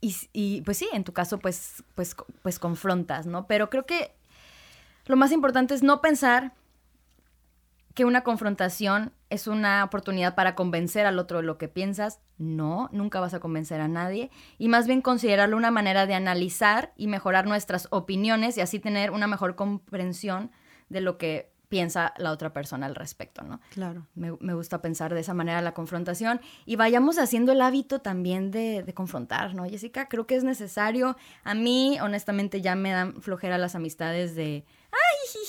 y, 0.00 0.62
pues 0.62 0.78
sí, 0.78 0.88
en 0.94 1.04
tu 1.04 1.12
caso, 1.12 1.38
pues, 1.38 1.84
pues, 1.94 2.16
pues 2.40 2.58
confrontas, 2.58 3.26
¿no? 3.26 3.46
Pero 3.46 3.68
creo 3.68 3.84
que 3.84 4.14
lo 5.04 5.16
más 5.16 5.32
importante 5.32 5.74
es 5.74 5.82
no 5.82 6.00
pensar 6.00 6.54
que 7.98 8.04
una 8.04 8.22
confrontación 8.22 9.12
es 9.28 9.48
una 9.48 9.82
oportunidad 9.82 10.36
para 10.36 10.54
convencer 10.54 11.04
al 11.04 11.18
otro 11.18 11.38
de 11.38 11.42
lo 11.42 11.58
que 11.58 11.66
piensas. 11.66 12.20
No, 12.36 12.88
nunca 12.92 13.18
vas 13.18 13.34
a 13.34 13.40
convencer 13.40 13.80
a 13.80 13.88
nadie. 13.88 14.30
Y 14.56 14.68
más 14.68 14.86
bien 14.86 15.02
considerarlo 15.02 15.56
una 15.56 15.72
manera 15.72 16.06
de 16.06 16.14
analizar 16.14 16.92
y 16.96 17.08
mejorar 17.08 17.48
nuestras 17.48 17.88
opiniones 17.90 18.56
y 18.56 18.60
así 18.60 18.78
tener 18.78 19.10
una 19.10 19.26
mejor 19.26 19.56
comprensión 19.56 20.52
de 20.88 21.00
lo 21.00 21.18
que 21.18 21.50
piensa 21.68 22.14
la 22.18 22.30
otra 22.30 22.52
persona 22.52 22.86
al 22.86 22.94
respecto, 22.94 23.42
¿no? 23.42 23.60
Claro. 23.70 24.06
Me, 24.14 24.30
gusta 24.30 24.80
pensar 24.80 25.12
de 25.12 25.18
esa 25.18 25.34
manera 25.34 25.60
la 25.60 25.74
confrontación 25.74 26.40
y 26.66 26.76
vayamos 26.76 27.18
haciendo 27.18 27.50
el 27.50 27.60
hábito 27.60 28.00
también 28.00 28.52
de, 28.52 28.84
de, 28.84 28.94
confrontar, 28.94 29.56
¿no? 29.56 29.64
Jessica, 29.64 30.08
creo 30.08 30.24
que 30.24 30.36
es 30.36 30.44
necesario. 30.44 31.16
A 31.42 31.54
mí, 31.54 31.98
honestamente, 32.00 32.60
ya 32.60 32.76
me 32.76 32.92
dan 32.92 33.20
flojera 33.20 33.58
las 33.58 33.74
amistades 33.74 34.36
de, 34.36 34.64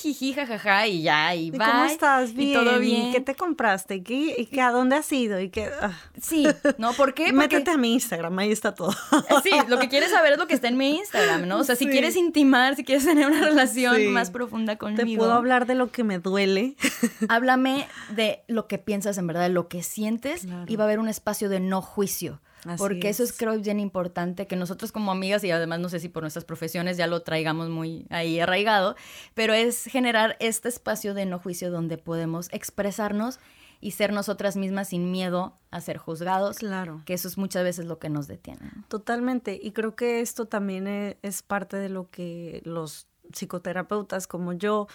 jiji, 0.02 0.32
jajaja, 0.34 0.86
y 0.86 1.02
ya, 1.02 1.34
y, 1.34 1.46
¿Y 1.46 1.50
bye. 1.50 1.60
¿Cómo 1.60 1.84
estás? 1.84 2.32
Bien. 2.34 2.50
Y 2.50 2.52
todo 2.54 2.78
bien. 2.78 3.08
¿Y 3.08 3.12
qué 3.12 3.20
te 3.20 3.34
compraste? 3.34 3.96
¿Y, 3.96 4.02
qué, 4.02 4.34
y 4.38 4.46
qué- 4.46 4.60
a 4.60 4.70
dónde 4.70 4.96
has 4.96 5.10
ido? 5.12 5.40
¿Y 5.40 5.50
qué? 5.50 5.70
ah. 5.80 5.92
Sí, 6.20 6.46
¿no? 6.78 6.92
¿Por 6.92 7.14
qué? 7.14 7.24
Porque 7.32 7.36
Métete 7.36 7.70
a 7.70 7.76
mi 7.76 7.92
Instagram, 7.94 8.38
ahí 8.38 8.52
está 8.52 8.74
todo. 8.74 8.92
sí, 9.42 9.50
lo 9.68 9.78
que 9.78 9.88
quieres 9.88 10.10
saber 10.10 10.32
es 10.32 10.38
lo 10.38 10.46
que 10.46 10.54
está 10.54 10.68
en 10.68 10.76
mi 10.76 10.96
Instagram, 10.98 11.46
¿no? 11.48 11.58
O 11.58 11.64
sea, 11.64 11.76
si 11.76 11.86
quieres 11.86 12.16
intimar, 12.16 12.76
si 12.76 12.84
quieres 12.84 13.04
tener 13.04 13.26
una 13.26 13.40
relación 13.42 13.96
Sí. 13.96 14.06
más 14.08 14.30
profunda 14.30 14.74
Te 14.74 14.78
conmigo, 14.78 15.20
puedo 15.20 15.32
hablar 15.32 15.66
de 15.66 15.74
lo 15.74 15.90
que 15.90 16.04
me 16.04 16.18
duele. 16.18 16.76
háblame 17.28 17.86
de 18.10 18.42
lo 18.48 18.66
que 18.66 18.78
piensas 18.78 19.18
en 19.18 19.26
verdad, 19.26 19.42
de 19.42 19.48
lo 19.50 19.68
que 19.68 19.82
sientes, 19.82 20.42
Claro. 20.42 20.64
y 20.66 20.76
va 20.76 20.84
a 20.84 20.86
haber 20.86 20.98
un 20.98 21.08
espacio 21.08 21.48
de 21.48 21.60
no 21.60 21.82
juicio. 21.82 22.40
Así 22.66 22.78
porque 22.78 23.08
eso 23.08 23.22
es 23.22 23.32
creo 23.36 23.58
bien 23.58 23.80
importante 23.80 24.46
que 24.46 24.56
nosotros 24.56 24.92
como 24.92 25.10
amigas 25.12 25.42
y 25.44 25.50
además 25.50 25.80
no 25.80 25.88
sé 25.88 25.98
si 26.00 26.08
por 26.08 26.22
nuestras 26.22 26.44
profesiones 26.44 26.96
ya 26.96 27.06
lo 27.06 27.22
traigamos 27.22 27.68
muy 27.70 28.06
ahí 28.10 28.38
arraigado, 28.40 28.96
pero 29.34 29.54
es 29.54 29.84
generar 29.84 30.36
este 30.40 30.68
espacio 30.68 31.14
de 31.14 31.26
no 31.26 31.38
juicio 31.38 31.70
donde 31.70 31.96
podemos 31.98 32.48
expresarnos 32.52 33.38
y 33.82 33.92
ser 33.92 34.12
nosotras 34.12 34.56
mismas 34.56 34.88
sin 34.90 35.10
miedo 35.10 35.56
a 35.70 35.80
ser 35.80 35.96
juzgados, 35.96 36.58
Claro. 36.58 37.00
que 37.06 37.14
eso 37.14 37.28
es 37.28 37.38
muchas 37.38 37.64
veces 37.64 37.86
lo 37.86 37.98
que 37.98 38.10
nos 38.10 38.26
detiene. 38.28 38.70
Totalmente. 38.88 39.58
Y 39.62 39.70
creo 39.72 39.96
que 39.96 40.20
esto 40.20 40.44
también 40.44 40.86
e- 40.86 41.16
es 41.22 41.42
parte 41.42 41.78
de 41.78 41.88
lo 41.88 42.10
que 42.10 42.60
los 42.66 43.06
psicoterapeutas 43.32 44.26
como 44.26 44.52
yo 44.52 44.86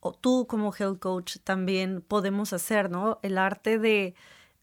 o 0.00 0.12
tú 0.12 0.46
como 0.46 0.72
health 0.74 0.98
coach 1.00 1.36
también 1.44 2.00
podemos 2.00 2.52
hacer, 2.54 2.90
¿no? 2.90 3.18
El 3.22 3.36
arte 3.36 3.78
de, 3.78 4.14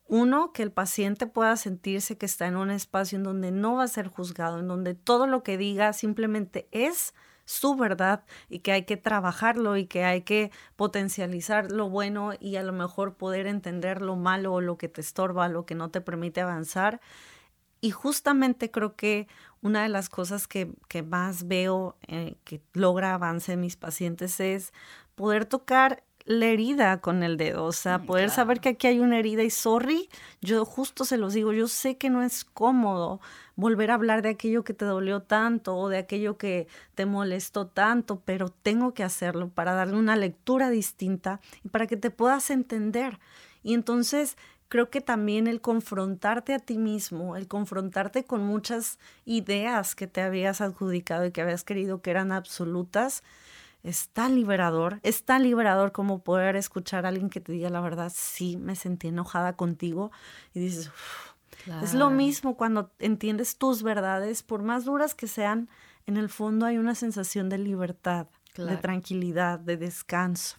uno, 0.08 0.54
que 0.54 0.64
el 0.64 0.72
paciente 0.72 1.28
pueda 1.28 1.56
sentirse 1.58 2.18
que 2.18 2.26
está 2.26 2.48
en 2.48 2.56
un 2.56 2.72
espacio 2.72 3.18
en 3.18 3.24
donde 3.24 3.52
no 3.52 3.76
va 3.76 3.84
a 3.84 3.88
ser 3.88 4.08
juzgado, 4.08 4.60
en 4.60 4.68
donde 4.68 4.96
todo 4.96 5.28
lo 5.28 5.44
que 5.44 5.58
diga 5.58 5.94
simplemente 5.94 6.68
es 6.72 7.14
su 7.46 7.76
verdad 7.76 8.26
y 8.50 8.60
que 8.60 8.74
hay 8.74 8.84
que 8.84 8.98
trabajarlo 8.98 9.78
y 9.78 9.86
que 9.88 10.04
hay 10.04 10.22
que 10.22 10.52
potencializar 10.76 11.72
lo 11.72 11.90
bueno 11.90 12.32
y 12.40 12.58
a 12.58 12.64
lo 12.64 12.74
mejor 12.74 13.16
poder 13.16 13.48
entender 13.48 14.02
lo 14.02 14.18
malo 14.18 14.54
o 14.54 14.62
lo 14.62 14.78
que 14.78 14.90
te 14.90 15.02
estorba, 15.02 15.48
lo 15.48 15.66
que 15.66 15.76
no 15.76 15.90
te 15.90 16.02
permite 16.02 16.42
avanzar. 16.42 17.00
Y 17.80 17.92
justamente 17.92 18.72
creo 18.72 18.96
que 18.96 19.28
una 19.62 19.84
de 19.84 19.90
las 19.90 20.10
cosas 20.10 20.48
que, 20.48 20.74
que 20.90 21.04
más 21.04 21.48
veo 21.48 21.98
eh, 22.08 22.38
que 22.44 22.62
logra 22.74 23.14
avance 23.14 23.54
en 23.54 23.62
mis 23.62 23.78
pacientes 23.78 24.40
es 24.40 24.74
poder 25.16 25.46
tocar 25.46 26.04
la 26.28 26.48
herida 26.48 27.00
con 27.00 27.24
el 27.24 27.38
dedo, 27.38 27.64
o 27.64 27.72
sea, 27.72 28.00
poder 28.00 28.30
saber 28.30 28.60
que 28.60 28.70
aquí 28.70 28.88
hay 28.88 29.00
una 29.00 29.18
herida 29.18 29.44
y 29.44 29.50
sorry, 29.50 30.10
yo 30.42 30.66
justo 30.66 31.06
se 31.06 31.18
los 31.18 31.34
digo, 31.34 31.54
yo 31.54 31.70
sé 31.70 31.98
que 31.98 32.10
no 32.10 32.22
es 32.22 32.44
cómodo 32.44 33.22
volver 33.56 33.92
a 33.92 33.94
hablar 33.94 34.22
de 34.22 34.30
aquello 34.30 34.66
que 34.66 34.74
te 34.74 34.84
dolió 34.84 35.22
tanto 35.22 35.78
o 35.78 35.88
de 35.88 35.98
aquello 35.98 36.38
que 36.38 36.68
te 36.96 37.06
molestó 37.06 37.68
tanto, 37.68 38.22
pero 38.26 38.50
tengo 38.50 38.94
que 38.94 39.06
hacerlo 39.06 39.48
para 39.48 39.74
darle 39.74 39.96
una 39.96 40.18
lectura 40.18 40.70
distinta 40.70 41.40
y 41.64 41.70
para 41.70 41.88
que 41.88 41.96
te 41.96 42.12
puedas 42.12 42.50
entender. 42.50 43.20
Y 43.64 43.74
entonces 43.74 44.36
creo 44.68 44.90
que 44.90 45.00
también 45.00 45.48
el 45.48 45.62
confrontarte 45.62 46.54
a 46.54 46.60
ti 46.60 46.78
mismo, 46.78 47.38
el 47.38 47.48
confrontarte 47.48 48.26
con 48.26 48.44
muchas 48.44 49.00
ideas 49.24 49.96
que 49.96 50.08
te 50.08 50.22
habías 50.22 50.60
adjudicado 50.60 51.26
y 51.26 51.32
que 51.32 51.42
habías 51.42 51.64
querido 51.64 52.02
que 52.02 52.12
eran 52.12 52.34
absolutas, 52.34 53.24
es 53.88 54.10
tan 54.10 54.36
liberador, 54.36 55.00
es 55.04 55.24
tan 55.24 55.44
liberador 55.44 55.92
como 55.92 56.24
poder 56.24 56.56
escuchar 56.56 57.06
a 57.06 57.10
alguien 57.10 57.30
que 57.30 57.40
te 57.40 57.52
diga 57.54 57.70
la 57.70 57.80
verdad, 57.82 58.12
sí, 58.14 58.58
me 58.58 58.76
sentí 58.76 59.08
enojada 59.08 59.56
contigo 59.56 60.12
y 60.54 60.60
dices, 60.60 60.88
"Uf". 60.88 61.34
es 61.84 61.94
lo 61.94 62.06
Claro. 62.06 62.10
mismo 62.10 62.58
cuando 62.58 62.92
entiendes 63.00 63.58
tus 63.58 63.84
verdades, 63.84 64.44
por 64.44 64.62
más 64.64 64.86
duras 64.86 65.16
que 65.16 65.28
sean, 65.28 65.70
en 66.06 66.18
el 66.18 66.30
fondo 66.30 66.66
hay 66.66 66.78
una 66.78 66.96
sensación 66.96 67.50
de 67.50 67.58
libertad, 67.58 68.28
de 68.28 68.54
Claro. 68.54 68.80
tranquilidad, 68.82 69.60
de 69.60 69.78
descanso 69.78 70.58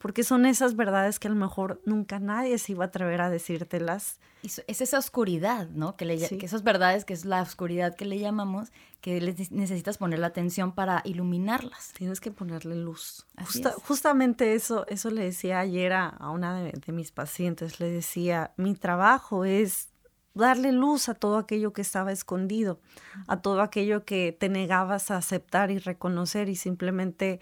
porque 0.00 0.24
son 0.24 0.46
esas 0.46 0.76
verdades 0.76 1.18
que 1.18 1.28
a 1.28 1.30
lo 1.30 1.36
mejor 1.36 1.82
nunca 1.84 2.18
nadie 2.18 2.56
se 2.56 2.72
iba 2.72 2.84
a 2.84 2.88
atrever 2.88 3.20
a 3.20 3.28
decírtelas. 3.28 4.18
Y 4.42 4.46
es 4.46 4.80
esa 4.80 4.98
oscuridad, 4.98 5.68
¿no? 5.68 5.94
Que, 5.96 6.06
le, 6.06 6.18
Sí. 6.18 6.38
que 6.38 6.46
esas 6.46 6.62
verdades, 6.62 7.04
que 7.04 7.12
es 7.12 7.26
la 7.26 7.42
oscuridad 7.42 7.94
que 7.94 8.06
le 8.06 8.18
llamamos, 8.18 8.72
que 9.00 9.20
le 9.20 9.32
ne- 9.34 9.48
necesitas 9.50 9.98
poner 9.98 10.18
la 10.18 10.26
atención 10.28 10.72
para 10.72 11.00
iluminarlas. 11.04 11.92
Tienes 11.96 12.20
que 12.20 12.30
ponerle 12.30 12.76
luz. 12.76 13.26
Así 13.36 13.62
Justa- 13.62 13.70
es. 13.70 13.74
Justamente 13.84 14.54
eso, 14.54 14.86
eso 14.88 15.10
le 15.10 15.22
decía 15.24 15.58
ayer 15.60 15.92
a, 15.92 16.08
a 16.08 16.30
una 16.30 16.60
de, 16.60 16.72
de 16.72 16.92
mis 16.92 17.10
pacientes, 17.12 17.80
le 17.80 17.90
decía, 17.90 18.52
mi 18.56 18.74
trabajo 18.74 19.44
es 19.44 19.88
darle 20.34 20.70
luz 20.72 21.08
a 21.08 21.14
todo 21.14 21.38
aquello 21.38 21.72
que 21.72 21.82
estaba 21.82 22.12
escondido, 22.12 22.80
a 23.26 23.40
todo 23.40 23.62
aquello 23.62 24.04
que 24.04 24.36
te 24.38 24.48
negabas 24.48 25.10
a 25.10 25.16
aceptar 25.16 25.70
y 25.70 25.78
reconocer 25.78 26.48
y 26.48 26.56
simplemente 26.56 27.40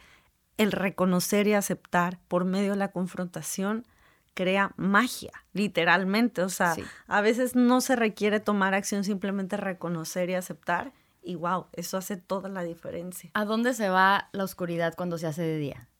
el 0.57 0.73
reconocer 0.73 1.47
y 1.47 1.55
aceptar 1.55 2.19
por 2.29 2.45
medio 2.45 2.71
de 2.73 2.77
la 2.79 2.91
confrontación 2.91 3.87
crea 4.35 4.73
magia, 4.77 5.33
literalmente. 5.53 6.43
O 6.43 6.49
sea, 6.49 6.75
Sí. 6.75 6.85
a 7.09 7.21
veces 7.21 7.57
no 7.57 7.81
se 7.81 7.97
requiere 7.97 8.39
tomar 8.41 8.73
acción, 8.75 9.03
simplemente 9.05 9.57
reconocer 9.57 10.31
y 10.31 10.35
aceptar. 10.35 10.93
Y 11.29 11.35
wow, 11.35 11.66
eso 11.74 11.99
hace 11.99 12.16
toda 12.16 12.49
la 12.49 12.62
diferencia. 12.62 13.31
¿A 13.35 13.45
dónde 13.45 13.74
se 13.74 13.91
va 13.91 14.31
la 14.33 14.45
oscuridad 14.45 14.95
cuando 14.97 15.18
se 15.18 15.26
hace 15.26 15.43
de 15.43 15.59
día? 15.59 15.91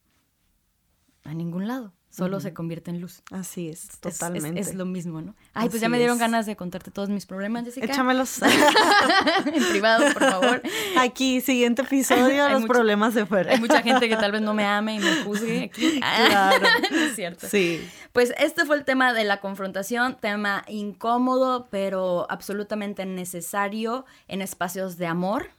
A 1.23 1.35
ningún 1.35 1.69
lado. 1.69 1.93
Solo 2.11 2.41
se 2.41 2.55
convierte 2.55 2.91
en 2.91 3.01
luz. 3.01 3.23
Así 3.31 3.69
es, 3.69 3.89
totalmente. 4.01 4.59
Es, 4.59 4.75
lo 4.75 4.87
mismo, 4.87 5.21
¿no? 5.21 5.35
Ay, 5.53 5.69
pues 5.69 5.81
ya 5.81 5.89
me 5.89 5.99
dieron 5.99 6.17
es. 6.17 6.21
ganas 6.21 6.47
de 6.47 6.57
contarte 6.57 6.91
todos 6.91 7.11
mis 7.11 7.27
problemas, 7.27 7.65
Jessica. 7.65 7.87
Échamelos. 7.87 8.41
en 9.47 9.65
privado, 9.71 10.13
por 10.15 10.25
favor. 10.25 10.63
Aquí, 10.99 11.41
siguiente 11.41 11.83
episodio, 11.83 12.49
los 12.51 12.65
problemas 12.65 13.15
de 13.15 13.27
fuera. 13.27 13.53
Hay 13.53 13.61
mucha 13.61 13.83
gente 13.83 14.09
que 14.09 14.17
tal 14.17 14.33
vez 14.33 14.41
no 14.41 14.55
me 14.55 14.65
ame 14.65 14.95
y 14.95 14.99
me 15.01 15.23
juzgue 15.23 15.65
aquí. 15.65 16.01
Claro. 16.01 16.67
no 16.91 16.97
es 16.97 17.15
cierto. 17.15 17.47
Sí. 17.47 17.87
Pues 18.13 18.33
este 18.39 18.65
fue 18.65 18.77
el 18.77 18.85
tema 18.85 19.13
de 19.13 19.25
la 19.25 19.41
confrontación, 19.41 20.17
tema 20.19 20.65
incómodo, 20.67 21.69
pero 21.71 22.27
absolutamente 22.31 23.05
necesario 23.05 24.07
en 24.29 24.41
espacios 24.41 24.97
de 24.97 25.07
amor. 25.07 25.51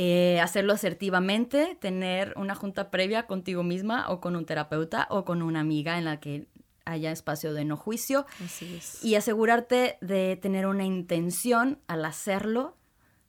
Eh, 0.00 0.38
hacerlo 0.40 0.74
asertivamente, 0.74 1.76
tener 1.80 2.32
una 2.36 2.54
junta 2.54 2.88
previa 2.88 3.26
contigo 3.26 3.64
misma 3.64 4.08
o 4.10 4.20
con 4.20 4.36
un 4.36 4.44
terapeuta 4.44 5.08
o 5.10 5.24
con 5.24 5.42
una 5.42 5.58
amiga 5.58 5.98
en 5.98 6.04
la 6.04 6.20
que 6.20 6.46
haya 6.84 7.10
espacio 7.10 7.52
de 7.52 7.64
no 7.64 7.76
juicio 7.76 8.24
Así 8.44 8.76
es. 8.76 9.02
y 9.04 9.16
asegurarte 9.16 9.98
de 10.00 10.36
tener 10.36 10.68
una 10.68 10.84
intención 10.84 11.80
al 11.88 12.04
hacerlo 12.04 12.76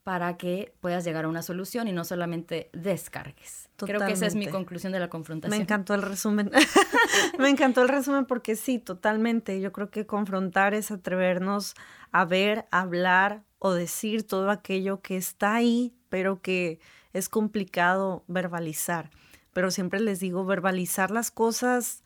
para 0.03 0.37
que 0.37 0.75
puedas 0.79 1.03
llegar 1.03 1.25
a 1.25 1.29
una 1.29 1.41
solución 1.41 1.87
y 1.87 1.91
no 1.91 2.03
solamente 2.03 2.69
descargues. 2.71 3.69
Creo 3.77 4.05
que 4.05 4.13
esa 4.13 4.27
es 4.27 4.35
mi 4.35 4.45
conclusión 4.45 4.93
de 4.93 4.99
la 4.99 5.09
confrontación. 5.09 5.57
Me 5.57 5.63
encantó 5.63 5.95
el 5.95 6.03
resumen. 6.03 6.51
Me 7.39 7.49
encantó 7.49 7.81
el 7.81 7.89
resumen 7.89 8.25
porque 8.25 8.55
sí, 8.55 8.77
totalmente. 8.77 9.59
Yo 9.59 9.71
creo 9.71 9.89
que 9.89 10.05
confrontar 10.05 10.75
es 10.75 10.91
atrevernos 10.91 11.73
a 12.11 12.25
ver, 12.25 12.67
a 12.69 12.81
hablar 12.81 13.41
o 13.59 13.71
decir 13.73 14.25
todo 14.25 14.49
aquello 14.49 15.01
que 15.01 15.17
está 15.17 15.53
ahí, 15.55 15.93
pero 16.09 16.41
que 16.41 16.79
es 17.13 17.29
complicado 17.29 18.23
verbalizar. 18.27 19.09
Pero 19.53 19.71
siempre 19.71 19.99
les 19.99 20.19
digo, 20.19 20.45
verbalizar 20.45 21.11
las 21.11 21.31
cosas, 21.31 22.03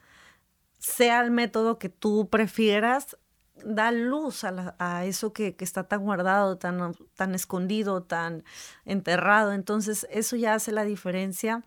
sea 0.80 1.22
el 1.22 1.32
método 1.32 1.78
que 1.78 1.90
tú 1.90 2.28
prefieras, 2.30 3.18
da 3.64 3.92
luz 3.92 4.44
a, 4.44 5.06
eso 5.06 5.32
que, 5.32 5.56
que 5.56 5.64
está 5.64 5.84
tan 5.88 6.04
guardado, 6.04 6.58
tan, 6.58 6.96
tan 7.16 7.36
escondido, 7.36 8.04
tan 8.04 8.44
enterrado. 8.86 9.54
Entonces, 9.54 10.08
eso 10.10 10.36
ya 10.36 10.56
hace 10.56 10.72
la 10.72 10.84
diferencia. 10.84 11.64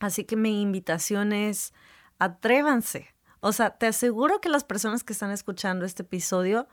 Así 0.00 0.24
que 0.24 0.36
mi 0.36 0.60
invitación 0.60 1.32
es, 1.32 1.72
atrévanse. 2.18 3.14
O 3.40 3.52
sea, 3.52 3.70
te 3.70 3.86
aseguro 3.86 4.40
que 4.40 4.48
las 4.48 4.64
personas 4.64 5.04
que 5.04 5.12
están 5.12 5.30
escuchando 5.30 5.84
este 5.84 6.02
episodio, 6.02 6.66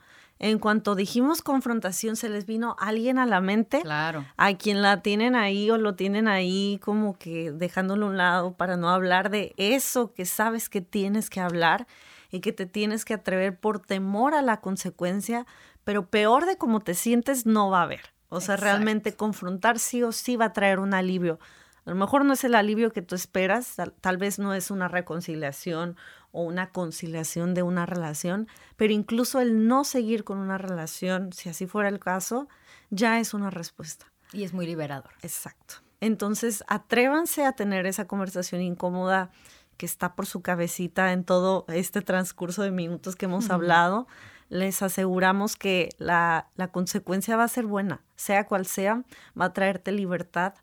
en 0.44 0.58
cuanto 0.58 0.96
dijimos 0.96 1.44
confrontación, 1.44 2.16
se 2.16 2.28
les 2.28 2.48
vino 2.48 2.76
alguien 2.80 3.20
a 3.20 3.28
la 3.28 3.42
mente 3.42 3.82
Claro. 3.84 4.26
a 4.38 4.54
quien 4.56 4.82
la 4.82 5.02
tienen 5.04 5.36
ahí 5.36 5.70
o 5.70 5.78
lo 5.78 5.94
tienen 5.94 6.28
ahí 6.28 6.80
como 6.84 7.16
que 7.18 7.52
dejándolo 7.52 8.08
a 8.08 8.10
un 8.10 8.18
lado 8.18 8.54
para 8.54 8.76
no 8.76 8.90
hablar 8.90 9.30
de 9.30 9.54
eso 9.58 10.14
que 10.14 10.26
sabes 10.26 10.68
que 10.68 10.82
tienes 10.82 11.30
que 11.30 11.40
hablar 11.42 11.86
y 12.32 12.40
que 12.40 12.54
te 12.54 12.66
tienes 12.66 13.06
que 13.06 13.14
atrever 13.14 13.60
por 13.60 13.80
temor 13.80 14.34
a 14.34 14.42
la 14.42 14.62
consecuencia, 14.62 15.46
pero 15.84 16.08
peor 16.08 16.48
de 16.48 16.58
cómo 16.58 16.80
te 16.80 16.96
sientes 16.96 17.46
no 17.46 17.70
va 17.70 17.82
a 17.82 17.84
haber. 17.84 18.02
O 18.30 18.40
sea, 18.40 18.56
Exacto. 18.56 18.64
realmente 18.64 19.14
confrontar 19.14 19.78
sí 19.78 20.02
o 20.02 20.12
sí 20.12 20.38
va 20.38 20.46
a 20.46 20.54
traer 20.54 20.80
un 20.80 20.96
alivio. 20.96 21.38
A 21.86 21.90
lo 21.90 21.96
mejor 21.96 22.26
no 22.26 22.34
es 22.34 22.44
el 22.44 22.56
alivio 22.56 22.92
que 22.92 23.02
tú 23.02 23.14
esperas, 23.16 23.76
tal, 23.76 23.92
tal 24.02 24.18
vez 24.18 24.40
no 24.40 24.54
es 24.54 24.72
una 24.72 24.88
reconciliación 24.88 25.98
o 26.32 26.44
una 26.44 26.72
conciliación 26.72 27.54
de 27.54 27.64
una 27.64 27.86
relación, 27.86 28.48
pero 28.78 28.94
incluso 28.94 29.40
el 29.40 29.68
no 29.68 29.84
seguir 29.84 30.24
con 30.24 30.38
una 30.38 30.58
relación, 30.58 31.34
si 31.34 31.50
así 31.50 31.68
fuera 31.68 31.90
el 31.90 32.00
caso, 32.00 32.48
ya 32.90 33.20
es 33.20 33.34
una 33.34 33.50
respuesta. 33.50 34.12
Y 34.34 34.44
es 34.44 34.54
muy 34.54 34.66
liberador. 34.66 35.12
Exacto. 35.22 35.76
Entonces, 36.00 36.64
atrévanse 36.68 37.46
a 37.46 37.52
tener 37.54 37.86
esa 37.86 38.08
conversación 38.08 38.62
incómoda 38.62 39.30
que 39.78 39.86
está 39.86 40.16
por 40.16 40.26
su 40.26 40.42
cabecita 40.42 41.12
en 41.12 41.24
todo 41.24 41.66
este 41.68 42.02
transcurso 42.02 42.64
de 42.64 42.72
minutos 42.72 43.16
que 43.16 43.26
hemos 43.26 43.50
hablado. 43.50 44.08
Les 44.50 44.82
aseguramos 44.82 45.56
que 45.56 45.90
la, 45.98 46.50
la 46.56 46.72
consecuencia 46.72 47.36
va 47.36 47.46
a 47.46 47.48
ser 47.48 47.66
buena, 47.66 48.02
sea 48.16 48.46
cual 48.46 48.66
sea, 48.66 49.04
va 49.40 49.46
a 49.46 49.54
traerte 49.54 49.92
libertad 49.92 50.54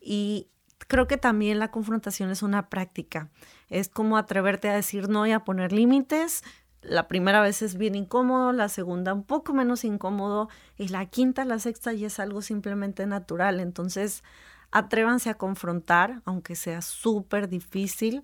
y 0.00 0.48
creo 0.86 1.06
que 1.06 1.16
también 1.16 1.58
la 1.58 1.70
confrontación 1.70 2.30
es 2.30 2.42
una 2.42 2.68
práctica. 2.68 3.28
Es 3.68 3.88
como 3.88 4.16
atreverte 4.16 4.68
a 4.68 4.74
decir 4.74 5.08
no 5.08 5.26
y 5.26 5.32
a 5.32 5.40
poner 5.40 5.72
límites. 5.72 6.42
La 6.82 7.08
primera 7.08 7.40
vez 7.40 7.62
es 7.62 7.76
bien 7.76 7.94
incómodo, 7.94 8.52
la 8.52 8.68
segunda 8.68 9.14
un 9.14 9.24
poco 9.24 9.54
menos 9.54 9.84
incómodo 9.84 10.48
y 10.76 10.88
la 10.88 11.06
quinta, 11.06 11.44
la 11.44 11.58
sexta 11.58 11.92
ya 11.92 12.08
es 12.08 12.20
algo 12.20 12.42
simplemente 12.42 13.06
natural. 13.06 13.60
Entonces, 13.60 14.22
atrévanse 14.70 15.30
a 15.30 15.34
confrontar, 15.34 16.20
aunque 16.24 16.56
sea 16.56 16.82
súper 16.82 17.48
difícil 17.48 18.22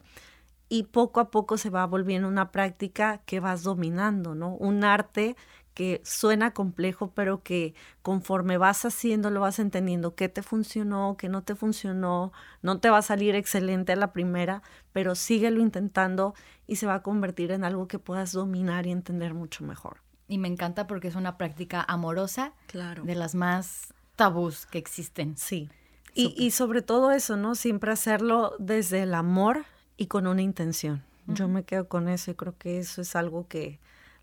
y 0.68 0.84
poco 0.84 1.20
a 1.20 1.30
poco 1.30 1.58
se 1.58 1.68
va 1.68 1.84
volviendo 1.86 2.28
una 2.28 2.52
práctica 2.52 3.18
que 3.26 3.40
vas 3.40 3.62
dominando, 3.64 4.34
¿no? 4.34 4.54
Un 4.54 4.84
arte 4.84 5.36
que 5.80 6.02
suena 6.04 6.52
complejo, 6.52 7.10
pero 7.14 7.42
que 7.42 7.72
conforme 8.02 8.58
vas 8.58 8.84
haciendo, 8.84 9.30
vas 9.40 9.58
entendiendo 9.58 10.14
qué 10.14 10.28
te 10.28 10.42
funcionó, 10.42 11.16
qué 11.18 11.30
no 11.30 11.42
te 11.42 11.54
funcionó, 11.54 12.34
no 12.60 12.80
te 12.80 12.90
va 12.90 12.98
a 12.98 13.02
salir 13.02 13.34
excelente 13.34 13.92
a 13.92 13.96
la 13.96 14.12
primera, 14.12 14.62
pero 14.92 15.14
síguelo 15.14 15.62
intentando 15.62 16.34
y 16.66 16.76
se 16.76 16.84
va 16.84 16.96
a 16.96 17.02
convertir 17.02 17.50
en 17.50 17.64
algo 17.64 17.88
que 17.88 17.98
puedas 17.98 18.32
dominar 18.32 18.86
y 18.86 18.90
entender 18.90 19.32
mucho 19.32 19.64
mejor. 19.64 20.02
Y 20.28 20.36
me 20.36 20.48
encanta 20.48 20.86
porque 20.86 21.08
es 21.08 21.14
una 21.14 21.38
práctica 21.38 21.82
amorosa, 21.88 22.52
claro. 22.66 23.02
de 23.04 23.14
las 23.14 23.34
más 23.34 23.94
tabús 24.16 24.66
que 24.66 24.76
existen. 24.76 25.34
Sí. 25.38 25.70
Y, 26.12 26.34
y, 26.36 26.50
sobre 26.50 26.82
todo 26.82 27.10
eso, 27.10 27.38
¿no? 27.38 27.54
Siempre 27.54 27.90
hacerlo 27.90 28.54
desde 28.58 29.04
el 29.04 29.14
amor 29.14 29.64
y 29.96 30.08
con 30.08 30.26
una 30.26 30.42
intención. 30.42 31.02
Yo 31.26 31.48
me 31.48 31.64
quedo 31.64 31.88
con 31.88 32.10
eso 32.10 32.32
y 32.32 32.34
creo 32.34 32.58
que 32.58 32.78
eso 32.80 33.00
es 33.00 33.16
algo 33.16 33.48
que, 33.48 33.80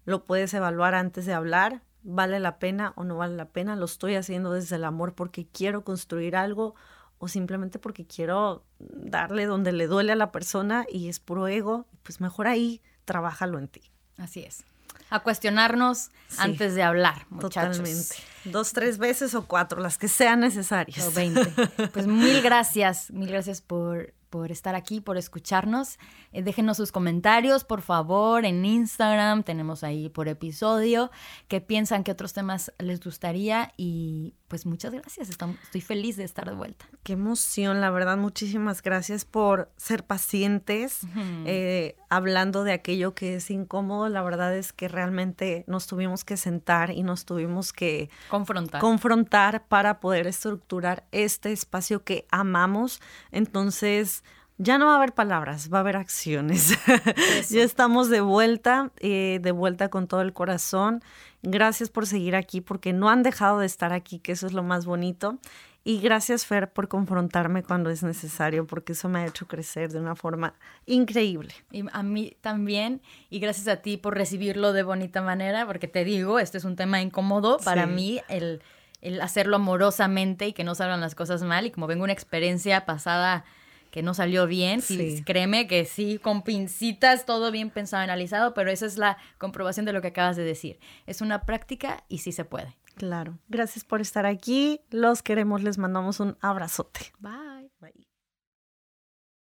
lo 0.08 0.24
puedes 0.24 0.54
evaluar 0.54 0.96
antes 0.96 1.26
de 1.26 1.34
hablar, 1.34 1.82
vale 2.02 2.40
la 2.40 2.60
pena 2.60 2.94
o 2.96 3.04
no 3.04 3.18
vale 3.18 3.36
la 3.36 3.50
pena, 3.50 3.76
lo 3.76 3.84
estoy 3.84 4.16
haciendo 4.16 4.54
desde 4.54 4.78
el 4.78 4.86
amor 4.86 5.14
porque 5.14 5.46
quiero 5.46 5.84
construir 5.84 6.38
algo 6.38 6.76
o 7.18 7.28
simplemente 7.28 7.78
porque 7.78 8.08
quiero 8.08 8.64
darle 8.80 9.46
donde 9.46 9.74
le 9.74 9.86
duele 9.86 10.14
a 10.14 10.16
la 10.16 10.32
persona 10.32 10.86
y 10.90 11.10
es 11.10 11.20
puro 11.20 11.50
ego, 11.50 11.88
pues 12.04 12.22
mejor 12.22 12.48
ahí, 12.48 12.82
trabájalo 13.04 13.60
en 13.60 13.68
ti. 13.68 13.82
Así 14.18 14.44
es. 14.44 14.64
A 15.10 15.20
cuestionarnos 15.20 16.12
antes 16.38 16.74
de 16.74 16.84
hablar, 16.84 17.26
muchachos. 17.30 17.78
Totalmente. 17.78 18.16
Dos, 18.46 18.72
tres 18.72 19.00
veces 19.00 19.36
o 19.36 19.46
cuatro, 19.46 19.82
las 19.82 19.98
que 19.98 20.08
sean 20.08 20.40
necesarias. 20.40 21.06
O 21.06 21.12
veinte. 21.12 21.52
Pues 21.92 22.08
mil 22.08 22.42
gracias, 22.42 23.12
mil 23.12 23.28
gracias 23.28 23.60
por 23.60 24.14
por 24.30 24.52
estar 24.52 24.76
aquí, 24.76 25.02
por 25.02 25.18
escucharnos. 25.18 25.98
Eh, 26.32 26.44
déjenos 26.44 26.78
sus 26.78 26.92
comentarios, 26.92 27.64
por 27.64 27.82
favor, 27.82 28.46
en 28.46 28.66
Instagram, 28.66 29.44
tenemos 29.44 29.84
ahí 29.84 30.10
por 30.10 30.28
episodio, 30.28 31.12
qué 31.48 31.62
piensan, 31.62 32.04
qué 32.04 32.12
otros 32.12 32.34
temas 32.34 32.74
les 32.80 33.04
gustaría 33.04 33.74
y 33.78 34.34
pues 34.48 34.66
muchas 34.66 34.94
gracias, 34.94 35.30
estoy 35.30 35.82
feliz 35.82 36.16
de 36.16 36.24
estar 36.24 36.48
de 36.48 36.56
vuelta. 36.56 36.86
Qué 37.04 37.14
emoción, 37.14 37.82
la 37.82 37.90
verdad, 37.90 38.18
muchísimas 38.18 38.82
gracias 38.82 39.26
por 39.26 39.70
ser 39.76 40.06
pacientes, 40.06 41.02
eh, 41.46 41.98
hablando 42.10 42.64
de 42.64 42.72
aquello 42.72 43.14
que 43.14 43.36
es 43.36 43.52
incómodo, 43.52 44.08
la 44.08 44.22
verdad 44.22 44.56
es 44.56 44.72
que 44.72 44.88
realmente 44.88 45.66
nos 45.68 45.88
tuvimos 45.88 46.24
que 46.24 46.38
sentar 46.38 46.92
y 46.92 47.04
nos 47.04 47.26
tuvimos 47.26 47.74
que 47.74 48.10
confrontar, 48.30 48.80
confrontar 48.80 49.68
para 49.68 50.00
poder 50.00 50.28
estructurar 50.28 51.06
este 51.12 51.52
espacio 51.52 52.06
que 52.06 52.26
amamos, 52.32 53.02
entonces 53.32 54.17
ya 54.58 54.78
no 54.78 54.88
va 54.88 54.94
a 54.94 54.98
haber 54.98 55.14
palabras, 55.14 55.72
va 55.72 55.78
a 55.78 55.82
haber 55.82 55.98
acciones. 55.98 56.78
ya 57.50 57.64
estamos 57.64 58.10
de 58.10 58.22
vuelta, 58.22 58.92
eh, 59.00 59.40
de 59.42 59.52
vuelta 59.52 59.90
con 59.90 60.08
todo 60.08 60.22
el 60.22 60.34
corazón. 60.34 61.04
Gracias 61.44 61.90
por 61.90 62.08
seguir 62.08 62.36
aquí, 62.36 62.62
porque 62.62 62.92
no 62.92 63.10
han 63.10 63.22
dejado 63.22 63.60
de 63.60 63.68
estar 63.68 63.94
aquí, 63.94 64.20
que 64.20 64.32
eso 64.32 64.48
es 64.48 64.54
lo 64.54 64.64
más 64.64 64.86
bonito. 64.86 65.38
Y 65.84 66.02
gracias, 66.02 66.46
Fer, 66.46 66.70
por 66.70 66.90
confrontarme 66.90 67.64
cuando 67.64 67.90
es 67.90 68.04
necesario, 68.04 68.68
porque 68.68 68.92
eso 68.92 69.08
me 69.08 69.20
ha 69.20 69.26
hecho 69.26 69.48
crecer 69.48 69.90
de 69.92 70.00
una 70.00 70.16
forma 70.16 70.54
increíble. 70.86 71.54
Y 71.72 71.86
a 71.94 72.04
mí 72.04 72.36
también, 72.42 73.02
y 73.30 73.40
gracias 73.40 73.68
a 73.70 73.78
ti 73.78 73.96
por 73.96 74.16
recibirlo 74.16 74.74
de 74.74 74.84
bonita 74.84 75.22
manera, 75.22 75.66
porque 75.66 75.88
te 75.88 76.04
digo, 76.04 76.40
este 76.40 76.58
es 76.58 76.66
un 76.66 76.76
tema 76.76 77.02
incómodo 77.02 77.58
para 77.64 77.86
mí, 77.86 78.20
el, 78.28 78.62
el 79.02 79.22
hacerlo 79.22 79.56
amorosamente 79.56 80.48
y 80.48 80.52
que 80.52 80.66
no 80.66 80.76
salgan 80.76 81.00
las 81.00 81.16
cosas 81.16 81.44
mal. 81.44 81.68
Y 81.68 81.72
como 81.72 81.88
vengo 81.88 82.04
una 82.04 82.12
experiencia 82.12 82.86
pasada 82.86 83.46
que 83.92 84.04
no 84.04 84.14
salió 84.14 84.48
bien. 84.48 84.82
Sí. 84.82 85.24
créeme 85.26 85.68
que 85.68 85.86
sí, 85.86 86.20
con 86.20 86.44
pincitas, 86.44 87.26
todo 87.26 87.52
bien 87.52 87.70
pensado, 87.70 88.04
analizado, 88.04 88.54
pero 88.54 88.72
esa 88.72 88.86
es 88.86 88.98
la 88.98 89.18
comprobación 89.38 89.86
de 89.86 89.94
lo 89.94 90.02
que 90.02 90.10
acabas 90.10 90.36
de 90.36 90.44
decir. 90.44 90.80
Es 91.06 91.22
una 91.22 91.46
práctica 91.46 92.04
y 92.08 92.20
sí 92.20 92.32
se 92.32 92.46
puede. 92.46 92.76
Claro. 92.96 93.38
Gracias 93.48 93.86
por 93.86 94.02
estar 94.02 94.26
aquí. 94.26 94.82
Los 94.90 95.22
queremos, 95.22 95.64
les 95.64 95.78
mandamos 95.78 96.20
un 96.20 96.38
abrazote. 96.42 97.14
Bye. 97.20 97.57